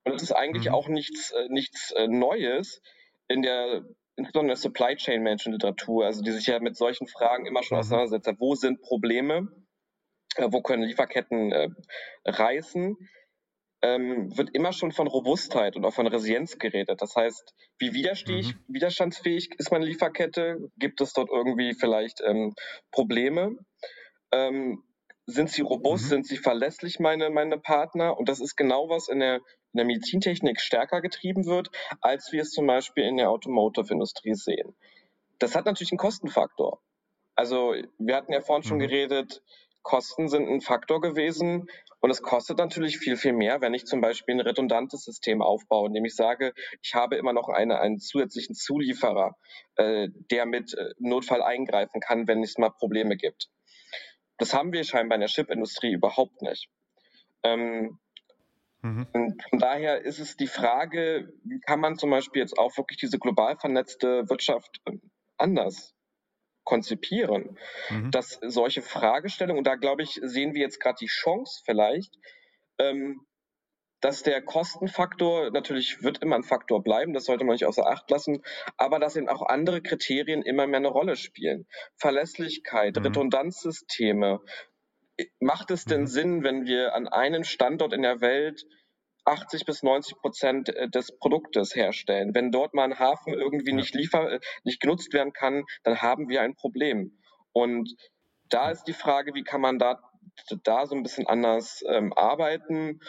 Und 0.05 0.15
es 0.15 0.23
ist 0.23 0.33
eigentlich 0.33 0.67
mhm. 0.67 0.75
auch 0.75 0.89
nichts, 0.89 1.31
äh, 1.31 1.49
nichts 1.49 1.93
äh, 1.93 2.09
Neues 2.09 2.83
in 3.29 3.43
der 3.43 3.85
insbesondere 4.17 4.55
der 4.55 4.61
Supply 4.61 4.97
Chain 4.97 5.23
Management 5.23 5.63
Literatur, 5.63 6.05
also 6.05 6.23
die 6.23 6.33
sich 6.33 6.47
ja 6.47 6.59
mit 6.61 6.77
solchen 6.77 7.07
Fragen 7.07 7.47
immer 7.47 7.63
schon 7.63 7.77
mhm. 7.77 7.81
auseinandersetzt 7.81 8.27
hat. 8.27 8.41
Wo 8.41 8.55
sind 8.55 8.83
Probleme? 8.83 9.49
Äh, 10.37 10.49
wo 10.51 10.63
können 10.63 10.83
Lieferketten 10.83 11.53
äh, 11.53 11.69
reißen? 12.25 12.97
Ähm, 13.83 14.37
wird 14.37 14.51
immer 14.55 14.73
schon 14.73 14.93
von 14.93 15.07
Robustheit 15.07 15.77
und 15.77 15.85
auch 15.85 15.95
von 15.95 16.07
Resilienz 16.07 16.59
geredet. 16.59 17.01
Das 17.01 17.17
heißt, 17.17 17.55
wie 17.79 17.91
mhm. 17.91 18.55
widerstandsfähig 18.69 19.51
ist 19.59 19.73
meine 19.73 19.87
Lieferkette? 19.87 20.59
Gibt 20.77 21.01
es 21.01 21.13
dort 21.13 21.31
irgendwie 21.31 21.75
vielleicht 21.75 22.21
ähm, 22.21 22.55
Probleme? 22.91 23.57
Ähm, 24.33 24.83
sind 25.27 25.51
sie 25.51 25.63
robust? 25.63 26.05
Mhm. 26.05 26.09
Sind 26.09 26.27
sie 26.27 26.37
verlässlich, 26.37 26.99
meine, 27.01 27.31
meine 27.31 27.59
Partner? 27.59 28.19
Und 28.19 28.29
das 28.29 28.41
ist 28.41 28.57
genau 28.57 28.89
was 28.89 29.09
in 29.09 29.21
der, 29.21 29.37
in 29.37 29.77
der 29.77 29.87
Medizintechnik 29.87 30.61
stärker 30.61 31.01
getrieben 31.01 31.47
wird, 31.47 31.71
als 32.01 32.33
wir 32.33 32.43
es 32.43 32.51
zum 32.51 32.67
Beispiel 32.67 33.05
in 33.05 33.17
der 33.17 33.31
Automotive-Industrie 33.31 34.35
sehen. 34.35 34.75
Das 35.39 35.55
hat 35.55 35.65
natürlich 35.65 35.93
einen 35.93 35.99
Kostenfaktor. 35.99 36.83
Also 37.35 37.75
wir 37.99 38.17
hatten 38.17 38.33
ja 38.33 38.43
vorhin 38.43 38.63
mhm. 38.65 38.69
schon 38.69 38.79
geredet, 38.81 39.43
Kosten 39.83 40.29
sind 40.29 40.49
ein 40.49 40.61
Faktor 40.61 41.01
gewesen. 41.01 41.69
Und 42.01 42.11
es 42.11 42.23
kostet 42.23 42.57
natürlich 42.57 42.99
viel, 42.99 43.17
viel 43.17 43.35
mehr, 43.35 43.61
wenn 43.61 43.75
ich 43.75 43.85
zum 43.85 44.01
Beispiel 44.01 44.35
ein 44.35 44.41
redundantes 44.41 45.05
System 45.05 45.43
aufbaue, 45.43 45.89
indem 45.89 46.07
ich 46.07 46.17
sage, 46.17 46.55
ich 46.83 46.95
habe 46.95 47.17
immer 47.17 47.35
noch 47.35 47.51
eine, 47.51 47.79
einen 47.81 47.99
zusätzlichen 47.99 48.55
Zulieferer, 48.55 49.37
äh, 49.77 50.09
der 50.31 50.47
mit 50.47 50.73
äh, 50.75 50.95
Notfall 50.99 51.43
eingreifen 51.43 52.01
kann, 52.01 52.27
wenn 52.27 52.43
es 52.43 52.57
mal 52.57 52.71
Probleme 52.71 53.17
gibt. 53.17 53.51
Das 54.39 54.55
haben 54.55 54.73
wir 54.73 54.83
scheinbar 54.85 55.17
in 55.17 55.21
der 55.21 55.29
Chipindustrie 55.29 55.93
überhaupt 55.93 56.41
nicht. 56.41 56.71
Ähm, 57.43 57.99
mhm. 58.81 59.07
Und 59.13 59.43
von 59.51 59.59
daher 59.59 60.01
ist 60.01 60.21
es 60.21 60.39
die 60.39 60.47
Frage, 60.47 61.31
wie 61.45 61.61
kann 61.61 61.81
man 61.81 61.99
zum 61.99 62.09
Beispiel 62.09 62.41
jetzt 62.41 62.59
auch 62.59 62.75
wirklich 62.79 62.99
diese 62.99 63.19
global 63.19 63.59
vernetzte 63.59 64.27
Wirtschaft 64.31 64.81
ähm, 64.87 65.03
anders 65.37 65.95
konzipieren, 66.65 67.59
mhm. 67.89 68.11
dass 68.11 68.39
solche 68.43 68.83
Fragestellungen, 68.83 69.59
und 69.59 69.67
da 69.67 69.77
glaube 69.77 70.03
ich, 70.03 70.21
sehen 70.23 70.55
wir 70.55 70.61
jetzt 70.61 70.81
gerade 70.81 70.99
die 71.01 71.07
Chance 71.07 71.63
vielleicht, 71.65 72.15
ähm, 72.79 73.27
dass 74.01 74.23
der 74.23 74.41
Kostenfaktor 74.41 75.51
natürlich 75.51 76.03
wird 76.03 76.23
immer 76.23 76.37
ein 76.37 76.43
Faktor 76.43 76.83
bleiben, 76.83 77.13
das 77.13 77.25
sollte 77.25 77.45
man 77.45 77.55
nicht 77.55 77.67
außer 77.67 77.87
Acht 77.87 78.11
lassen, 78.11 78.43
aber 78.77 78.99
dass 78.99 79.17
eben 79.17 79.29
auch 79.29 79.43
andere 79.43 79.83
Kriterien 79.83 80.43
immer 80.43 80.67
mehr 80.67 80.79
eine 80.79 80.89
Rolle 80.89 81.17
spielen. 81.17 81.67
Verlässlichkeit, 81.97 82.97
mhm. 82.97 83.03
Redundanzsysteme. 83.03 84.41
Macht 85.39 85.71
es 85.71 85.85
denn 85.85 86.03
mhm. 86.03 86.07
Sinn, 86.07 86.43
wenn 86.45 86.65
wir 86.65 86.95
an 86.95 87.09
einem 87.09 87.45
Standort 87.45 87.93
in 87.93 88.03
der 88.03 88.23
Welt 88.23 88.65
80 89.25 89.65
bis 89.65 89.83
90 89.83 90.17
Prozent 90.19 90.69
äh, 90.71 90.89
des 90.89 91.17
Produktes 91.19 91.75
herstellen. 91.75 92.35
Wenn 92.35 92.51
dort 92.51 92.75
mal 92.75 92.85
ein 92.85 92.99
Hafen 92.99 93.35
irgendwie 93.35 93.73
nicht 93.73 93.95
liefer, 93.95 94.33
äh, 94.33 94.41
nicht 94.65 94.81
genutzt 94.81 95.13
werden 95.13 95.33
kann, 95.33 95.65
dann 95.85 96.01
haben 96.01 96.29
wir 96.29 96.43
ein 96.43 96.55
Problem. 96.55 97.19
Und 97.53 97.95
da 98.49 98.71
ist 98.71 98.85
die 98.85 98.93
Frage, 98.93 99.35
wie 99.35 99.45
kann 99.45 99.61
man 99.61 99.79
da, 99.79 100.01
da 100.65 100.87
so 100.87 100.95
ein 100.95 101.03
bisschen 101.03 101.27
anders 101.27 101.83
ähm, 101.87 102.13
arbeiten? 102.13 103.01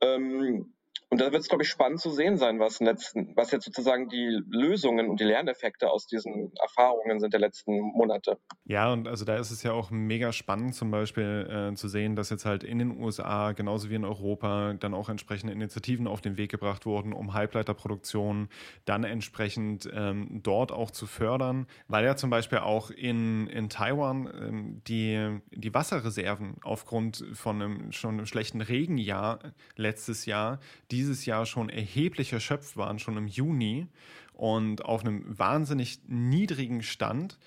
Ähm, 0.00 0.74
und 1.10 1.20
da 1.20 1.32
wird 1.32 1.42
es, 1.42 1.48
glaube 1.48 1.64
ich, 1.64 1.68
spannend 1.68 2.00
zu 2.00 2.10
sehen 2.10 2.36
sein, 2.36 2.60
was, 2.60 2.78
letzten, 2.78 3.36
was 3.36 3.50
jetzt 3.50 3.64
sozusagen 3.64 4.08
die 4.08 4.40
Lösungen 4.48 5.08
und 5.08 5.18
die 5.18 5.24
Lerneffekte 5.24 5.90
aus 5.90 6.06
diesen 6.06 6.52
Erfahrungen 6.54 7.18
sind 7.18 7.32
der 7.32 7.40
letzten 7.40 7.80
Monate. 7.80 8.38
Ja, 8.64 8.92
und 8.92 9.08
also 9.08 9.24
da 9.24 9.36
ist 9.36 9.50
es 9.50 9.64
ja 9.64 9.72
auch 9.72 9.90
mega 9.90 10.32
spannend, 10.32 10.76
zum 10.76 10.92
Beispiel 10.92 11.72
äh, 11.72 11.74
zu 11.74 11.88
sehen, 11.88 12.14
dass 12.14 12.30
jetzt 12.30 12.44
halt 12.44 12.62
in 12.62 12.78
den 12.78 13.00
USA, 13.00 13.50
genauso 13.52 13.90
wie 13.90 13.96
in 13.96 14.04
Europa, 14.04 14.74
dann 14.74 14.94
auch 14.94 15.08
entsprechende 15.08 15.52
Initiativen 15.52 16.06
auf 16.06 16.20
den 16.20 16.36
Weg 16.36 16.52
gebracht 16.52 16.86
wurden, 16.86 17.12
um 17.12 17.34
Halbleiterproduktion 17.34 18.48
dann 18.84 19.02
entsprechend 19.02 19.90
ähm, 19.92 20.40
dort 20.44 20.70
auch 20.70 20.92
zu 20.92 21.06
fördern, 21.06 21.66
weil 21.88 22.04
ja 22.04 22.14
zum 22.14 22.30
Beispiel 22.30 22.58
auch 22.58 22.90
in, 22.90 23.48
in 23.48 23.68
Taiwan 23.68 24.30
ähm, 24.40 24.82
die, 24.86 25.40
die 25.50 25.74
Wasserreserven 25.74 26.58
aufgrund 26.62 27.24
von 27.32 27.60
einem 27.60 27.92
schon 27.92 28.14
einem 28.14 28.26
schlechten 28.26 28.60
Regenjahr 28.60 29.40
letztes 29.74 30.24
Jahr, 30.26 30.60
die 30.92 30.99
dieses 31.00 31.24
Jahr 31.24 31.46
schon 31.46 31.70
erheblich 31.70 32.32
erschöpft 32.34 32.76
waren, 32.76 32.98
schon 32.98 33.16
im 33.16 33.26
Juni 33.26 33.86
und 34.34 34.84
auf 34.84 35.00
einem 35.00 35.24
wahnsinnig 35.26 36.00
niedrigen 36.06 36.82
Stand. 36.82 37.38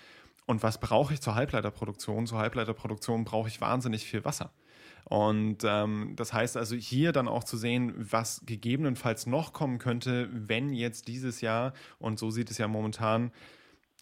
Und 0.47 0.64
was 0.64 0.80
brauche 0.80 1.14
ich 1.14 1.22
zur 1.22 1.36
Halbleiterproduktion? 1.36 2.26
Zur 2.26 2.39
Halbleiterproduktion 2.39 3.26
brauche 3.26 3.47
ich 3.47 3.62
wahnsinnig 3.62 4.06
viel 4.06 4.26
Wasser. 4.26 4.51
Und 5.06 5.60
ähm, 5.66 6.14
das 6.16 6.34
heißt 6.34 6.58
also 6.58 6.76
hier 6.76 7.12
dann 7.12 7.28
auch 7.28 7.43
zu 7.43 7.58
sehen, 7.58 7.93
was 7.95 8.41
gegebenenfalls 8.45 9.28
noch 9.28 9.54
kommen 9.54 9.78
könnte, 9.78 10.30
wenn 10.32 10.74
jetzt 10.74 11.08
dieses 11.08 11.41
Jahr, 11.41 11.74
und 11.99 12.18
so 12.18 12.32
sieht 12.32 12.49
es 12.49 12.58
ja 12.58 12.68
momentan 12.68 13.32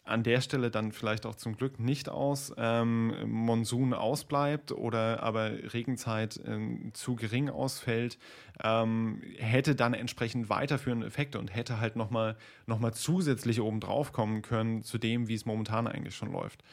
an 0.04 0.24
der 0.24 0.42
Stelle 0.42 0.72
dann 0.72 0.92
vielleicht 0.92 1.26
auch 1.26 1.36
zum 1.36 1.56
Glück 1.56 1.80
nicht 1.80 2.10
aus, 2.10 2.54
ähm, 2.58 3.14
Monsun 3.26 3.94
ausbleibt 3.94 4.72
oder 4.72 5.22
aber 5.22 5.52
Regenzeit 5.74 6.40
ähm, 6.46 6.92
zu 6.94 7.16
gering 7.16 7.50
ausfällt, 7.50 8.18
ähm, 8.64 9.22
hätte 9.38 9.76
dann 9.76 9.94
entsprechend 9.94 10.50
weiterführende 10.50 11.06
Effekte 11.06 11.40
und 11.40 11.54
hätte 11.54 11.80
halt 11.80 11.96
nochmal 11.96 12.36
noch 12.66 12.80
mal 12.80 12.94
zusätzlich 12.94 13.62
obendrauf 13.62 14.12
kommen 14.12 14.42
können 14.42 14.84
zu 14.84 14.98
dem, 14.98 15.28
wie 15.28 15.36
es 15.36 15.46
momentan 15.46 15.88
eigentlich 15.88 16.16
schon 16.16 16.32
läuft. 16.32 16.64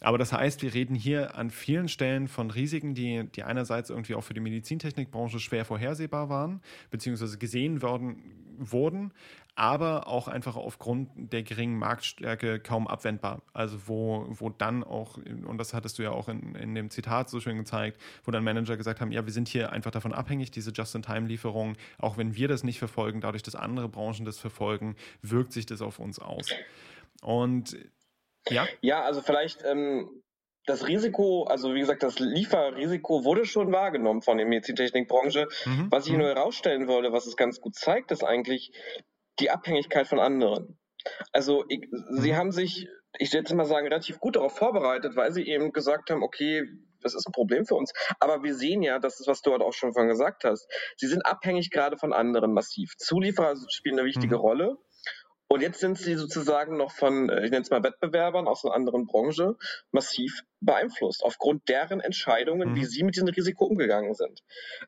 Aber 0.00 0.18
das 0.18 0.32
heißt, 0.32 0.62
wir 0.62 0.74
reden 0.74 0.94
hier 0.94 1.36
an 1.36 1.50
vielen 1.50 1.88
Stellen 1.88 2.28
von 2.28 2.50
Risiken, 2.50 2.94
die, 2.94 3.24
die 3.34 3.42
einerseits 3.42 3.90
irgendwie 3.90 4.14
auch 4.14 4.22
für 4.22 4.34
die 4.34 4.40
Medizintechnikbranche 4.40 5.40
schwer 5.40 5.64
vorhersehbar 5.64 6.28
waren, 6.28 6.60
beziehungsweise 6.90 7.38
gesehen 7.38 7.82
worden, 7.82 8.22
wurden, 8.58 9.12
aber 9.54 10.06
auch 10.06 10.28
einfach 10.28 10.56
aufgrund 10.56 11.10
der 11.16 11.42
geringen 11.42 11.78
Marktstärke 11.78 12.60
kaum 12.60 12.86
abwendbar. 12.86 13.42
Also 13.52 13.78
wo, 13.86 14.26
wo 14.30 14.50
dann 14.50 14.84
auch, 14.84 15.16
und 15.16 15.58
das 15.58 15.74
hattest 15.74 15.98
du 15.98 16.04
ja 16.04 16.10
auch 16.10 16.28
in, 16.28 16.54
in 16.54 16.74
dem 16.74 16.90
Zitat 16.90 17.28
so 17.28 17.40
schön 17.40 17.56
gezeigt, 17.56 18.00
wo 18.24 18.30
dann 18.30 18.44
Manager 18.44 18.76
gesagt 18.76 19.00
haben, 19.00 19.10
ja, 19.10 19.24
wir 19.26 19.32
sind 19.32 19.48
hier 19.48 19.72
einfach 19.72 19.90
davon 19.90 20.12
abhängig, 20.12 20.52
diese 20.52 20.70
Just-in-Time-Lieferung, 20.70 21.76
auch 21.98 22.16
wenn 22.16 22.36
wir 22.36 22.46
das 22.46 22.62
nicht 22.62 22.78
verfolgen, 22.78 23.20
dadurch, 23.20 23.42
dass 23.42 23.56
andere 23.56 23.88
Branchen 23.88 24.24
das 24.24 24.38
verfolgen, 24.38 24.94
wirkt 25.22 25.52
sich 25.52 25.66
das 25.66 25.82
auf 25.82 25.98
uns 25.98 26.20
aus. 26.20 26.48
Und 27.22 27.76
ja. 28.50 28.66
Ja, 28.80 29.02
also 29.02 29.20
vielleicht 29.20 29.64
ähm, 29.64 30.22
das 30.68 30.86
Risiko, 30.86 31.44
also 31.44 31.74
wie 31.74 31.80
gesagt, 31.80 32.02
das 32.02 32.18
Lieferrisiko 32.18 33.24
wurde 33.24 33.46
schon 33.46 33.72
wahrgenommen 33.72 34.22
von 34.22 34.36
der 34.36 34.46
Medizintechnikbranche. 34.46 35.48
Mhm. 35.64 35.86
Was 35.90 36.06
ich 36.06 36.12
mhm. 36.12 36.18
nur 36.18 36.28
herausstellen 36.28 36.88
wollte, 36.88 37.12
was 37.12 37.26
es 37.26 37.36
ganz 37.36 37.60
gut 37.60 37.74
zeigt, 37.74 38.10
ist 38.12 38.22
eigentlich 38.22 38.72
die 39.40 39.50
Abhängigkeit 39.50 40.06
von 40.06 40.18
anderen. 40.18 40.78
Also 41.32 41.64
ich, 41.68 41.88
mhm. 41.90 42.20
sie 42.20 42.36
haben 42.36 42.52
sich, 42.52 42.88
ich 43.18 43.32
würde 43.32 43.48
jetzt 43.48 43.54
mal 43.54 43.64
sagen, 43.64 43.86
relativ 43.86 44.18
gut 44.18 44.36
darauf 44.36 44.56
vorbereitet, 44.56 45.16
weil 45.16 45.32
sie 45.32 45.46
eben 45.46 45.72
gesagt 45.72 46.10
haben, 46.10 46.22
okay, 46.22 46.64
das 47.00 47.14
ist 47.14 47.26
ein 47.26 47.32
Problem 47.32 47.64
für 47.64 47.76
uns. 47.76 47.92
Aber 48.20 48.42
wir 48.42 48.54
sehen 48.54 48.82
ja, 48.82 48.98
das 48.98 49.20
ist, 49.20 49.28
was 49.28 49.40
du 49.42 49.52
halt 49.52 49.62
auch 49.62 49.72
schon 49.72 49.94
von 49.94 50.08
gesagt 50.08 50.44
hast. 50.44 50.68
Sie 50.96 51.06
sind 51.06 51.24
abhängig 51.24 51.70
gerade 51.70 51.96
von 51.96 52.12
anderen 52.12 52.52
massiv. 52.52 52.96
Zulieferer 52.98 53.54
spielen 53.70 53.98
eine 53.98 54.06
wichtige 54.06 54.36
mhm. 54.36 54.40
Rolle. 54.40 54.78
Und 55.50 55.62
jetzt 55.62 55.80
sind 55.80 55.96
sie 55.98 56.14
sozusagen 56.14 56.76
noch 56.76 56.92
von, 56.92 57.30
äh, 57.30 57.44
ich 57.44 57.50
nenne 57.50 57.62
es 57.62 57.70
mal 57.70 57.82
Wettbewerbern 57.82 58.46
aus 58.46 58.64
einer 58.64 58.74
anderen 58.74 59.06
Branche, 59.06 59.56
massiv 59.90 60.42
beeinflusst, 60.60 61.24
aufgrund 61.24 61.68
deren 61.68 62.00
Entscheidungen, 62.00 62.70
mhm. 62.72 62.76
wie 62.76 62.84
sie 62.84 63.02
mit 63.02 63.16
diesem 63.16 63.28
Risiko 63.28 63.64
umgegangen 63.64 64.14
sind. 64.14 64.42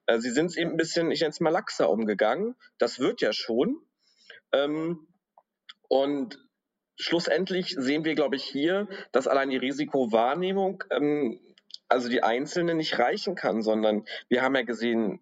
Äh, 0.06 0.18
sie 0.18 0.30
sind 0.30 0.56
eben 0.56 0.72
ein 0.72 0.76
bisschen, 0.76 1.10
ich 1.10 1.20
nenne 1.20 1.30
es 1.30 1.40
mal 1.40 1.50
laxer 1.50 1.88
umgegangen. 1.88 2.56
Das 2.78 2.98
wird 2.98 3.22
ja 3.22 3.32
schon. 3.32 3.80
Ähm, 4.52 5.08
und 5.88 6.38
schlussendlich 6.96 7.74
sehen 7.78 8.04
wir, 8.04 8.14
glaube 8.14 8.36
ich, 8.36 8.44
hier, 8.44 8.86
dass 9.12 9.26
allein 9.28 9.48
die 9.48 9.56
Risikowahrnehmung, 9.56 10.84
ähm, 10.90 11.40
also 11.88 12.08
die 12.08 12.22
Einzelne 12.22 12.74
nicht 12.74 12.98
reichen 12.98 13.34
kann, 13.34 13.62
sondern 13.62 14.04
wir 14.28 14.42
haben 14.42 14.54
ja 14.54 14.62
gesehen, 14.62 15.20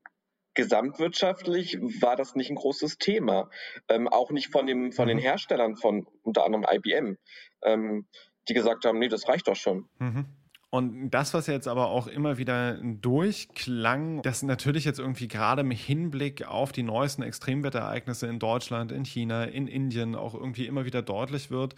gesamtwirtschaftlich 0.58 1.78
war 2.00 2.16
das 2.16 2.34
nicht 2.34 2.50
ein 2.50 2.56
großes 2.56 2.98
Thema. 2.98 3.48
Ähm, 3.88 4.08
auch 4.08 4.32
nicht 4.32 4.48
von, 4.48 4.66
dem, 4.66 4.90
von 4.90 5.06
den 5.06 5.18
mhm. 5.18 5.22
Herstellern 5.22 5.76
von 5.76 6.04
unter 6.22 6.44
anderem 6.44 6.66
IBM, 6.68 7.16
ähm, 7.62 8.06
die 8.48 8.54
gesagt 8.54 8.84
haben, 8.84 8.98
nee, 8.98 9.06
das 9.06 9.28
reicht 9.28 9.46
doch 9.46 9.54
schon. 9.54 9.88
Mhm. 10.00 10.26
Und 10.70 11.10
das, 11.10 11.32
was 11.32 11.46
jetzt 11.46 11.68
aber 11.68 11.86
auch 11.88 12.08
immer 12.08 12.36
wieder 12.36 12.78
durchklang, 12.82 14.20
das 14.20 14.42
natürlich 14.42 14.84
jetzt 14.84 14.98
irgendwie 14.98 15.28
gerade 15.28 15.62
im 15.62 15.70
Hinblick 15.70 16.46
auf 16.46 16.72
die 16.72 16.82
neuesten 16.82 17.22
Extremwetterereignisse 17.22 18.26
in 18.26 18.38
Deutschland, 18.38 18.90
in 18.90 19.04
China, 19.04 19.44
in 19.44 19.68
Indien 19.68 20.16
auch 20.16 20.34
irgendwie 20.34 20.66
immer 20.66 20.84
wieder 20.84 21.02
deutlich 21.02 21.50
wird, 21.50 21.74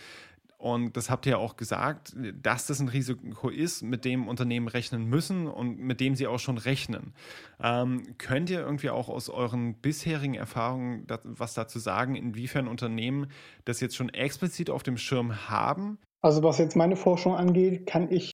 und 0.60 0.94
das 0.94 1.08
habt 1.08 1.24
ihr 1.24 1.32
ja 1.32 1.38
auch 1.38 1.56
gesagt, 1.56 2.14
dass 2.42 2.66
das 2.66 2.80
ein 2.80 2.88
Risiko 2.88 3.48
ist, 3.48 3.82
mit 3.82 4.04
dem 4.04 4.28
Unternehmen 4.28 4.68
rechnen 4.68 5.06
müssen 5.06 5.46
und 5.46 5.78
mit 5.78 6.00
dem 6.00 6.14
sie 6.14 6.26
auch 6.26 6.38
schon 6.38 6.58
rechnen. 6.58 7.14
Ähm, 7.62 8.02
könnt 8.18 8.50
ihr 8.50 8.60
irgendwie 8.60 8.90
auch 8.90 9.08
aus 9.08 9.30
euren 9.30 9.74
bisherigen 9.74 10.34
Erfahrungen 10.34 11.06
was 11.24 11.54
dazu 11.54 11.78
sagen, 11.78 12.14
inwiefern 12.14 12.68
Unternehmen 12.68 13.28
das 13.64 13.80
jetzt 13.80 13.96
schon 13.96 14.10
explizit 14.10 14.68
auf 14.68 14.82
dem 14.82 14.98
Schirm 14.98 15.48
haben? 15.48 15.98
Also 16.20 16.42
was 16.42 16.58
jetzt 16.58 16.76
meine 16.76 16.96
Forschung 16.96 17.34
angeht, 17.34 17.86
kann 17.86 18.12
ich, 18.12 18.32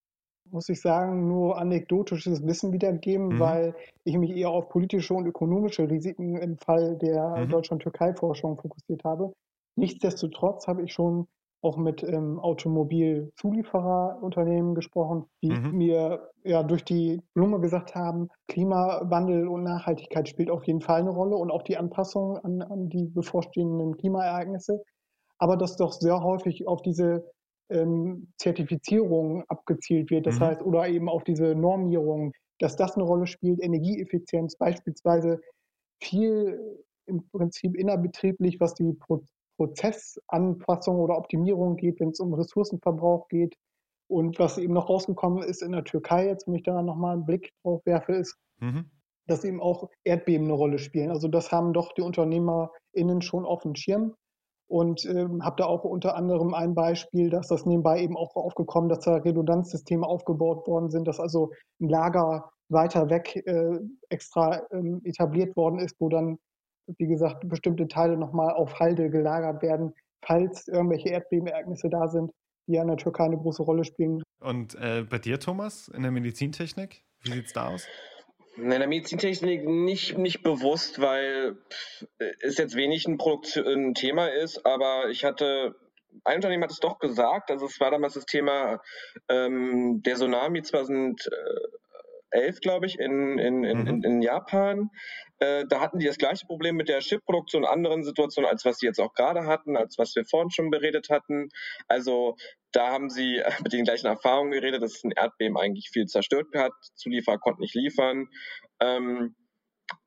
muss 0.50 0.68
ich 0.68 0.80
sagen, 0.80 1.28
nur 1.28 1.58
anekdotisches 1.58 2.44
Wissen 2.44 2.72
wiedergeben, 2.72 3.28
mhm. 3.28 3.38
weil 3.38 3.74
ich 4.02 4.18
mich 4.18 4.32
eher 4.32 4.50
auf 4.50 4.68
politische 4.68 5.14
und 5.14 5.26
ökonomische 5.26 5.88
Risiken 5.88 6.36
im 6.38 6.58
Fall 6.58 6.96
der 6.96 7.36
mhm. 7.36 7.50
Deutschland-Türkei-Forschung 7.50 8.56
fokussiert 8.56 9.04
habe. 9.04 9.32
Nichtsdestotrotz 9.76 10.66
habe 10.66 10.82
ich 10.82 10.92
schon 10.92 11.28
auch 11.62 11.76
mit 11.76 12.02
ähm, 12.02 12.38
Automobilzuliefererunternehmen 12.38 14.74
gesprochen, 14.74 15.26
die 15.42 15.50
mhm. 15.50 15.76
mir 15.76 16.30
ja 16.44 16.62
durch 16.62 16.84
die 16.84 17.20
Blume 17.34 17.60
gesagt 17.60 17.94
haben, 17.94 18.28
Klimawandel 18.48 19.48
und 19.48 19.64
Nachhaltigkeit 19.64 20.28
spielt 20.28 20.50
auf 20.50 20.64
jeden 20.64 20.80
Fall 20.80 21.00
eine 21.00 21.10
Rolle 21.10 21.36
und 21.36 21.50
auch 21.50 21.62
die 21.62 21.76
Anpassung 21.76 22.38
an, 22.38 22.62
an 22.62 22.88
die 22.88 23.06
bevorstehenden 23.06 23.96
Klimaereignisse. 23.96 24.82
Aber 25.38 25.56
dass 25.56 25.76
doch 25.76 25.92
sehr 25.92 26.22
häufig 26.22 26.66
auf 26.66 26.82
diese 26.82 27.30
ähm, 27.68 28.32
Zertifizierung 28.38 29.44
abgezielt 29.48 30.10
wird, 30.10 30.26
das 30.26 30.38
mhm. 30.38 30.44
heißt, 30.44 30.62
oder 30.62 30.88
eben 30.88 31.08
auf 31.08 31.24
diese 31.24 31.54
Normierung, 31.54 32.32
dass 32.58 32.76
das 32.76 32.96
eine 32.96 33.04
Rolle 33.04 33.26
spielt, 33.26 33.62
Energieeffizienz 33.62 34.56
beispielsweise 34.56 35.40
viel 36.00 36.58
im 37.06 37.28
Prinzip 37.30 37.76
innerbetrieblich, 37.76 38.60
was 38.60 38.74
die 38.74 38.92
Pro 38.92 39.22
Prozessanpassung 39.56 40.96
oder 40.96 41.16
Optimierung 41.16 41.76
geht, 41.76 42.00
wenn 42.00 42.10
es 42.10 42.20
um 42.20 42.34
Ressourcenverbrauch 42.34 43.28
geht. 43.28 43.56
Und 44.08 44.38
was 44.38 44.58
eben 44.58 44.74
noch 44.74 44.88
rausgekommen 44.88 45.42
ist 45.42 45.62
in 45.62 45.72
der 45.72 45.84
Türkei, 45.84 46.26
jetzt 46.26 46.46
wenn 46.46 46.54
ich 46.54 46.62
da 46.62 46.80
nochmal 46.80 47.14
einen 47.14 47.26
Blick 47.26 47.52
drauf 47.62 47.84
werfe, 47.84 48.12
ist, 48.12 48.36
mhm. 48.60 48.90
dass 49.26 49.44
eben 49.44 49.60
auch 49.60 49.90
Erdbeben 50.04 50.46
eine 50.46 50.54
Rolle 50.54 50.78
spielen. 50.78 51.10
Also 51.10 51.28
das 51.28 51.50
haben 51.50 51.72
doch 51.72 51.92
die 51.92 52.02
UnternehmerInnen 52.02 53.20
schon 53.22 53.44
auf 53.44 53.62
dem 53.62 53.74
Schirm. 53.74 54.14
Und 54.68 55.04
ähm, 55.04 55.44
habe 55.44 55.56
da 55.58 55.66
auch 55.66 55.84
unter 55.84 56.16
anderem 56.16 56.52
ein 56.52 56.74
Beispiel, 56.74 57.30
dass 57.30 57.46
das 57.46 57.66
nebenbei 57.66 58.02
eben 58.02 58.16
auch 58.16 58.34
aufgekommen, 58.34 58.88
dass 58.88 59.04
da 59.04 59.14
Redundanzsysteme 59.16 60.04
aufgebaut 60.04 60.66
worden 60.66 60.90
sind, 60.90 61.06
dass 61.06 61.20
also 61.20 61.52
ein 61.80 61.88
Lager 61.88 62.50
weiter 62.68 63.08
weg 63.08 63.36
äh, 63.46 63.78
extra 64.08 64.62
ähm, 64.72 65.02
etabliert 65.04 65.56
worden 65.56 65.78
ist, 65.78 65.94
wo 66.00 66.08
dann 66.08 66.38
wie 66.98 67.06
gesagt, 67.06 67.48
bestimmte 67.48 67.88
Teile 67.88 68.16
nochmal 68.16 68.54
auf 68.54 68.78
Halde 68.78 69.10
gelagert 69.10 69.62
werden, 69.62 69.94
falls 70.22 70.68
irgendwelche 70.68 71.10
Erdbebenereignisse 71.10 71.88
da 71.88 72.08
sind. 72.08 72.32
die 72.66 72.74
ja 72.74 72.82
in 72.82 72.88
der 72.88 72.96
Türkei 72.96 73.24
eine 73.24 73.36
große 73.36 73.62
Rolle 73.62 73.84
spielen. 73.84 74.22
Und 74.40 74.74
äh, 74.74 75.04
bei 75.08 75.18
dir, 75.18 75.38
Thomas, 75.38 75.88
in 75.88 76.02
der 76.02 76.10
Medizintechnik, 76.10 77.02
wie 77.22 77.32
sieht 77.32 77.46
es 77.46 77.52
da 77.52 77.68
aus? 77.68 77.86
In 78.56 78.70
der 78.70 78.88
Medizintechnik 78.88 79.68
nicht, 79.68 80.16
nicht 80.18 80.42
bewusst, 80.42 81.00
weil 81.00 81.56
es 82.40 82.56
jetzt 82.56 82.74
wenig 82.74 83.06
ein, 83.06 83.18
Produktion, 83.18 83.66
ein 83.66 83.94
Thema 83.94 84.28
ist, 84.28 84.64
aber 84.64 85.10
ich 85.10 85.24
hatte 85.24 85.76
ein 86.24 86.36
Unternehmen 86.36 86.64
hat 86.64 86.70
es 86.70 86.80
doch 86.80 86.98
gesagt, 86.98 87.50
also 87.50 87.66
es 87.66 87.78
war 87.80 87.90
damals 87.90 88.14
das 88.14 88.24
Thema 88.24 88.80
ähm, 89.28 90.02
der 90.02 90.16
Tsunami 90.16 90.62
2011, 92.36 92.60
glaube 92.60 92.86
ich, 92.86 92.98
in, 92.98 93.38
in, 93.38 93.64
in, 93.64 93.78
mhm. 93.78 94.04
in 94.04 94.22
Japan. 94.22 94.90
Äh, 95.38 95.64
da 95.68 95.80
hatten 95.80 95.98
die 95.98 96.06
das 96.06 96.18
gleiche 96.18 96.46
Problem 96.46 96.76
mit 96.76 96.88
der 96.88 97.00
Chipproduktion, 97.00 97.64
anderen 97.64 98.04
Situationen, 98.04 98.48
als 98.48 98.64
was 98.64 98.78
sie 98.78 98.86
jetzt 98.86 99.00
auch 99.00 99.14
gerade 99.14 99.46
hatten, 99.46 99.76
als 99.76 99.98
was 99.98 100.14
wir 100.14 100.24
vorhin 100.24 100.50
schon 100.50 100.70
beredet 100.70 101.08
hatten. 101.10 101.48
Also 101.88 102.36
da 102.72 102.88
haben 102.88 103.10
sie 103.10 103.42
mit 103.62 103.72
den 103.72 103.84
gleichen 103.84 104.06
Erfahrungen 104.06 104.52
geredet, 104.52 104.82
dass 104.82 105.02
ein 105.04 105.12
Erdbeben 105.12 105.56
eigentlich 105.56 105.90
viel 105.90 106.06
zerstört 106.06 106.48
hat, 106.54 106.72
Zulieferer 106.94 107.38
konnten 107.38 107.62
nicht 107.62 107.74
liefern. 107.74 108.28
Ähm, 108.80 109.34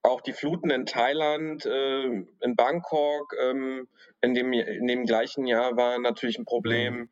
auch 0.02 0.22
die 0.22 0.34
Fluten 0.34 0.70
in 0.72 0.86
Thailand, 0.86 1.66
äh, 1.66 2.04
in 2.04 2.56
Bangkok, 2.56 3.34
ähm, 3.42 3.88
in, 4.22 4.34
dem, 4.34 4.52
in 4.52 4.88
dem 4.88 5.06
gleichen 5.06 5.48
Jahr 5.48 5.78
waren 5.78 6.02
natürlich 6.02 6.38
ein 6.38 6.46
Problem. 6.46 7.10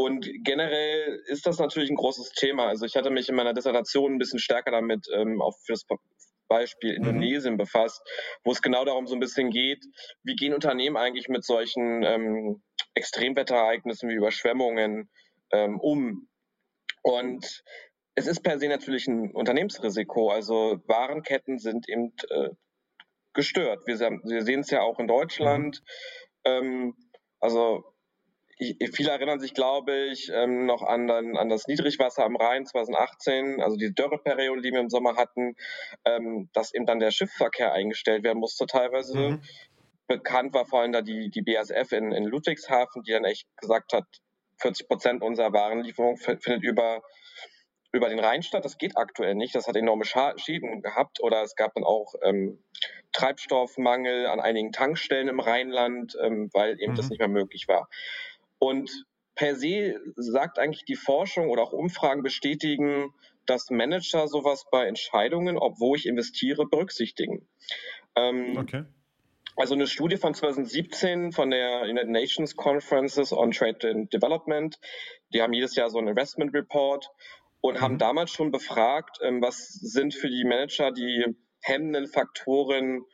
Und 0.00 0.26
generell 0.44 1.22
ist 1.26 1.46
das 1.46 1.58
natürlich 1.58 1.90
ein 1.90 1.96
großes 1.96 2.30
Thema. 2.30 2.68
Also 2.68 2.86
ich 2.86 2.96
hatte 2.96 3.10
mich 3.10 3.28
in 3.28 3.34
meiner 3.34 3.52
Dissertation 3.52 4.14
ein 4.14 4.18
bisschen 4.18 4.38
stärker 4.38 4.70
damit 4.70 5.06
ähm, 5.14 5.42
auch 5.42 5.54
für 5.66 5.74
das 5.74 5.84
Beispiel 6.48 6.92
mhm. 6.92 6.96
Indonesien 6.96 7.52
mhm. 7.54 7.58
befasst, 7.58 8.00
wo 8.42 8.50
es 8.50 8.62
genau 8.62 8.86
darum 8.86 9.06
so 9.06 9.12
ein 9.14 9.20
bisschen 9.20 9.50
geht, 9.50 9.84
wie 10.22 10.36
gehen 10.36 10.54
Unternehmen 10.54 10.96
eigentlich 10.96 11.28
mit 11.28 11.44
solchen 11.44 12.02
ähm, 12.02 12.62
Extremwetterereignissen 12.94 14.08
wie 14.08 14.14
Überschwemmungen 14.14 15.10
ähm, 15.52 15.78
um. 15.78 16.30
Und 17.02 17.62
es 18.14 18.26
ist 18.26 18.40
per 18.40 18.58
se 18.58 18.68
natürlich 18.68 19.06
ein 19.06 19.32
Unternehmensrisiko. 19.32 20.30
Also 20.30 20.80
Warenketten 20.86 21.58
sind 21.58 21.90
eben 21.90 22.14
äh, 22.30 22.48
gestört. 23.34 23.86
Wir, 23.86 23.98
wir 23.98 24.42
sehen 24.44 24.60
es 24.60 24.70
ja 24.70 24.80
auch 24.80 24.98
in 24.98 25.08
Deutschland. 25.08 25.82
Mhm. 26.46 26.52
Ähm, 26.52 26.94
also 27.38 27.84
viele 28.92 29.10
erinnern 29.10 29.40
sich, 29.40 29.54
glaube 29.54 29.94
ich, 30.10 30.30
ähm, 30.32 30.66
noch 30.66 30.82
an, 30.82 31.06
dann, 31.06 31.36
an 31.36 31.48
das 31.48 31.66
Niedrigwasser 31.66 32.24
am 32.24 32.36
Rhein 32.36 32.66
2018, 32.66 33.60
also 33.60 33.76
die 33.76 33.94
Dürreperiode, 33.94 34.62
die 34.62 34.72
wir 34.72 34.80
im 34.80 34.90
Sommer 34.90 35.16
hatten, 35.16 35.56
ähm, 36.04 36.48
dass 36.52 36.74
eben 36.74 36.86
dann 36.86 37.00
der 37.00 37.10
Schiffsverkehr 37.10 37.72
eingestellt 37.72 38.22
werden 38.22 38.38
musste 38.38 38.66
teilweise. 38.66 39.18
Mhm. 39.18 39.42
Bekannt 40.06 40.54
war 40.54 40.66
vor 40.66 40.80
allem 40.80 40.92
da 40.92 41.02
die, 41.02 41.30
die 41.30 41.42
BASF 41.42 41.92
in, 41.92 42.12
in 42.12 42.24
Ludwigshafen, 42.24 43.02
die 43.02 43.12
dann 43.12 43.24
echt 43.24 43.46
gesagt 43.56 43.92
hat, 43.92 44.06
40 44.58 44.88
Prozent 44.88 45.22
unserer 45.22 45.52
Warenlieferung 45.52 46.16
findet 46.16 46.62
über 46.62 47.02
über 47.92 48.08
den 48.08 48.20
Rhein 48.20 48.42
statt. 48.42 48.64
Das 48.64 48.78
geht 48.78 48.96
aktuell 48.96 49.34
nicht. 49.34 49.54
Das 49.54 49.66
hat 49.66 49.76
enorme 49.76 50.04
Schäden 50.04 50.82
gehabt. 50.82 51.20
Oder 51.20 51.42
es 51.42 51.56
gab 51.56 51.74
dann 51.74 51.84
auch 51.84 52.14
ähm, 52.22 52.62
Treibstoffmangel 53.12 54.26
an 54.26 54.40
einigen 54.40 54.72
Tankstellen 54.72 55.28
im 55.28 55.40
Rheinland, 55.40 56.16
ähm, 56.22 56.50
weil 56.52 56.80
eben 56.80 56.92
mhm. 56.92 56.96
das 56.96 57.10
nicht 57.10 57.18
mehr 57.18 57.28
möglich 57.28 57.66
war. 57.68 57.88
Und 58.60 59.04
per 59.34 59.56
se 59.56 59.98
sagt 60.16 60.58
eigentlich 60.58 60.84
die 60.84 60.96
Forschung 60.96 61.48
oder 61.48 61.62
auch 61.62 61.72
Umfragen 61.72 62.22
bestätigen, 62.22 63.12
dass 63.46 63.70
Manager 63.70 64.28
sowas 64.28 64.66
bei 64.70 64.86
Entscheidungen, 64.86 65.58
obwohl 65.58 65.96
ich 65.96 66.06
investiere, 66.06 66.66
berücksichtigen. 66.66 67.48
Ähm, 68.14 68.56
okay. 68.58 68.84
Also 69.56 69.74
eine 69.74 69.86
Studie 69.86 70.16
von 70.16 70.34
2017 70.34 71.32
von 71.32 71.50
der 71.50 71.82
United 71.82 72.10
Nations 72.10 72.54
Conferences 72.54 73.32
on 73.32 73.50
Trade 73.50 73.90
and 73.90 74.12
Development, 74.12 74.78
die 75.34 75.42
haben 75.42 75.52
jedes 75.52 75.74
Jahr 75.74 75.90
so 75.90 75.98
einen 75.98 76.08
Investment 76.08 76.54
Report 76.54 77.10
und 77.60 77.74
mhm. 77.74 77.80
haben 77.80 77.98
damals 77.98 78.30
schon 78.30 78.50
befragt, 78.50 79.18
ähm, 79.22 79.42
was 79.42 79.68
sind 79.68 80.14
für 80.14 80.28
die 80.28 80.44
Manager 80.44 80.92
die 80.92 81.24
hemmenden 81.62 82.06
Faktoren, 82.08 83.04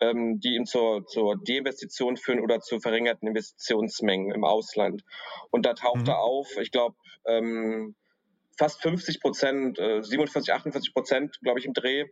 ähm, 0.00 0.40
die 0.40 0.54
ihn 0.54 0.66
zur, 0.66 1.06
zur 1.06 1.36
Deinvestition 1.42 2.16
führen 2.16 2.40
oder 2.40 2.60
zu 2.60 2.80
verringerten 2.80 3.28
Investitionsmengen 3.28 4.32
im 4.32 4.44
Ausland. 4.44 5.02
Und 5.50 5.66
da 5.66 5.74
tauchte 5.74 6.10
mhm. 6.10 6.16
auf, 6.16 6.56
ich 6.60 6.70
glaube, 6.70 6.96
ähm, 7.26 7.94
fast 8.58 8.82
50 8.82 9.20
Prozent, 9.20 9.78
äh, 9.78 10.02
47, 10.02 10.52
48 10.52 10.94
Prozent, 10.94 11.38
glaube 11.42 11.58
ich, 11.58 11.66
im 11.66 11.74
Dreh 11.74 12.06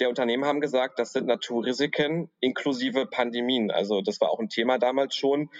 der 0.00 0.08
Unternehmen 0.08 0.44
haben 0.44 0.60
gesagt, 0.60 0.98
das 0.98 1.12
sind 1.12 1.26
Naturrisiken 1.26 2.30
inklusive 2.40 3.06
Pandemien. 3.06 3.70
Also 3.70 4.02
das 4.02 4.20
war 4.20 4.30
auch 4.30 4.40
ein 4.40 4.48
Thema 4.48 4.78
damals 4.78 5.14
schon. 5.14 5.50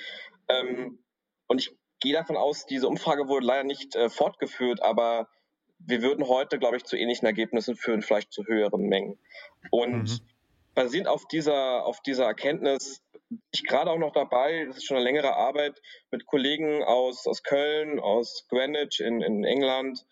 Ähm, 0.48 0.98
und 1.46 1.60
ich 1.60 1.74
gehe 2.00 2.12
davon 2.12 2.36
aus, 2.36 2.66
diese 2.66 2.88
Umfrage 2.88 3.28
wurde 3.28 3.46
leider 3.46 3.64
nicht 3.64 3.96
äh, 3.96 4.10
fortgeführt, 4.10 4.82
aber 4.82 5.28
wir 5.78 6.02
würden 6.02 6.26
heute, 6.26 6.58
glaube 6.58 6.76
ich, 6.76 6.84
zu 6.84 6.96
ähnlichen 6.96 7.26
Ergebnissen 7.26 7.76
führen, 7.76 8.02
vielleicht 8.02 8.32
zu 8.32 8.44
höheren 8.46 8.82
Mengen. 8.82 9.18
Und 9.70 10.02
mhm. 10.02 10.20
Basierend 10.76 11.08
auf 11.08 11.26
dieser, 11.26 11.84
auf 11.84 12.00
dieser 12.02 12.26
Erkenntnis 12.26 13.02
bin 13.28 13.42
ich 13.50 13.64
gerade 13.64 13.90
auch 13.90 13.98
noch 13.98 14.12
dabei, 14.12 14.66
das 14.66 14.76
ist 14.76 14.86
schon 14.86 14.98
eine 14.98 15.04
längere 15.04 15.34
Arbeit, 15.34 15.80
mit 16.12 16.26
Kollegen 16.26 16.84
aus, 16.84 17.26
aus 17.26 17.42
Köln, 17.42 17.98
aus 17.98 18.46
Greenwich 18.48 19.00
in, 19.00 19.20
in 19.20 19.42
England, 19.42 20.06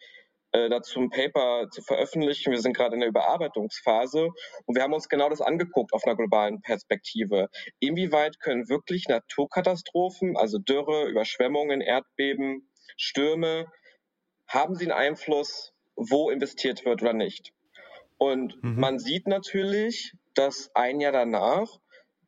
äh, 0.51 0.69
dazu 0.69 1.01
ein 1.01 1.11
Paper 1.11 1.69
zu 1.71 1.83
veröffentlichen. 1.83 2.51
Wir 2.51 2.61
sind 2.61 2.77
gerade 2.77 2.95
in 2.95 3.01
der 3.01 3.09
Überarbeitungsphase 3.11 4.31
und 4.67 4.75
wir 4.75 4.83
haben 4.83 4.93
uns 4.93 5.09
genau 5.09 5.29
das 5.29 5.41
angeguckt 5.41 5.93
auf 5.93 6.05
einer 6.05 6.17
globalen 6.17 6.61
Perspektive. 6.61 7.51
Inwieweit 7.79 8.41
können 8.41 8.69
wirklich 8.69 9.07
Naturkatastrophen, 9.07 10.37
also 10.37 10.59
Dürre, 10.59 11.07
Überschwemmungen, 11.09 11.81
Erdbeben, 11.81 12.69
Stürme, 12.97 13.71
haben 14.49 14.75
sie 14.75 14.85
einen 14.85 14.93
Einfluss, 14.93 15.73
wo 15.95 16.31
investiert 16.31 16.85
wird 16.85 17.03
oder 17.03 17.13
nicht. 17.13 17.53
Und 18.17 18.63
mhm. 18.63 18.81
man 18.81 18.99
sieht 18.99 19.27
natürlich, 19.27 20.15
dass 20.35 20.71
ein 20.75 21.01
Jahr 21.01 21.13
danach 21.13 21.69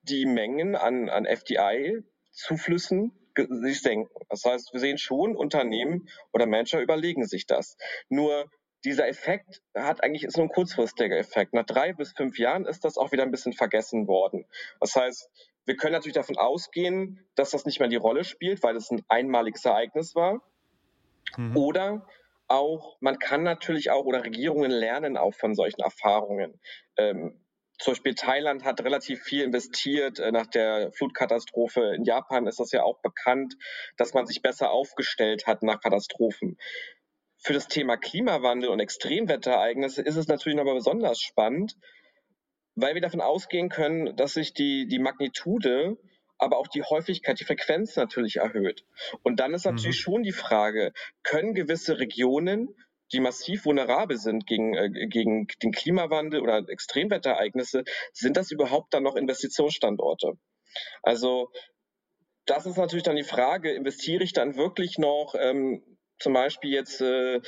die 0.02 0.26
Mengen 0.26 0.76
an, 0.76 1.09
an 1.09 1.26
FDI-Zuflüssen 1.26 3.12
sich 3.36 3.82
senken. 3.82 4.24
Das 4.28 4.44
heißt, 4.44 4.72
wir 4.72 4.80
sehen 4.80 4.98
schon, 4.98 5.36
Unternehmen 5.36 6.09
oder 6.32 6.46
Manager 6.46 6.80
überlegen 6.80 7.26
sich 7.26 7.46
das. 7.46 7.76
Nur 8.09 8.50
dieser 8.84 9.09
Effekt 9.09 9.62
hat 9.74 10.02
eigentlich 10.02 10.24
ist 10.24 10.36
nur 10.36 10.46
ein 10.46 10.52
kurzfristiger 10.52 11.16
Effekt. 11.16 11.52
Nach 11.52 11.66
drei 11.66 11.92
bis 11.92 12.12
fünf 12.12 12.38
Jahren 12.38 12.66
ist 12.66 12.84
das 12.84 12.96
auch 12.96 13.12
wieder 13.12 13.24
ein 13.24 13.30
bisschen 13.30 13.52
vergessen 13.52 14.07
worden. 14.07 14.46
Das 14.80 14.94
heißt, 14.94 15.28
wir 15.64 15.76
können 15.76 15.92
natürlich 15.92 16.14
davon 16.14 16.38
ausgehen, 16.38 17.26
dass 17.34 17.50
das 17.50 17.66
nicht 17.66 17.80
mehr 17.80 17.88
die 17.88 17.96
Rolle 17.96 18.24
spielt, 18.24 18.62
weil 18.62 18.76
es 18.76 18.90
ein 18.90 19.02
einmaliges 19.09 19.64
Ereignis 19.64 20.14
war. 20.14 20.40
Mhm. 21.36 21.57
Oder 21.57 22.07
auch, 22.46 22.96
man 23.00 23.18
kann 23.18 23.42
natürlich 23.42 23.90
auch, 23.90 24.04
oder 24.04 24.24
Regierungen 24.24 24.70
lernen 24.70 25.16
auch 25.16 25.34
von 25.34 25.57
solchen 25.57 25.80
Erfahrungen. 25.80 26.61
Ähm, 26.96 27.40
zum 27.79 27.93
Beispiel 27.93 28.14
Thailand 28.14 28.64
hat 28.64 28.83
relativ 28.83 29.22
viel 29.22 29.43
investiert 29.43 30.18
äh, 30.18 30.33
nach 30.33 30.47
der 30.47 30.93
Flutkatastrophe. 30.93 31.95
In 31.95 32.05
Japan 32.05 32.47
ist 32.47 32.61
das 32.61 32.72
ja 32.72 32.83
auch 32.83 33.01
bekannt, 33.01 33.55
dass 33.97 34.14
man 34.14 34.27
sich 34.27 34.43
besser 34.43 34.70
aufgestellt 34.70 35.47
hat 35.47 35.62
nach 35.62 35.81
Katastrophen. 35.81 36.57
Für 37.39 37.53
das 37.53 37.68
Thema 37.68 37.97
Klimawandel 37.97 38.70
und 38.70 38.81
Extremwetterereignisse 38.81 40.03
ist 40.03 40.16
es 40.16 40.27
natürlich 40.27 40.57
nochmal 40.57 40.74
besonders 40.74 41.20
spannend, 41.20 41.77
weil 42.74 42.95
wir 42.95 43.03
davon 43.03 43.20
ausgehen 43.20 43.68
können, 43.68 44.16
dass 44.16 44.35
sich 44.35 44.55
die, 44.55 44.87
die 44.87 44.99
Magnitude 44.99 45.99
aber 46.39 46.59
auch 46.59 46.66
die 46.66 46.83
Häufigkeit, 46.83 47.41
die 47.41 47.45
Frequenz 47.45 47.97
natürlich 47.97 48.37
erhöht. 48.37 48.85
Und 49.22 49.41
dann 49.41 49.55
ist 49.55 49.64
natürlich 49.64 49.99
mhm. 49.99 50.03
schon 50.03 50.22
die 50.22 50.33
Frage, 50.33 50.93
können 51.22 51.55
gewisse 51.55 51.99
Regionen, 51.99 52.74
die 53.12 53.20
massiv 53.20 53.64
vulnerabel 53.64 54.16
sind 54.16 54.46
gegen, 54.46 54.74
äh, 54.74 55.07
gegen 55.07 55.46
den 55.62 55.72
Klimawandel 55.72 56.40
oder 56.40 56.68
Extremwetterereignisse, 56.68 57.84
sind 58.12 58.36
das 58.36 58.50
überhaupt 58.50 58.94
dann 58.94 59.02
noch 59.02 59.16
Investitionsstandorte? 59.16 60.38
Also 61.02 61.50
das 62.44 62.66
ist 62.66 62.76
natürlich 62.76 63.04
dann 63.04 63.16
die 63.16 63.24
Frage, 63.24 63.72
investiere 63.72 64.22
ich 64.22 64.32
dann 64.32 64.57
wirklich 64.57 64.98
noch 64.98 65.34
ähm, 65.38 65.82
zum 66.18 66.32
Beispiel 66.32 66.70
jetzt 66.70 67.00
äh, 67.00 67.40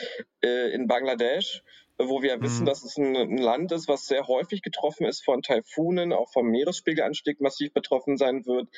äh 0.42 0.72
in 0.72 0.86
Bangladesch 0.86 1.62
wo 1.98 2.22
wir 2.22 2.36
mhm. 2.36 2.42
wissen, 2.42 2.66
dass 2.66 2.84
es 2.84 2.96
ein, 2.96 3.16
ein, 3.16 3.38
Land 3.38 3.72
ist, 3.72 3.88
was 3.88 4.06
sehr 4.06 4.26
häufig 4.28 4.62
getroffen 4.62 5.06
ist 5.06 5.24
von 5.24 5.42
Taifunen, 5.42 6.12
auch 6.12 6.30
vom 6.30 6.46
Meeresspiegelanstieg 6.46 7.40
massiv 7.40 7.72
betroffen 7.72 8.16
sein 8.16 8.46
wird. 8.46 8.68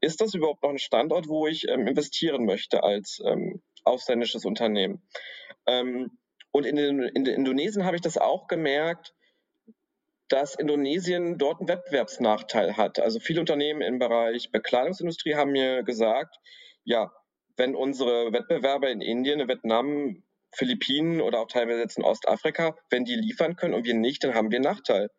Ist 0.00 0.20
das 0.20 0.34
überhaupt 0.34 0.62
noch 0.62 0.70
ein 0.70 0.78
Standort, 0.78 1.28
wo 1.28 1.46
ich 1.46 1.68
ähm, 1.68 1.86
investieren 1.86 2.46
möchte 2.46 2.82
als 2.82 3.20
ähm, 3.24 3.62
ausländisches 3.84 4.44
Unternehmen? 4.44 5.02
Ähm, 5.66 6.18
und 6.52 6.66
in, 6.66 6.76
den, 6.76 7.02
in 7.02 7.24
den 7.24 7.34
Indonesien 7.34 7.84
habe 7.84 7.96
ich 7.96 8.02
das 8.02 8.18
auch 8.18 8.46
gemerkt, 8.46 9.14
dass 10.28 10.54
Indonesien 10.54 11.36
dort 11.38 11.60
einen 11.60 11.68
Wettbewerbsnachteil 11.68 12.76
hat. 12.76 13.00
Also 13.00 13.20
viele 13.20 13.40
Unternehmen 13.40 13.82
im 13.82 13.98
Bereich 13.98 14.50
Bekleidungsindustrie 14.50 15.34
haben 15.34 15.52
mir 15.52 15.82
gesagt, 15.82 16.36
ja, 16.84 17.12
wenn 17.56 17.74
unsere 17.74 18.32
Wettbewerber 18.32 18.90
in 18.90 19.00
Indien, 19.00 19.40
in 19.40 19.48
Vietnam 19.48 20.22
Philippinen 20.54 21.20
oder 21.20 21.40
auch 21.40 21.48
teilweise 21.48 21.80
jetzt 21.80 21.98
in 21.98 22.04
Ostafrika, 22.04 22.76
wenn 22.90 23.04
die 23.04 23.14
liefern 23.14 23.56
können 23.56 23.74
und 23.74 23.84
wir 23.84 23.94
nicht, 23.94 24.24
dann 24.24 24.34
haben 24.34 24.50
wir 24.50 24.56
einen 24.56 24.64
Nachteil. 24.64 25.10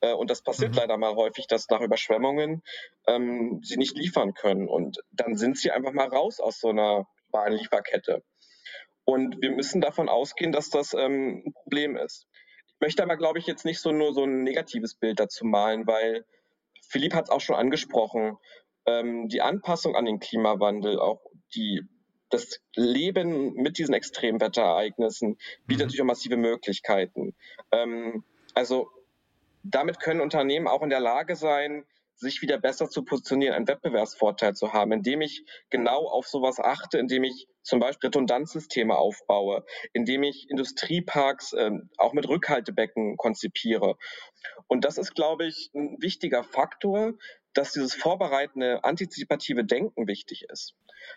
Äh, 0.00 0.14
und 0.14 0.30
das 0.30 0.42
passiert 0.42 0.72
mhm. 0.72 0.78
leider 0.78 0.96
mal 0.96 1.14
häufig, 1.14 1.46
dass 1.46 1.68
nach 1.68 1.80
Überschwemmungen 1.80 2.62
ähm, 3.06 3.60
sie 3.62 3.76
nicht 3.76 3.96
liefern 3.96 4.34
können. 4.34 4.68
Und 4.68 4.98
dann 5.10 5.36
sind 5.36 5.58
sie 5.58 5.70
einfach 5.70 5.92
mal 5.92 6.08
raus 6.08 6.40
aus 6.40 6.60
so 6.60 6.68
einer 6.68 7.06
globalen 7.30 7.54
Lieferkette. 7.58 8.22
Und 9.04 9.40
wir 9.40 9.50
müssen 9.50 9.80
davon 9.80 10.08
ausgehen, 10.08 10.52
dass 10.52 10.70
das 10.70 10.94
ähm, 10.94 11.42
ein 11.46 11.52
Problem 11.52 11.96
ist. 11.96 12.26
Ich 12.66 12.80
möchte 12.80 13.02
aber, 13.02 13.16
glaube 13.16 13.38
ich, 13.38 13.46
jetzt 13.46 13.64
nicht 13.64 13.80
so 13.80 13.92
nur 13.92 14.14
so 14.14 14.24
ein 14.24 14.42
negatives 14.42 14.94
Bild 14.94 15.20
dazu 15.20 15.44
malen, 15.44 15.86
weil 15.86 16.24
Philipp 16.88 17.14
hat 17.14 17.24
es 17.24 17.30
auch 17.30 17.40
schon 17.40 17.56
angesprochen. 17.56 18.36
Ähm, 18.86 19.28
die 19.28 19.42
Anpassung 19.42 19.96
an 19.96 20.04
den 20.04 20.20
Klimawandel, 20.20 20.98
auch 20.98 21.20
die, 21.54 21.82
das 22.30 22.60
Leben 22.74 23.54
mit 23.54 23.78
diesen 23.78 23.94
Extremwetterereignissen 23.94 25.36
bietet 25.66 25.68
mhm. 25.68 25.78
natürlich 25.78 26.02
auch 26.02 26.06
massive 26.06 26.36
Möglichkeiten. 26.36 27.34
Ähm, 27.72 28.24
also 28.54 28.90
damit 29.62 30.00
können 30.00 30.20
Unternehmen 30.20 30.66
auch 30.66 30.82
in 30.82 30.90
der 30.90 31.00
Lage 31.00 31.36
sein, 31.36 31.84
sich 32.20 32.42
wieder 32.42 32.58
besser 32.58 32.88
zu 32.88 33.02
positionieren, 33.02 33.54
einen 33.54 33.68
Wettbewerbsvorteil 33.68 34.54
zu 34.54 34.72
haben, 34.72 34.92
indem 34.92 35.22
ich 35.22 35.44
genau 35.70 36.06
auf 36.06 36.26
sowas 36.26 36.60
achte, 36.60 36.98
indem 36.98 37.24
ich 37.24 37.48
zum 37.62 37.80
Beispiel 37.80 38.08
Redundanzsysteme 38.08 38.96
aufbaue, 38.96 39.64
indem 39.92 40.22
ich 40.22 40.48
Industrieparks 40.50 41.54
äh, 41.54 41.70
auch 41.96 42.12
mit 42.12 42.28
Rückhaltebecken 42.28 43.16
konzipiere. 43.16 43.96
Und 44.68 44.84
das 44.84 44.98
ist, 44.98 45.14
glaube 45.14 45.46
ich, 45.46 45.70
ein 45.74 45.96
wichtiger 46.00 46.44
Faktor, 46.44 47.14
dass 47.54 47.72
dieses 47.72 47.94
vorbereitende, 47.94 48.84
antizipative 48.84 49.64
Denken 49.64 50.06
wichtig 50.06 50.44
ist. 50.50 50.74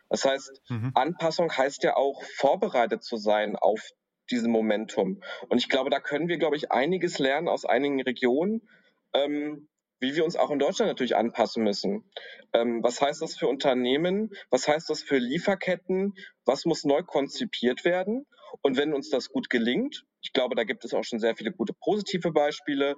Das 0.10 0.26
heißt, 0.26 0.62
mhm. 0.70 0.91
Anpassung 0.95 1.51
heißt 1.51 1.84
ja 1.84 1.95
auch, 1.97 2.24
vorbereitet 2.24 3.04
zu 3.04 3.18
sein 3.18 3.56
auf 3.56 3.89
diesem 4.32 4.51
Momentum. 4.51 5.22
Und 5.49 5.58
ich 5.58 5.68
glaube, 5.68 5.89
da 5.89 5.99
können 5.99 6.30
wir, 6.30 6.38
glaube 6.38 6.56
ich, 6.56 6.72
einiges 6.72 7.20
lernen 7.20 7.49
aus 7.49 7.66
einigen 7.66 8.01
Regionen, 8.01 8.68
ähm, 9.14 9.68
wie 10.04 10.16
wir 10.16 10.26
uns 10.26 10.36
auch 10.36 10.51
in 10.51 10.60
Deutschland 10.60 10.89
natürlich 10.89 11.16
anpassen 11.16 11.64
müssen. 11.64 12.04
Ähm, 12.51 12.84
was 12.84 13.01
heißt 13.01 13.22
das 13.22 13.36
für 13.36 13.47
Unternehmen? 13.47 14.32
Was 14.51 14.68
heißt 14.68 14.89
das 14.89 15.01
für 15.01 15.18
Lieferketten? 15.18 16.14
Was 16.45 16.66
muss 16.66 16.84
neu 16.84 17.04
konzipiert 17.04 17.86
werden? 17.86 18.26
Und 18.62 18.78
wenn 18.78 18.93
uns 18.93 19.10
das 19.10 19.30
gut 19.30 19.49
gelingt, 19.49 20.06
ich 20.22 20.34
glaube, 20.34 20.56
da 20.56 20.66
gibt 20.66 20.84
es 20.86 20.93
auch 20.93 21.04
schon 21.04 21.20
sehr 21.20 21.36
viele 21.36 21.51
gute 21.51 21.74
positive 21.74 22.32
Beispiele, 22.32 22.95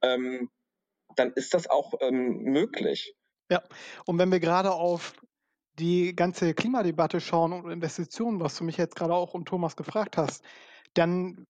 ähm, 0.00 0.48
dann 1.16 1.32
ist 1.32 1.54
das 1.54 1.68
auch 1.68 1.92
ähm, 2.00 2.44
möglich. 2.44 3.14
Ja, 3.50 3.62
und 4.06 4.18
wenn 4.18 4.30
wir 4.32 4.40
gerade 4.40 4.72
auf 4.72 5.14
die 5.78 6.14
ganze 6.14 6.54
Klimadebatte 6.54 7.20
schauen 7.20 7.52
und 7.52 7.70
Investitionen, 7.70 8.40
was 8.40 8.56
du 8.56 8.64
mich 8.64 8.76
jetzt 8.76 8.94
gerade 8.94 9.12
auch 9.12 9.34
und 9.34 9.46
Thomas 9.46 9.76
gefragt 9.76 10.16
hast, 10.16 10.44
dann 10.94 11.46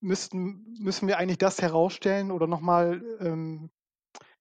müssten, 0.00 0.76
müssen 0.80 1.06
wir 1.06 1.18
eigentlich 1.18 1.38
das 1.38 1.62
herausstellen 1.62 2.32
oder 2.32 2.48
nochmal 2.48 3.00
ähm, 3.20 3.70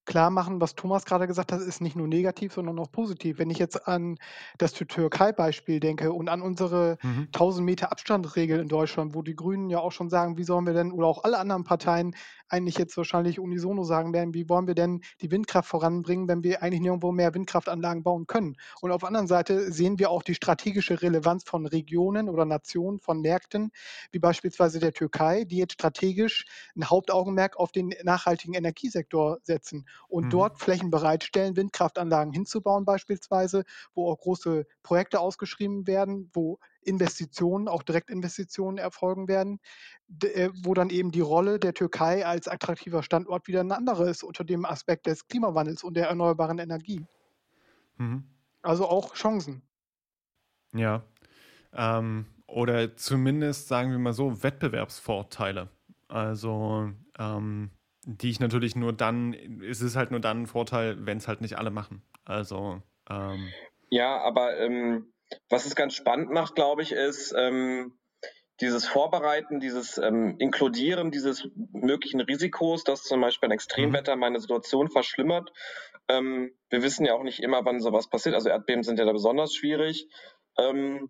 klar 0.06 0.30
machen, 0.30 0.60
was 0.62 0.76
Thomas 0.76 1.06
gerade 1.06 1.28
gesagt 1.28 1.52
hat, 1.52 1.62
ist 1.62 1.82
nicht 1.82 1.96
nur 1.96 2.08
negativ, 2.08 2.54
sondern 2.54 2.78
auch 2.80 2.92
positiv. 2.92 3.40
Wenn 3.40 3.50
ich 3.50 3.60
jetzt 3.60 3.88
an 3.88 4.18
das 4.58 4.74
Türkei-Beispiel 4.74 5.80
denke 5.80 6.12
und 6.12 6.30
an 6.30 6.42
unsere 6.42 6.98
mhm. 7.02 7.28
1000 7.34 7.66
Meter 7.66 7.92
Abstandregel 7.92 8.60
in 8.60 8.68
Deutschland, 8.68 9.16
wo 9.16 9.22
die 9.22 9.36
Grünen 9.36 9.70
ja 9.70 9.80
auch 9.80 9.92
schon 9.92 10.10
sagen, 10.10 10.38
wie 10.38 10.44
sollen 10.44 10.66
wir 10.66 10.74
denn, 10.74 10.92
oder 10.92 11.08
auch 11.08 11.24
alle 11.24 11.40
anderen 11.40 11.64
Parteien 11.64 12.16
eigentlich 12.54 12.78
jetzt 12.78 12.96
wahrscheinlich 12.98 13.40
unisono 13.40 13.84
sagen 13.84 14.14
werden, 14.14 14.36
wie 14.36 14.48
wollen 14.48 14.68
wir 14.68 14.76
denn 14.76 15.02
die 15.22 15.32
Windkraft 15.32 15.68
voranbringen, 15.68 16.28
wenn 16.28 16.44
wir 16.44 16.62
eigentlich 16.62 16.82
nirgendwo 16.82 17.12
mehr 17.12 17.34
Windkraftanlagen 17.34 18.04
bauen 18.04 18.28
können. 18.28 18.58
Und 18.80 18.92
auf 18.92 19.00
der 19.00 19.08
anderen 19.08 19.28
Seite 19.28 19.72
sehen 19.72 19.98
wir 19.98 20.12
auch 20.12 20.22
die 20.22 20.36
strategische 20.36 21.02
Relevanz 21.02 21.44
von 21.44 21.66
Regionen 21.66 22.30
oder 22.30 22.46
Nationen, 22.46 23.00
von 23.00 23.22
Märkten, 23.22 23.72
wie 24.12 24.20
beispielsweise 24.20 24.80
der 24.80 24.94
Türkei, 24.94 25.46
die 25.46 25.58
jetzt 25.58 25.74
strategisch 25.74 26.46
ein 26.76 26.88
Hauptaugenmerk 26.88 27.58
auf 27.58 27.72
den 27.72 27.96
nachhaltigen 28.04 28.54
Energiesektor 28.54 29.40
setzen 29.42 29.88
und 30.08 30.26
mhm. 30.26 30.30
dort 30.30 30.60
Flächen 30.60 30.92
bereitstellen, 30.92 31.56
Windkraftanlagen 31.56 32.34
hinzubauen 32.34 32.86
beispielsweise, 32.86 33.64
wo 33.96 34.12
auch 34.12 34.20
große 34.20 34.68
Projekte 34.84 35.20
ausgeschrieben 35.20 35.88
werden, 35.88 36.30
wo 36.34 36.60
Investitionen, 36.86 37.68
auch 37.68 37.84
Direktinvestitionen 37.84 38.78
erfolgen 38.78 39.28
werden, 39.28 39.60
äh, 40.24 40.50
wo 40.64 40.74
dann 40.74 40.90
eben 40.90 41.12
die 41.12 41.22
Rolle 41.22 41.60
der 41.60 41.74
Türkei 41.74 42.26
als 42.26 42.48
attraktiver 42.48 43.04
Standort 43.04 43.48
wieder 43.48 43.62
eine 43.62 43.76
andere 43.76 44.10
ist 44.10 44.24
unter 44.24 44.44
dem 44.44 44.66
Aspekt 44.66 45.06
des 45.08 45.28
Klimawandels 45.28 45.84
und 45.84 45.96
der 45.96 46.08
erneuerbaren 46.08 46.60
Energie. 46.60 47.06
Mhm. 47.98 48.24
Also 48.62 48.88
auch 48.88 49.14
Chancen. 49.14 49.62
Ja. 50.74 51.04
Ähm, 51.74 52.26
oder 52.48 52.96
zumindest, 52.96 53.68
sagen 53.68 53.92
wir 53.92 54.00
mal 54.00 54.14
so, 54.14 54.44
Wettbewerbsvorteile. 54.44 55.70
Also, 56.08 56.92
ähm, 57.18 57.72
die 58.06 58.30
ich 58.30 58.40
natürlich 58.40 58.76
nur 58.76 58.94
dann, 58.94 59.34
es 59.62 59.82
ist 59.82 59.96
halt 59.96 60.12
nur 60.12 60.20
dann 60.20 60.44
ein 60.44 60.48
Vorteil, 60.48 61.06
wenn 61.06 61.18
es 61.18 61.28
halt 61.28 61.42
nicht 61.42 61.58
alle 61.58 61.72
machen. 61.72 62.04
Also. 62.26 62.82
Ähm, 63.10 63.50
ja, 63.90 64.18
aber 64.22 64.58
ähm, 64.58 65.13
was 65.50 65.66
es 65.66 65.76
ganz 65.76 65.94
spannend 65.96 66.32
macht, 66.32 66.56
glaube 66.56 66.82
ich, 66.82 66.92
ist 66.92 67.34
ähm, 67.38 67.98
dieses 68.62 68.88
Vorbereiten, 68.88 69.60
dieses 69.60 69.98
ähm, 69.98 70.36
Inkludieren 70.40 71.12
dieses 71.12 71.48
möglichen 71.72 72.22
Risikos, 72.22 72.84
dass 72.84 73.04
zum 73.04 73.22
Beispiel 73.22 73.50
ein 73.50 73.54
Extremwetter 73.54 74.16
mhm. 74.16 74.22
meine 74.22 74.40
Situation 74.40 74.90
verschlimmert. 74.90 75.52
Ähm, 76.08 76.56
wir 76.70 76.84
wissen 76.84 77.06
ja 77.06 77.14
auch 77.14 77.24
nicht 77.24 77.42
immer, 77.42 77.66
wann 77.66 77.80
sowas 77.80 78.10
passiert. 78.10 78.36
Also 78.36 78.50
Erdbeben 78.50 78.84
sind 78.84 79.00
ja 79.00 79.06
da 79.06 79.12
besonders 79.12 79.54
schwierig. 79.54 80.08
Ähm, 80.58 81.10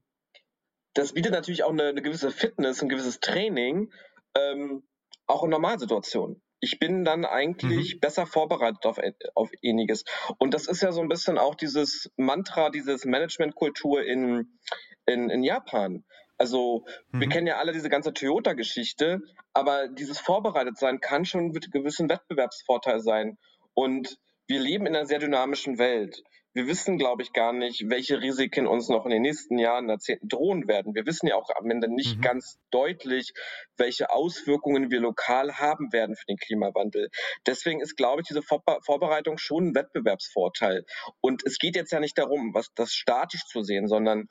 das 0.94 1.14
bietet 1.14 1.32
natürlich 1.32 1.64
auch 1.64 1.72
eine, 1.72 1.88
eine, 1.88 2.02
gewisse 2.02 2.32
Fitness, 2.32 2.82
ein 2.82 2.90
gewisses 2.90 3.20
Training, 3.20 3.92
ähm, 4.36 4.84
auch 5.26 5.44
in 5.44 5.50
Normalsituationen 5.50 6.42
ich 6.64 6.80
bin 6.80 7.04
dann 7.04 7.26
eigentlich 7.26 7.96
mhm. 7.96 8.00
besser 8.00 8.26
vorbereitet 8.26 8.86
auf, 8.86 8.98
auf 9.36 9.52
ähnliches. 9.62 10.06
Und 10.38 10.54
das 10.54 10.68
ist 10.68 10.82
ja 10.82 10.94
so 10.94 11.02
ein 11.02 11.10
bisschen 11.10 11.38
auch 11.38 11.56
dieses 11.56 12.10
Mantra, 12.16 12.70
dieses 12.70 13.04
Managementkultur 13.04 14.02
in, 14.02 14.58
in, 15.06 15.30
in 15.30 15.44
Japan. 15.44 16.06
Also 16.38 16.86
mhm. 17.12 17.20
wir 17.20 17.28
kennen 17.28 17.48
ja 17.48 17.58
alle 17.58 17.74
diese 17.74 17.90
ganze 17.90 18.14
Toyota-Geschichte, 18.14 19.20
aber 19.52 19.90
dieses 19.90 20.20
Vorbereitetsein 20.20 21.02
kann 21.02 21.26
schon 21.26 21.50
mit 21.50 21.70
gewissen 21.74 22.08
Wettbewerbsvorteil 22.08 23.02
sein. 23.02 23.38
Und 23.74 24.18
wir 24.48 24.62
leben 24.62 24.86
in 24.86 24.96
einer 24.96 25.06
sehr 25.06 25.20
dynamischen 25.20 25.78
Welt 25.78 26.24
wir 26.54 26.68
wissen, 26.68 26.98
glaube 26.98 27.24
ich, 27.24 27.34
gar 27.34 27.52
nicht, 27.52 27.90
welche 27.90 28.22
Risiken 28.22 28.68
uns 28.68 28.90
noch 28.90 29.06
in 29.06 29.12
den 29.12 29.22
nächsten 29.24 29.58
Jahren, 29.58 29.90
Jahrzehnten 29.90 30.28
drohen 30.28 30.68
werden. 30.68 30.94
Wir 30.94 31.06
wissen 31.06 31.28
ja 31.28 31.36
auch 31.36 31.50
am 31.56 31.70
Ende 31.70 31.88
nicht 31.88 32.18
mhm. 32.18 32.22
ganz 32.22 32.60
deutlich, 32.70 33.34
welche 33.78 34.12
Auswirkungen 34.12 34.92
wir 34.92 35.00
lokal 35.00 35.56
haben 35.60 35.92
werden 35.92 36.16
für 36.16 36.26
den 36.26 36.38
Klimawandel. 36.38 37.10
Deswegen 37.48 37.82
ist, 37.82 37.96
glaube 37.96 38.22
ich, 38.22 38.28
diese 38.28 38.42
Vor 38.42 38.64
Vorbereitung 38.86 39.38
schon 39.38 39.70
ein 39.70 39.76
Wettbewerbsvorteil. 39.76 40.86
Und 41.22 41.44
es 41.46 41.58
geht 41.58 41.76
jetzt 41.76 41.92
ja 41.92 42.00
nicht 42.00 42.18
darum, 42.18 42.54
was 42.54 42.74
das 42.76 42.94
statisch 42.94 43.46
zu 43.46 43.64
sehen, 43.64 43.88
sondern 43.88 44.30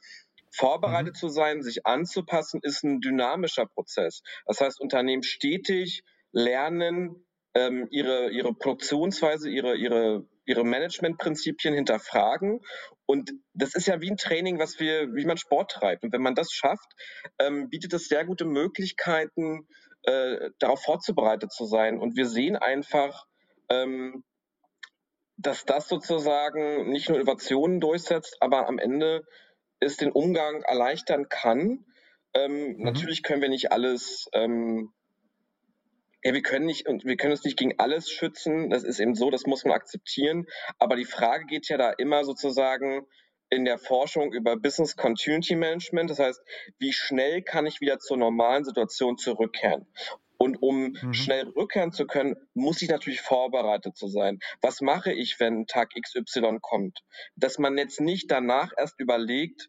vorbereitet 0.55 1.15
mhm. 1.15 1.19
zu 1.19 1.29
sein, 1.29 1.63
sich 1.63 1.87
anzupassen, 1.87 2.61
ist 2.63 2.85
ein 2.85 3.01
dynamischer 3.01 3.67
Prozess. 3.67 4.23
Das 4.47 4.61
heißt, 4.61 4.81
Unternehmen 4.81 5.23
stetig 5.23 6.05
lernen, 6.31 7.27
ähm, 7.55 7.89
ihre, 7.91 8.31
ihre 8.31 8.55
Produktionsweise, 8.55 9.51
ihre, 9.51 9.77
ihre 9.77 10.27
ihre 10.45 10.65
Managementprinzipien 10.65 11.75
hinterfragen. 11.75 12.61
Und 13.07 13.33
das 13.55 13.75
ist 13.75 13.87
ja 13.87 14.01
wie 14.01 14.11
ein 14.11 14.17
Training, 14.17 14.59
was 14.59 14.81
wir, 14.81 15.15
wie 15.15 15.25
man 15.25 15.37
Sport 15.37 15.71
treibt. 15.71 16.05
Und 16.05 16.13
wenn 16.13 16.23
man 16.23 16.35
das 16.35 16.53
schafft, 16.53 16.93
ähm, 17.39 17.69
bietet 17.69 17.93
es 17.93 18.09
sehr 18.09 18.25
gute 18.25 18.45
Möglichkeiten, 18.45 19.67
äh, 20.03 20.51
darauf 20.59 20.83
vorzubereitet 20.83 21.53
zu 21.53 21.65
sein. 21.65 21.99
Und 21.99 22.17
wir 22.17 22.27
sehen 22.27 22.57
einfach, 22.57 23.27
ähm, 23.69 24.25
dass 25.37 25.65
das 25.65 25.89
sozusagen 25.89 26.91
nicht 26.91 27.09
nur 27.09 27.19
Innovationen 27.19 27.81
durchsetzt, 27.81 28.37
aber 28.41 28.69
am 28.69 28.79
Ende 28.79 29.25
es 29.81 29.97
den 29.97 30.13
Umgang 30.13 30.63
erleichtern 30.63 31.29
kann. 31.29 31.85
Ähm, 32.35 32.77
mhm. 32.77 32.83
Natürlich 32.83 33.23
können 33.23 33.43
wir 33.43 33.49
nicht 33.49 33.73
alles 33.73 34.29
ähm, 34.33 34.93
ja, 36.23 36.33
wir 36.33 36.43
können 36.43 36.67
nicht 36.67 36.87
und 36.87 37.05
wir 37.05 37.17
können 37.17 37.33
uns 37.33 37.45
nicht 37.45 37.59
gegen 37.59 37.79
alles 37.79 38.11
schützen. 38.11 38.71
Das 38.71 38.85
ist 38.85 39.01
eben 39.01 39.15
so, 39.15 39.31
das 39.31 39.47
muss 39.47 39.65
man 39.65 39.75
akzeptieren. 39.75 40.47
Aber 40.79 40.97
die 40.97 41.05
Frage 41.05 41.47
geht 41.47 41.69
ja 41.69 41.77
da 41.77 41.91
immer 41.91 42.25
sozusagen 42.25 43.07
in 43.51 43.65
der 43.65 43.79
Forschung 43.79 44.33
über 44.33 44.57
Business 44.57 44.97
Continuity 44.97 45.57
Management. 45.57 46.11
Das 46.11 46.19
heißt, 46.19 46.41
wie 46.79 46.93
schnell 46.93 47.43
kann 47.43 47.67
ich 47.67 47.81
wieder 47.81 47.99
zur 47.99 48.17
normalen 48.17 48.65
Situation 48.65 49.19
zurückkehren? 49.19 49.87
Und 50.39 50.57
um 50.61 50.97
mhm. 51.01 51.13
schnell 51.13 51.49
rückkehren 51.49 51.93
zu 51.93 52.07
können, 52.07 52.35
muss 52.55 52.83
ich 52.83 52.89
natürlich 52.89 53.21
vorbereitet 53.21 53.97
zu 53.97 54.09
sein. 54.09 54.41
Was 54.61 54.81
mache 54.81 55.13
ich, 55.13 55.39
wenn 55.39 55.67
Tag 55.67 55.91
XY 55.91 56.59
kommt? 56.61 57.01
Dass 57.37 57.59
man 57.59 57.79
jetzt 57.79 58.01
nicht 58.01 58.31
danach 58.31 58.73
erst 58.77 58.99
überlegt, 58.99 59.69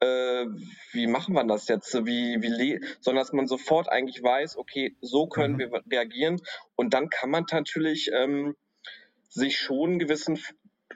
äh, 0.00 0.46
wie 0.92 1.06
machen 1.06 1.34
wir 1.34 1.44
das 1.44 1.68
jetzt, 1.68 1.94
wie, 2.04 2.40
wie, 2.40 2.80
sondern 3.00 3.22
dass 3.22 3.32
man 3.32 3.46
sofort 3.46 3.88
eigentlich 3.88 4.22
weiß, 4.22 4.56
okay, 4.56 4.96
so 5.00 5.26
können 5.26 5.54
mhm. 5.54 5.58
wir 5.58 5.82
reagieren 5.90 6.40
und 6.76 6.94
dann 6.94 7.08
kann 7.08 7.30
man 7.30 7.44
natürlich 7.50 8.10
ähm, 8.12 8.56
sich 9.28 9.58
schon 9.58 9.90
einen 9.90 9.98
gewissen 9.98 10.38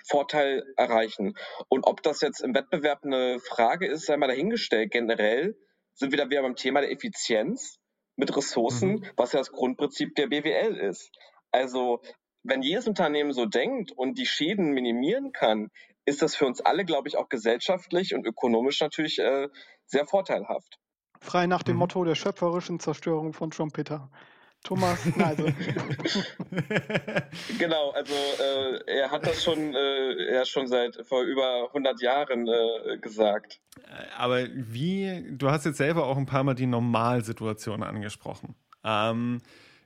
Vorteil 0.07 0.64
erreichen. 0.76 1.34
Und 1.68 1.84
ob 1.84 2.03
das 2.03 2.20
jetzt 2.20 2.40
im 2.40 2.55
Wettbewerb 2.55 3.05
eine 3.05 3.40
Frage 3.40 3.86
ist, 3.86 4.07
sei 4.07 4.16
mal 4.16 4.28
dahingestellt. 4.28 4.90
Generell 4.90 5.57
sind 5.94 6.12
wir 6.12 6.18
da 6.18 6.30
wieder 6.30 6.42
beim 6.42 6.57
Thema 6.57 6.80
der 6.80 6.92
Effizienz 6.92 7.78
mit 8.16 8.34
Ressourcen, 8.36 8.90
mhm. 8.90 9.05
was 9.16 9.32
ja 9.32 9.40
das 9.40 9.53
Grundprinzip 9.53 10.14
der 10.14 10.28
BWL 10.28 10.76
ist. 10.76 11.11
Also 11.51 12.01
wenn 12.42 12.62
jedes 12.62 12.86
Unternehmen 12.86 13.32
so 13.32 13.46
denkt 13.46 13.92
und 13.92 14.18
die 14.18 14.26
Schäden 14.26 14.72
minimieren 14.72 15.32
kann, 15.32 15.70
ist 16.09 16.22
das 16.22 16.34
für 16.34 16.46
uns 16.46 16.61
alle, 16.61 16.84
glaube 16.84 17.09
ich, 17.09 17.16
auch 17.16 17.28
gesellschaftlich 17.28 18.14
und 18.14 18.26
ökonomisch 18.26 18.80
natürlich 18.80 19.18
äh, 19.18 19.48
sehr 19.86 20.06
vorteilhaft. 20.06 20.78
Frei 21.20 21.46
nach 21.46 21.62
dem 21.62 21.74
mhm. 21.74 21.80
Motto 21.80 22.04
der 22.04 22.14
schöpferischen 22.14 22.80
Zerstörung 22.80 23.32
von 23.32 23.50
Trumpeter. 23.50 24.11
Thomas 24.64 25.04
Neise. 25.16 25.54
genau, 27.59 27.90
also 27.90 28.12
äh, 28.12 28.98
er 28.98 29.11
hat 29.11 29.24
das 29.24 29.42
schon, 29.44 29.74
äh, 29.74 30.26
er 30.30 30.44
schon 30.46 30.66
seit 30.66 30.96
vor 31.06 31.22
über 31.22 31.68
100 31.68 32.02
Jahren 32.02 32.48
äh, 32.48 32.98
gesagt. 32.98 33.61
Äh, 33.84 34.16
aber 34.16 34.48
wie, 34.52 35.24
du 35.30 35.48
hast 35.50 35.64
jetzt 35.64 35.78
selber 35.78 36.06
auch 36.06 36.16
ein 36.16 36.26
paar 36.26 36.42
Mal 36.42 36.54
die 36.54 36.66
Normalsituation 36.66 37.84
angesprochen. 37.84 38.56
Ähm, 38.84 39.40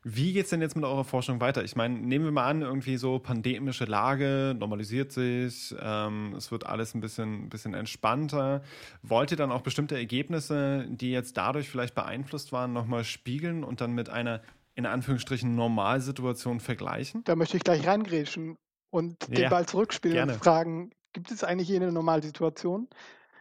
wie 0.05 0.33
geht 0.33 0.45
es 0.45 0.51
denn 0.51 0.61
jetzt 0.61 0.75
mit 0.75 0.85
eurer 0.85 1.05
Forschung 1.05 1.41
weiter? 1.41 1.63
Ich 1.63 1.77
meine, 1.77 1.97
nehmen 1.97 2.25
wir 2.25 2.33
mal 2.33 2.49
an, 2.49 2.63
irgendwie 2.63 2.97
so 2.97 3.21
pandemische 3.21 3.85
Lage 3.85 4.57
normalisiert 4.59 5.13
sich, 5.13 5.75
ähm, 5.81 6.35
es 6.37 6.51
wird 6.51 6.67
alles 6.67 6.95
ein 6.95 7.01
bisschen, 7.01 7.49
bisschen 7.49 7.75
entspannter. 7.75 8.63
Wollt 9.03 9.31
ihr 9.31 9.37
dann 9.37 9.53
auch 9.53 9.61
bestimmte 9.61 9.97
Ergebnisse, 9.97 10.87
die 10.89 11.13
jetzt 11.13 11.37
dadurch 11.37 11.69
vielleicht 11.69 11.95
beeinflusst 11.95 12.51
waren, 12.53 12.73
nochmal 12.73 13.05
spiegeln 13.05 13.63
und 13.63 13.81
dann 13.81 13.93
mit 13.93 14.09
einer 14.09 14.43
in 14.75 14.87
Anführungsstrichen 14.87 15.55
Normalsituation 15.55 16.59
vergleichen? 16.59 17.23
Da 17.25 17.37
möchte 17.37 17.57
ich 17.57 17.63
gleich 17.63 17.87
reingrätschen 17.87 18.57
und 18.91 19.29
ja, 19.29 19.35
den 19.35 19.51
Ball 19.51 19.67
zurückspielen 19.67 20.17
gerne. 20.17 20.33
und 20.33 20.39
fragen, 20.39 20.91
gibt 21.13 21.31
es 21.31 21.45
eigentlich 21.45 21.69
hier 21.69 21.81
eine 21.81 21.93
Normalsituation? 21.93 22.89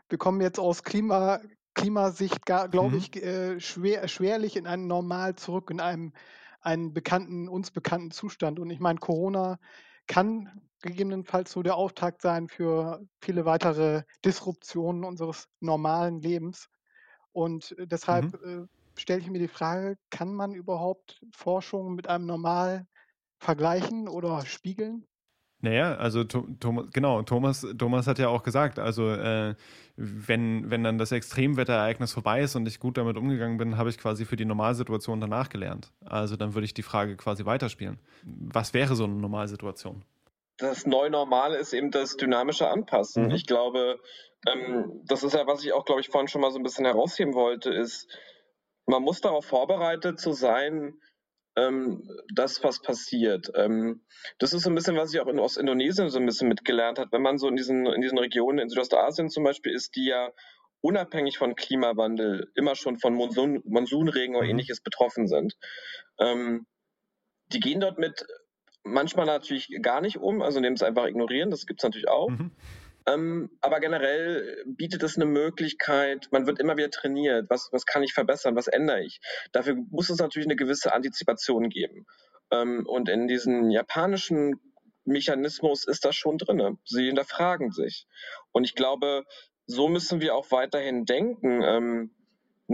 Wir 0.09 0.19
kommen 0.19 0.41
jetzt 0.41 0.59
aus 0.59 0.83
Klima, 0.83 1.39
Klimasicht, 1.73 2.45
glaube 2.45 2.89
mhm. 2.89 2.97
ich, 2.97 3.15
äh, 3.15 3.59
schwer, 3.59 4.07
schwerlich 4.07 4.57
in 4.57 4.67
einen 4.67 4.85
Normal 4.85 5.35
zurück, 5.37 5.71
in 5.71 5.79
einem 5.79 6.13
einen 6.61 6.93
bekannten, 6.93 7.47
uns 7.47 7.71
bekannten 7.71 8.11
Zustand. 8.11 8.59
Und 8.59 8.69
ich 8.69 8.79
meine, 8.79 8.99
Corona 8.99 9.59
kann 10.07 10.61
gegebenenfalls 10.81 11.51
so 11.51 11.61
der 11.63 11.75
Auftakt 11.75 12.21
sein 12.21 12.47
für 12.47 13.05
viele 13.21 13.45
weitere 13.45 14.03
Disruptionen 14.25 15.03
unseres 15.03 15.47
normalen 15.59 16.19
Lebens. 16.19 16.69
Und 17.31 17.77
äh, 17.77 17.87
deshalb 17.87 18.41
mhm. 18.41 18.63
äh, 18.63 18.99
stelle 18.99 19.21
ich 19.21 19.29
mir 19.29 19.39
die 19.39 19.47
Frage, 19.47 19.97
kann 20.09 20.33
man 20.33 20.53
überhaupt 20.53 21.23
Forschung 21.33 21.95
mit 21.95 22.07
einem 22.07 22.25
Normal 22.25 22.87
vergleichen 23.39 24.07
oder 24.07 24.45
spiegeln? 24.45 25.07
Naja, 25.61 25.95
also 25.95 26.23
Thomas, 26.23 26.87
genau, 26.91 27.21
Thomas, 27.21 27.65
Thomas 27.77 28.07
hat 28.07 28.17
ja 28.17 28.29
auch 28.29 28.41
gesagt, 28.41 28.79
also 28.79 29.09
äh, 29.11 29.53
wenn, 29.95 30.71
wenn 30.71 30.83
dann 30.83 30.97
das 30.97 31.11
Extremwetterereignis 31.11 32.13
vorbei 32.13 32.41
ist 32.41 32.55
und 32.55 32.67
ich 32.67 32.79
gut 32.79 32.97
damit 32.97 33.17
umgegangen 33.17 33.57
bin, 33.57 33.77
habe 33.77 33.89
ich 33.89 33.99
quasi 33.99 34.25
für 34.25 34.35
die 34.35 34.45
Normalsituation 34.45 35.21
danach 35.21 35.49
gelernt. 35.49 35.91
Also 36.03 36.35
dann 36.35 36.55
würde 36.55 36.65
ich 36.65 36.73
die 36.73 36.81
Frage 36.81 37.15
quasi 37.15 37.45
weiterspielen. 37.45 37.99
Was 38.23 38.73
wäre 38.73 38.95
so 38.95 39.03
eine 39.03 39.13
Normalsituation? 39.13 40.03
Das 40.57 40.85
Neunormale 40.85 41.57
ist 41.57 41.73
eben 41.73 41.91
das 41.91 42.17
dynamische 42.17 42.67
Anpassen. 42.67 43.25
Mhm. 43.25 43.31
Ich 43.31 43.45
glaube, 43.45 43.99
ähm, 44.47 45.01
das 45.05 45.23
ist 45.23 45.33
ja, 45.33 45.45
was 45.45 45.63
ich 45.63 45.73
auch, 45.73 45.85
glaube 45.85 46.01
ich, 46.01 46.09
vorhin 46.09 46.27
schon 46.27 46.41
mal 46.41 46.51
so 46.51 46.59
ein 46.59 46.63
bisschen 46.63 46.85
herausheben 46.85 47.33
wollte, 47.35 47.71
ist, 47.71 48.07
man 48.87 49.03
muss 49.03 49.21
darauf 49.21 49.45
vorbereitet 49.45 50.19
zu 50.19 50.33
sein, 50.33 50.95
ähm, 51.55 52.07
das, 52.33 52.63
was 52.63 52.81
passiert. 52.81 53.51
Ähm, 53.55 54.01
das 54.39 54.53
ist 54.53 54.63
so 54.63 54.69
ein 54.69 54.75
bisschen, 54.75 54.95
was 54.95 55.13
ich 55.13 55.19
auch 55.19 55.27
in 55.27 55.39
Ostindonesien 55.39 56.09
so 56.09 56.19
ein 56.19 56.25
bisschen 56.25 56.47
mitgelernt 56.47 56.99
habe. 56.99 57.11
Wenn 57.11 57.21
man 57.21 57.37
so 57.37 57.47
in 57.47 57.55
diesen, 57.55 57.85
in 57.85 58.01
diesen 58.01 58.17
Regionen 58.17 58.59
in 58.59 58.69
Südostasien 58.69 59.29
zum 59.29 59.43
Beispiel 59.43 59.73
ist, 59.73 59.95
die 59.95 60.05
ja 60.05 60.31
unabhängig 60.81 61.37
von 61.37 61.55
Klimawandel 61.55 62.51
immer 62.55 62.75
schon 62.75 62.97
von 62.97 63.13
Monsun, 63.13 63.61
Monsunregen 63.65 64.35
oder 64.35 64.45
mhm. 64.45 64.51
ähnliches 64.51 64.81
betroffen 64.81 65.27
sind. 65.27 65.55
Ähm, 66.19 66.65
die 67.53 67.59
gehen 67.59 67.81
dort 67.81 67.99
mit 67.99 68.25
manchmal 68.83 69.25
natürlich 69.25 69.69
gar 69.81 70.01
nicht 70.01 70.17
um, 70.17 70.41
also 70.41 70.57
indem 70.57 70.75
sie 70.75 70.85
einfach 70.85 71.05
ignorieren, 71.05 71.51
das 71.51 71.65
gibt 71.65 71.81
es 71.81 71.83
natürlich 71.83 72.07
auch. 72.07 72.29
Mhm. 72.29 72.51
Ähm, 73.07 73.49
aber 73.61 73.79
generell 73.79 74.63
bietet 74.65 75.03
es 75.03 75.15
eine 75.15 75.25
Möglichkeit, 75.25 76.27
man 76.31 76.45
wird 76.45 76.59
immer 76.59 76.77
wieder 76.77 76.91
trainiert, 76.91 77.49
was, 77.49 77.69
was 77.71 77.85
kann 77.85 78.03
ich 78.03 78.13
verbessern, 78.13 78.55
was 78.55 78.67
ändere 78.67 79.03
ich. 79.03 79.19
Dafür 79.51 79.75
muss 79.89 80.09
es 80.09 80.19
natürlich 80.19 80.47
eine 80.47 80.55
gewisse 80.55 80.93
Antizipation 80.93 81.69
geben. 81.69 82.05
Ähm, 82.51 82.85
und 82.85 83.09
in 83.09 83.27
diesen 83.27 83.71
japanischen 83.71 84.59
Mechanismus 85.05 85.87
ist 85.87 86.05
das 86.05 86.15
schon 86.15 86.37
drin. 86.37 86.77
Sie 86.85 87.07
hinterfragen 87.07 87.71
sich. 87.71 88.05
Und 88.51 88.65
ich 88.65 88.75
glaube, 88.75 89.23
so 89.65 89.87
müssen 89.87 90.21
wir 90.21 90.35
auch 90.35 90.51
weiterhin 90.51 91.05
denken. 91.05 91.61
Ähm, 91.63 92.15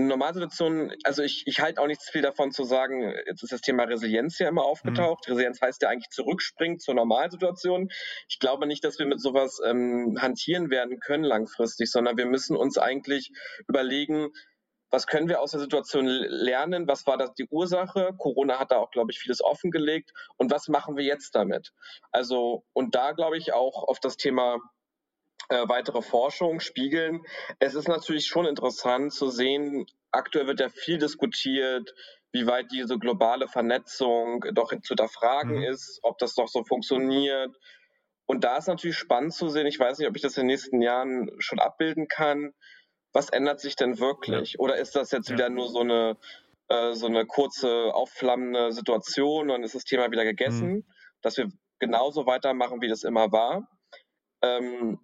Normalsituation, 0.05 0.93
also 1.03 1.23
ich, 1.23 1.47
ich 1.47 1.59
halte 1.59 1.81
auch 1.81 1.87
nichts 1.87 2.09
viel 2.09 2.21
davon 2.21 2.51
zu 2.51 2.63
sagen, 2.63 3.13
jetzt 3.25 3.41
ist 3.41 3.51
das 3.51 3.61
Thema 3.61 3.83
Resilienz 3.83 4.37
ja 4.37 4.47
immer 4.47 4.63
aufgetaucht. 4.63 5.27
Mhm. 5.27 5.33
Resilienz 5.33 5.61
heißt 5.61 5.81
ja 5.81 5.89
eigentlich 5.89 6.09
zurückspringen 6.11 6.77
zur 6.77 6.93
Normalsituation. 6.93 7.89
Ich 8.29 8.37
glaube 8.39 8.67
nicht, 8.67 8.83
dass 8.83 8.99
wir 8.99 9.07
mit 9.07 9.19
sowas 9.19 9.59
ähm, 9.65 10.17
hantieren 10.21 10.69
werden 10.69 10.99
können 10.99 11.23
langfristig, 11.23 11.89
sondern 11.89 12.15
wir 12.15 12.27
müssen 12.27 12.55
uns 12.55 12.77
eigentlich 12.77 13.31
überlegen, 13.67 14.29
was 14.91 15.07
können 15.07 15.27
wir 15.27 15.41
aus 15.41 15.51
der 15.51 15.59
Situation 15.59 16.05
lernen? 16.05 16.87
Was 16.87 17.07
war 17.07 17.17
das 17.17 17.33
die 17.33 17.47
Ursache? 17.49 18.13
Corona 18.17 18.59
hat 18.59 18.71
da 18.71 18.77
auch, 18.77 18.91
glaube 18.91 19.11
ich, 19.11 19.19
vieles 19.19 19.43
offengelegt. 19.43 20.13
Und 20.37 20.51
was 20.51 20.67
machen 20.67 20.95
wir 20.95 21.03
jetzt 21.03 21.35
damit? 21.35 21.73
Also, 22.11 22.63
und 22.73 22.95
da 22.95 23.11
glaube 23.11 23.37
ich 23.37 23.51
auch 23.51 23.83
auf 23.83 23.99
das 23.99 24.15
Thema 24.15 24.59
äh, 25.49 25.67
weitere 25.67 26.01
Forschung 26.01 26.59
spiegeln. 26.59 27.21
Es 27.59 27.73
ist 27.75 27.87
natürlich 27.87 28.27
schon 28.27 28.45
interessant 28.45 29.13
zu 29.13 29.29
sehen, 29.29 29.85
aktuell 30.11 30.47
wird 30.47 30.59
ja 30.59 30.69
viel 30.69 30.97
diskutiert, 30.97 31.93
wie 32.31 32.47
weit 32.47 32.71
diese 32.71 32.99
globale 32.99 33.47
Vernetzung 33.47 34.43
doch 34.53 34.69
zu 34.69 34.89
hinterfragen 34.89 35.57
mhm. 35.57 35.63
ist, 35.63 35.99
ob 36.03 36.17
das 36.17 36.35
doch 36.35 36.47
so 36.47 36.63
funktioniert. 36.63 37.55
Und 38.25 38.43
da 38.43 38.57
ist 38.57 38.67
natürlich 38.67 38.97
spannend 38.97 39.33
zu 39.33 39.47
sehen, 39.47 39.67
ich 39.67 39.79
weiß 39.79 39.99
nicht, 39.99 40.07
ob 40.07 40.15
ich 40.15 40.21
das 40.21 40.35
in 40.37 40.41
den 40.41 40.47
nächsten 40.47 40.81
Jahren 40.81 41.31
schon 41.39 41.59
abbilden 41.59 42.07
kann, 42.07 42.53
was 43.13 43.29
ändert 43.29 43.61
sich 43.61 43.75
denn 43.75 43.99
wirklich? 43.99 44.53
Ja. 44.53 44.59
Oder 44.59 44.75
ist 44.75 44.95
das 44.95 45.11
jetzt 45.11 45.29
ja. 45.29 45.35
wieder 45.35 45.49
nur 45.49 45.69
so 45.69 45.79
eine, 45.79 46.17
äh, 46.67 46.93
so 46.93 47.07
eine 47.07 47.25
kurze, 47.25 47.93
aufflammende 47.93 48.71
Situation 48.73 49.43
und 49.43 49.47
dann 49.47 49.63
ist 49.63 49.75
das 49.75 49.85
Thema 49.85 50.11
wieder 50.11 50.25
gegessen, 50.25 50.69
mhm. 50.69 50.85
dass 51.21 51.37
wir 51.37 51.47
genauso 51.79 52.25
weitermachen, 52.25 52.81
wie 52.81 52.89
das 52.89 53.03
immer 53.03 53.31
war? 53.31 53.67
Ähm, 54.43 54.99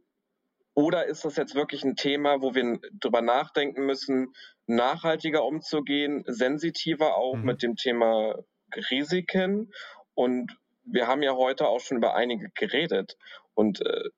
oder 0.75 1.05
ist 1.05 1.23
das 1.23 1.35
jetzt 1.35 1.55
wirklich 1.55 1.83
ein 1.83 1.95
Thema, 1.95 2.41
wo 2.41 2.55
wir 2.55 2.79
drüber 2.99 3.21
nachdenken 3.21 3.85
müssen, 3.85 4.33
nachhaltiger 4.65 5.43
umzugehen, 5.45 6.23
sensitiver 6.27 7.15
auch 7.15 7.35
mhm. 7.35 7.45
mit 7.45 7.63
dem 7.63 7.75
Thema 7.75 8.43
Risiken? 8.89 9.71
Und 10.15 10.57
wir 10.85 11.07
haben 11.07 11.21
ja 11.21 11.35
heute 11.35 11.67
auch 11.67 11.79
schon 11.79 11.97
über 11.97 12.15
einige 12.15 12.49
geredet. 12.49 13.17
Und 13.53 13.85
äh, 13.85 14.09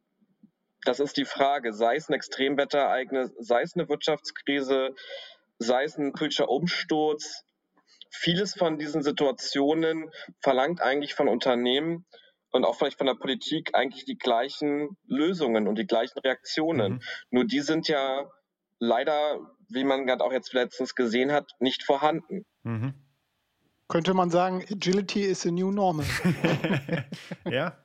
das 0.86 1.00
ist 1.00 1.18
die 1.18 1.26
Frage, 1.26 1.74
sei 1.74 1.96
es 1.96 2.10
ein 2.10 2.14
Extremwetterereignis, 2.14 3.34
sei 3.40 3.62
es 3.62 3.76
eine 3.76 3.90
Wirtschaftskrise, 3.90 4.96
sei 5.58 5.84
es 5.84 5.98
ein 5.98 6.14
politischer 6.14 6.50
Umsturz. 6.50 7.44
Vieles 8.12 8.54
von 8.54 8.78
diesen 8.78 9.04
Situationen 9.04 10.10
verlangt 10.40 10.82
eigentlich 10.82 11.16
von 11.16 11.28
Unternehmen, 11.28 12.06
und 12.52 12.66
auch 12.66 12.76
vielleicht 12.76 12.98
von 12.98 13.08
der 13.08 13.16
Politik 13.16 13.72
eigentlich 13.74 14.06
die 14.06 14.18
gleichen 14.18 14.98
Lösungen 15.06 15.68
und 15.68 15.78
die 15.78 15.88
gleichen 15.88 16.20
Reaktionen. 16.20 16.94
Mhm. 16.94 17.02
Nur 17.30 17.46
die 17.46 17.60
sind 17.60 17.88
ja 17.88 18.30
leider, 18.80 19.40
wie 19.70 19.84
man 19.84 20.06
gerade 20.06 20.24
auch 20.24 20.32
jetzt 20.32 20.54
letztens 20.54 20.96
gesehen 20.96 21.32
hat, 21.32 21.52
nicht 21.60 21.84
vorhanden. 21.84 22.46
Mhm. 22.64 22.94
Könnte 23.88 24.14
man 24.14 24.30
sagen, 24.30 24.64
Agility 24.72 25.22
is 25.22 25.46
a 25.46 25.52
new 25.52 25.72
normal. 25.72 26.06
ja. 27.46 27.78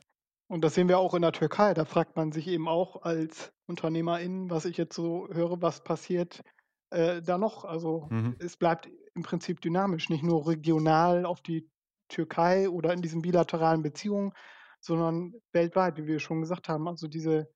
Und 0.49 0.63
das 0.63 0.75
sehen 0.75 0.89
wir 0.89 0.99
auch 0.99 1.15
in 1.15 1.23
der 1.23 1.33
Türkei. 1.33 1.75
Da 1.75 1.85
fragt 1.85 2.17
man 2.17 2.33
sich 2.33 2.49
eben 2.49 2.69
auch 2.69 3.03
als 3.03 3.53
UnternehmerInnen, 3.67 4.51
was 4.51 4.65
ich 4.65 4.77
jetzt 4.77 4.97
so 4.97 5.29
höre, 5.31 5.63
was 5.63 5.85
passiert 5.85 6.43
äh, 6.91 7.23
da 7.23 7.39
noch. 7.39 7.65
Also 7.65 8.09
mhm. 8.11 8.37
es 8.41 8.57
bleibt 8.57 8.89
im 9.15 9.23
Prinzip 9.23 9.61
dynamisch, 9.61 10.09
nicht 10.09 10.25
nur 10.25 10.49
regional 10.49 11.27
auf 11.27 11.41
die 11.41 11.69
Türkei 12.11 12.69
oder 12.69 12.93
in 12.93 13.01
diesen 13.01 13.23
bilateralen 13.23 13.83
Beziehungen, 13.83 14.33
sondern 14.81 15.35
weltweit, 15.53 15.97
wie 15.97 16.07
wir 16.07 16.21
schon 16.21 16.41
gesagt 16.41 16.69
haben. 16.69 16.89
Also 16.89 17.09
diese, 17.09 17.49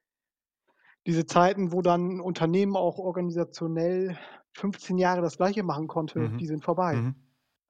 diese 1.07 1.27
Zeiten, 1.27 1.73
wo 1.73 1.83
dann 1.83 2.17
ein 2.17 2.21
Unternehmen 2.21 2.77
auch 2.77 2.99
organisationell 2.99 4.19
15 4.53 4.99
Jahre 4.99 5.21
das 5.21 5.37
Gleiche 5.37 5.63
machen 5.63 5.89
konnte, 5.89 6.19
mhm. 6.19 6.39
die 6.39 6.47
sind 6.47 6.65
vorbei. 6.65 6.95
Mhm. 6.97 7.15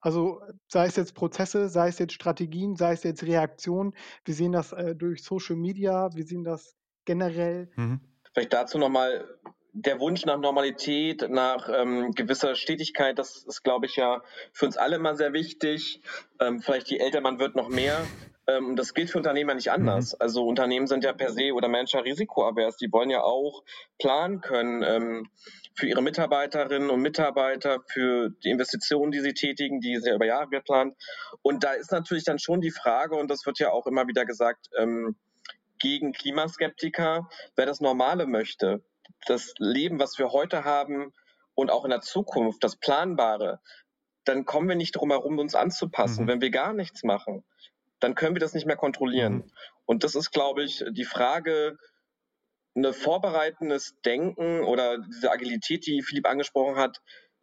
Also 0.00 0.42
sei 0.68 0.86
es 0.86 0.96
jetzt 0.96 1.14
Prozesse, 1.14 1.70
sei 1.70 1.88
es 1.88 1.98
jetzt 1.98 2.12
Strategien, 2.12 2.76
sei 2.76 2.92
es 2.92 3.04
jetzt 3.04 3.22
Reaktionen. 3.22 3.94
Wir 4.24 4.34
sehen 4.34 4.52
das 4.52 4.72
äh, 4.72 4.94
durch 4.94 5.24
Social 5.24 5.56
Media, 5.56 6.14
wir 6.14 6.26
sehen 6.26 6.44
das 6.44 6.76
generell. 7.06 7.70
Mhm. 7.76 8.00
Vielleicht 8.32 8.52
dazu 8.52 8.78
nochmal 8.78 9.26
der 9.74 9.98
Wunsch 9.98 10.24
nach 10.24 10.38
Normalität, 10.38 11.28
nach 11.28 11.68
ähm, 11.68 12.12
gewisser 12.12 12.54
Stetigkeit, 12.54 13.18
das 13.18 13.44
ist, 13.44 13.64
glaube 13.64 13.86
ich, 13.86 13.96
ja 13.96 14.22
für 14.52 14.66
uns 14.66 14.76
alle 14.76 14.96
immer 14.96 15.16
sehr 15.16 15.32
wichtig. 15.32 16.00
Ähm, 16.40 16.60
vielleicht 16.60 16.88
je 16.88 16.98
älter 16.98 17.20
man 17.20 17.40
wird, 17.40 17.56
noch 17.56 17.68
mehr. 17.68 18.00
Ähm, 18.46 18.76
das 18.76 18.94
gilt 18.94 19.10
für 19.10 19.18
Unternehmer 19.18 19.54
nicht 19.54 19.72
anders. 19.72 20.12
Mhm. 20.12 20.18
Also 20.20 20.46
Unternehmen 20.46 20.86
sind 20.86 21.02
ja 21.02 21.12
per 21.12 21.32
se 21.32 21.52
oder 21.52 21.68
Manager 21.68 22.04
risikoavers. 22.04 22.76
Die 22.76 22.92
wollen 22.92 23.10
ja 23.10 23.22
auch 23.22 23.64
planen 23.98 24.40
können 24.40 24.82
ähm, 24.82 25.28
für 25.74 25.86
ihre 25.88 26.02
Mitarbeiterinnen 26.02 26.88
und 26.88 27.00
Mitarbeiter, 27.00 27.80
für 27.88 28.30
die 28.44 28.50
Investitionen, 28.50 29.10
die 29.10 29.20
sie 29.20 29.34
tätigen, 29.34 29.80
die 29.80 29.96
sie 29.96 30.10
über 30.10 30.24
Jahre 30.24 30.48
geplant. 30.50 30.94
Und 31.42 31.64
da 31.64 31.72
ist 31.72 31.90
natürlich 31.90 32.24
dann 32.24 32.38
schon 32.38 32.60
die 32.60 32.70
Frage, 32.70 33.16
und 33.16 33.28
das 33.28 33.44
wird 33.44 33.58
ja 33.58 33.72
auch 33.72 33.88
immer 33.88 34.06
wieder 34.06 34.24
gesagt, 34.24 34.70
ähm, 34.78 35.16
gegen 35.80 36.12
Klimaskeptiker. 36.12 37.28
Wer 37.56 37.66
das 37.66 37.80
Normale 37.80 38.26
möchte, 38.26 38.84
das 39.26 39.54
Leben, 39.58 39.98
was 39.98 40.18
wir 40.18 40.30
heute 40.30 40.64
haben 40.64 41.12
und 41.54 41.70
auch 41.70 41.84
in 41.84 41.90
der 41.90 42.00
Zukunft, 42.00 42.62
das 42.64 42.76
Planbare, 42.76 43.60
dann 44.24 44.44
kommen 44.44 44.68
wir 44.68 44.76
nicht 44.76 44.92
drum 44.92 45.10
herum, 45.10 45.38
uns 45.38 45.54
anzupassen. 45.54 46.24
Mhm. 46.24 46.28
Wenn 46.28 46.40
wir 46.40 46.50
gar 46.50 46.72
nichts 46.72 47.02
machen, 47.02 47.44
dann 48.00 48.14
können 48.14 48.34
wir 48.34 48.40
das 48.40 48.54
nicht 48.54 48.66
mehr 48.66 48.76
kontrollieren. 48.76 49.34
Mhm. 49.34 49.50
Und 49.86 50.04
das 50.04 50.14
ist, 50.14 50.30
glaube 50.30 50.62
ich, 50.64 50.84
die 50.90 51.04
Frage, 51.04 51.78
ein 52.76 52.92
vorbereitendes 52.92 53.94
Denken 54.04 54.64
oder 54.64 54.98
diese 54.98 55.30
Agilität, 55.30 55.86
die 55.86 56.02
Philipp 56.02 56.26
angesprochen 56.26 56.76
hat, 56.76 57.00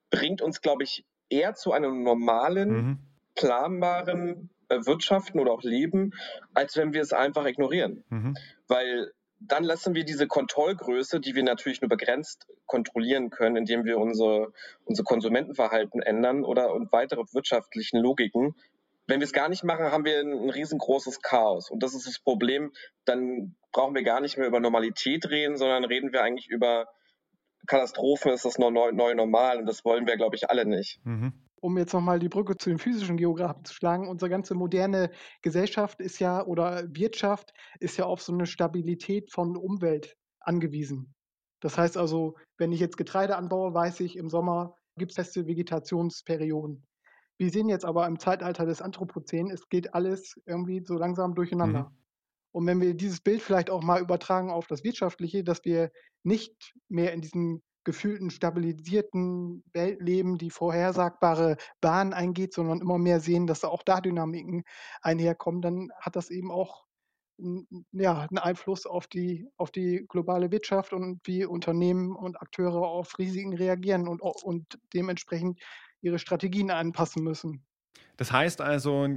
bringt 0.10 0.42
uns, 0.42 0.62
glaube 0.62 0.84
ich, 0.84 1.06
eher 1.30 1.56
zu 1.56 1.72
einem 1.72 2.04
normalen, 2.04 2.70
mhm. 2.70 3.00
planbaren 3.36 4.50
äh, 4.68 4.86
Wirtschaften 4.86 5.40
oder 5.40 5.54
auch 5.54 5.64
Leben, 5.64 6.12
als 6.54 6.76
wenn 6.76 6.94
wir 6.94 7.02
es 7.02 7.14
einfach 7.14 7.46
ignorieren. 7.46 8.04
Mhm. 8.10 8.38
Weil 8.68 9.14
dann 9.48 9.64
lassen 9.64 9.96
wir 9.96 10.04
diese 10.04 10.28
Kontrollgröße, 10.28 11.20
die 11.20 11.34
wir 11.34 11.44
natürlich 11.44 11.82
nur 11.82 11.90
begrenzt 11.90 12.48
kontrollieren 12.68 13.32
können, 13.32 13.56
indem 13.56 13.86
wir 13.86 13.98
unsere, 13.98 14.54
unser 14.86 15.04
Konsumentenverhalten 15.04 16.02
ändern 16.02 16.44
oder 16.44 16.74
und 16.74 16.92
weitere 16.92 17.24
wirtschaftlichen 17.34 18.00
Logiken. 18.00 18.56
Wenn 19.08 19.20
wir 19.20 19.26
es 19.26 19.34
gar 19.34 19.50
nicht 19.50 19.64
machen, 19.64 19.92
haben 19.92 20.06
wir 20.06 20.20
ein, 20.20 20.50
riesengroßes 20.50 21.22
Chaos. 21.22 21.72
Und 21.72 21.82
das 21.82 21.96
ist 21.96 22.06
das 22.06 22.20
Problem. 22.20 22.72
Dann 23.04 23.56
brauchen 23.72 23.96
wir 23.96 24.04
gar 24.04 24.22
nicht 24.22 24.38
mehr 24.38 24.48
über 24.48 24.60
Normalität 24.60 25.30
reden, 25.30 25.58
sondern 25.58 25.86
reden 25.86 26.14
wir 26.14 26.22
eigentlich 26.22 26.48
über 26.48 26.88
Katastrophen, 27.66 28.32
ist 28.32 28.46
das 28.46 28.60
neue, 28.60 28.94
neue 28.94 29.16
Normal. 29.16 29.58
Und 29.58 29.66
das 29.66 29.84
wollen 29.84 30.06
wir, 30.06 30.18
glaube 30.18 30.36
ich, 30.36 30.50
alle 30.50 30.66
nicht. 30.66 31.00
Mhm 31.04 31.34
um 31.62 31.78
jetzt 31.78 31.94
nochmal 31.94 32.20
die 32.20 32.30
Brücke 32.30 32.58
zu 32.58 32.70
den 32.70 32.80
physischen 32.80 33.18
Geografen 33.18 33.64
zu 33.64 33.74
schlagen, 33.74 34.10
unsere 34.10 34.30
ganze 34.30 34.56
moderne 34.56 35.12
Gesellschaft 35.42 36.02
ist 36.02 36.20
ja 36.20 36.46
oder 36.46 36.84
Wirtschaft 36.94 37.54
ist 37.80 37.98
ja 37.98 38.06
auf 38.06 38.22
so 38.22 38.34
eine 38.34 38.48
Stabilität 38.48 39.32
von 39.32 39.56
Umwelt 39.56 40.18
angewiesen. 40.40 41.14
Das 41.62 41.78
heißt 41.78 41.98
also, 41.98 42.36
wenn 42.58 42.72
ich 42.72 42.80
jetzt 42.80 42.98
Getreide 42.98 43.38
anbaue, 43.38 43.74
weiß 43.74 44.00
ich, 44.02 44.18
im 44.18 44.30
Sommer 44.30 44.76
gibt 44.98 45.12
es 45.12 45.16
feste 45.16 45.46
Vegetationsperioden. 45.46 46.86
Wir 47.38 47.50
sehen 47.52 47.70
jetzt 47.70 47.86
aber 47.86 48.08
im 48.08 48.20
Zeitalter 48.20 48.66
des 48.66 48.82
Anthropozän, 48.82 49.50
es 49.52 49.70
geht 49.70 49.94
alles 49.94 50.40
irgendwie 50.46 50.84
so 50.84 50.96
langsam 50.96 51.36
durcheinander. 51.36 51.84
Mhm. 51.84 51.98
Und 52.54 52.68
wenn 52.68 52.82
wir 52.82 52.94
dieses 52.96 53.22
Bild 53.22 53.42
vielleicht 53.42 53.70
auch 53.70 53.82
mal 53.82 54.02
übertragen 54.02 54.50
auf 54.50 54.68
das 54.68 54.84
Wirtschaftliche, 54.84 55.44
dass 55.44 55.64
wir 55.64 55.92
nicht 56.24 56.74
mehr 56.90 57.14
in 57.14 57.22
diesem 57.22 57.62
gefühlten, 57.84 58.30
stabilisierten 58.30 59.64
Welt 59.74 60.02
leben, 60.02 60.38
die 60.38 60.50
vorhersagbare 60.50 61.58
Bahnen 61.82 62.14
eingeht, 62.14 62.54
sondern 62.54 62.82
immer 62.82 62.98
mehr 62.98 63.20
sehen, 63.20 63.48
dass 63.48 63.62
da 63.62 63.70
auch 63.70 63.84
da 63.84 64.02
Dynamiken 64.02 64.64
einherkommen, 65.02 65.62
dann 65.62 65.90
hat 66.00 66.16
das 66.16 66.30
eben 66.30 66.52
auch 66.52 66.86
ja, 67.92 68.22
einen 68.22 68.38
Einfluss 68.38 68.86
auf 68.86 69.08
die, 69.08 69.48
auf 69.58 69.72
die 69.72 70.06
globale 70.08 70.52
Wirtschaft 70.52 70.94
und 70.94 71.20
wie 71.26 71.46
Unternehmen 71.46 72.16
und 72.16 72.40
Akteure 72.42 72.88
auf 72.88 73.18
Risiken 73.18 73.54
reagieren 73.54 74.08
und, 74.08 74.22
und 74.22 74.80
dementsprechend 74.94 75.60
ihre 76.02 76.20
Strategien 76.20 76.72
anpassen 76.72 77.24
müssen. 77.24 77.66
Das 78.22 78.32
heißt 78.32 78.62
also, 78.62 79.10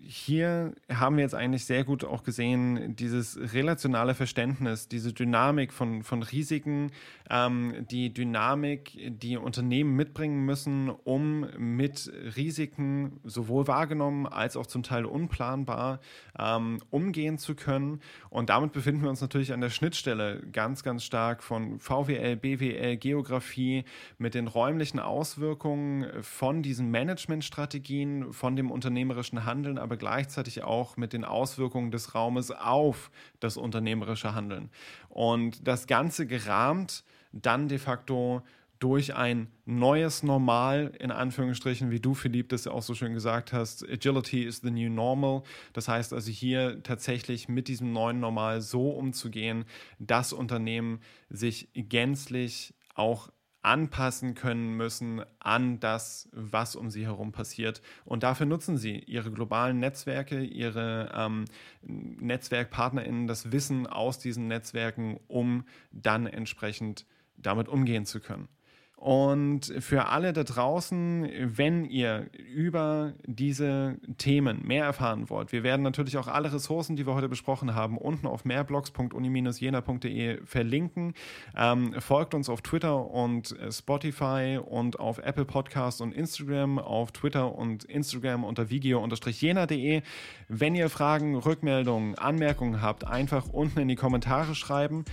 hier 0.00 0.72
haben 0.90 1.16
wir 1.16 1.24
jetzt 1.24 1.34
eigentlich 1.34 1.66
sehr 1.66 1.84
gut 1.84 2.04
auch 2.04 2.22
gesehen, 2.22 2.96
dieses 2.96 3.38
relationale 3.52 4.14
Verständnis, 4.14 4.88
diese 4.88 5.12
Dynamik 5.12 5.74
von, 5.74 6.02
von 6.02 6.22
Risiken, 6.22 6.90
ähm, 7.28 7.84
die 7.90 8.14
Dynamik, 8.14 8.96
die 9.20 9.36
Unternehmen 9.36 9.94
mitbringen 9.94 10.46
müssen, 10.46 10.88
um 10.88 11.46
mit 11.58 12.10
Risiken 12.34 13.20
sowohl 13.24 13.66
wahrgenommen 13.66 14.26
als 14.26 14.56
auch 14.56 14.66
zum 14.66 14.82
Teil 14.82 15.04
unplanbar 15.04 16.00
ähm, 16.38 16.78
umgehen 16.88 17.36
zu 17.36 17.56
können. 17.56 18.00
Und 18.30 18.48
damit 18.48 18.72
befinden 18.72 19.02
wir 19.02 19.10
uns 19.10 19.20
natürlich 19.20 19.52
an 19.52 19.60
der 19.60 19.68
Schnittstelle 19.68 20.40
ganz, 20.50 20.82
ganz 20.82 21.04
stark 21.04 21.42
von 21.42 21.78
VWL, 21.78 22.36
BWL, 22.36 22.96
Geografie 22.96 23.84
mit 24.16 24.32
den 24.32 24.46
räumlichen 24.46 24.98
Auswirkungen 24.98 26.06
von 26.22 26.62
diesen 26.62 26.90
Managementstrategien, 26.90 28.32
von 28.32 28.45
von 28.46 28.54
dem 28.54 28.70
unternehmerischen 28.70 29.44
Handeln, 29.44 29.76
aber 29.76 29.96
gleichzeitig 29.96 30.62
auch 30.62 30.96
mit 30.96 31.12
den 31.12 31.24
Auswirkungen 31.24 31.90
des 31.90 32.14
Raumes 32.14 32.52
auf 32.52 33.10
das 33.40 33.56
unternehmerische 33.56 34.36
Handeln. 34.36 34.70
Und 35.08 35.66
das 35.66 35.88
Ganze 35.88 36.28
gerahmt 36.28 37.02
dann 37.32 37.66
de 37.66 37.78
facto 37.78 38.42
durch 38.78 39.16
ein 39.16 39.48
neues 39.64 40.22
Normal, 40.22 40.92
in 41.00 41.10
Anführungsstrichen, 41.10 41.90
wie 41.90 41.98
du, 41.98 42.14
Philipp, 42.14 42.50
das 42.50 42.66
ja 42.66 42.70
auch 42.70 42.82
so 42.82 42.94
schön 42.94 43.14
gesagt 43.14 43.52
hast, 43.52 43.82
Agility 43.82 44.44
is 44.44 44.60
the 44.60 44.70
new 44.70 44.90
normal. 44.90 45.42
Das 45.72 45.88
heißt 45.88 46.12
also 46.12 46.30
hier 46.30 46.84
tatsächlich 46.84 47.48
mit 47.48 47.66
diesem 47.66 47.92
neuen 47.92 48.20
Normal 48.20 48.60
so 48.60 48.90
umzugehen, 48.90 49.64
dass 49.98 50.32
Unternehmen 50.32 51.00
sich 51.30 51.68
gänzlich 51.74 52.74
auch 52.94 53.28
anpassen 53.66 54.34
können 54.34 54.76
müssen 54.76 55.22
an 55.40 55.80
das, 55.80 56.28
was 56.32 56.76
um 56.76 56.88
sie 56.88 57.04
herum 57.04 57.32
passiert. 57.32 57.82
Und 58.04 58.22
dafür 58.22 58.46
nutzen 58.46 58.76
sie 58.78 59.00
ihre 59.00 59.32
globalen 59.32 59.80
Netzwerke, 59.80 60.40
ihre 60.40 61.10
ähm, 61.12 61.46
NetzwerkpartnerInnen, 61.82 63.26
das 63.26 63.50
Wissen 63.50 63.88
aus 63.88 64.20
diesen 64.20 64.46
Netzwerken, 64.46 65.18
um 65.26 65.64
dann 65.90 66.28
entsprechend 66.28 67.06
damit 67.36 67.68
umgehen 67.68 68.06
zu 68.06 68.20
können. 68.20 68.48
Und 68.96 69.74
für 69.80 70.06
alle 70.06 70.32
da 70.32 70.42
draußen, 70.42 71.28
wenn 71.56 71.84
ihr 71.84 72.28
über 72.52 73.12
diese 73.26 73.98
Themen 74.16 74.66
mehr 74.66 74.86
erfahren 74.86 75.28
wollt, 75.28 75.52
wir 75.52 75.62
werden 75.62 75.82
natürlich 75.82 76.16
auch 76.16 76.28
alle 76.28 76.50
Ressourcen, 76.52 76.96
die 76.96 77.06
wir 77.06 77.14
heute 77.14 77.28
besprochen 77.28 77.74
haben, 77.74 77.98
unten 77.98 78.26
auf 78.26 78.46
mehrblogs.uni-jena.de 78.46 80.44
verlinken. 80.46 81.12
Ähm, 81.54 81.94
folgt 82.00 82.32
uns 82.32 82.48
auf 82.48 82.62
Twitter 82.62 83.10
und 83.10 83.54
Spotify 83.70 84.58
und 84.64 84.98
auf 84.98 85.18
Apple 85.18 85.44
Podcasts 85.44 86.00
und 86.00 86.14
Instagram, 86.14 86.78
auf 86.78 87.12
Twitter 87.12 87.54
und 87.54 87.84
Instagram 87.84 88.44
unter 88.44 88.70
video-jena.de. 88.70 90.02
Wenn 90.48 90.74
ihr 90.74 90.88
Fragen, 90.88 91.36
Rückmeldungen, 91.36 92.16
Anmerkungen 92.16 92.80
habt, 92.80 93.06
einfach 93.06 93.46
unten 93.52 93.78
in 93.78 93.88
die 93.88 93.94
Kommentare 93.94 94.54
schreiben. 94.54 95.04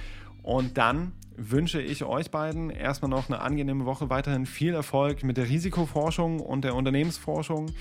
Und 0.44 0.78
dann 0.78 1.14
wünsche 1.36 1.82
ich 1.82 2.04
euch 2.04 2.32
beiden 2.32 2.70
erstmal 2.70 3.10
noch 3.10 3.28
eine 3.28 3.42
angenehme 3.42 3.86
Woche, 3.86 4.10
weiterhin 4.10 4.46
viel 4.46 4.74
Erfolg 4.74 5.24
mit 5.24 5.38
der 5.38 5.50
Risikoforschung 5.50 6.40
und 6.40 6.64
der 6.64 6.76
Unternehmensforschung. 6.76 7.72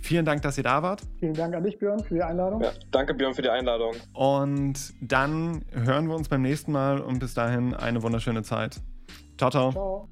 Vielen 0.00 0.24
Dank, 0.24 0.42
dass 0.42 0.58
ihr 0.58 0.64
da 0.64 0.82
wart. 0.82 1.02
Vielen 1.20 1.34
Dank 1.34 1.54
an 1.54 1.62
dich, 1.62 1.78
Björn, 1.78 2.02
für 2.02 2.14
die 2.14 2.22
Einladung. 2.22 2.62
Ja, 2.62 2.72
danke, 2.90 3.14
Björn, 3.14 3.34
für 3.34 3.42
die 3.42 3.50
Einladung. 3.50 3.94
Und 4.12 4.94
dann 5.00 5.64
hören 5.72 6.08
wir 6.08 6.16
uns 6.16 6.28
beim 6.28 6.42
nächsten 6.42 6.72
Mal 6.72 7.00
und 7.00 7.18
bis 7.18 7.34
dahin 7.34 7.74
eine 7.74 8.02
wunderschöne 8.02 8.42
Zeit. 8.42 8.80
Ciao, 9.38 9.50
ciao. 9.50 9.72
Ciao. 9.72 10.08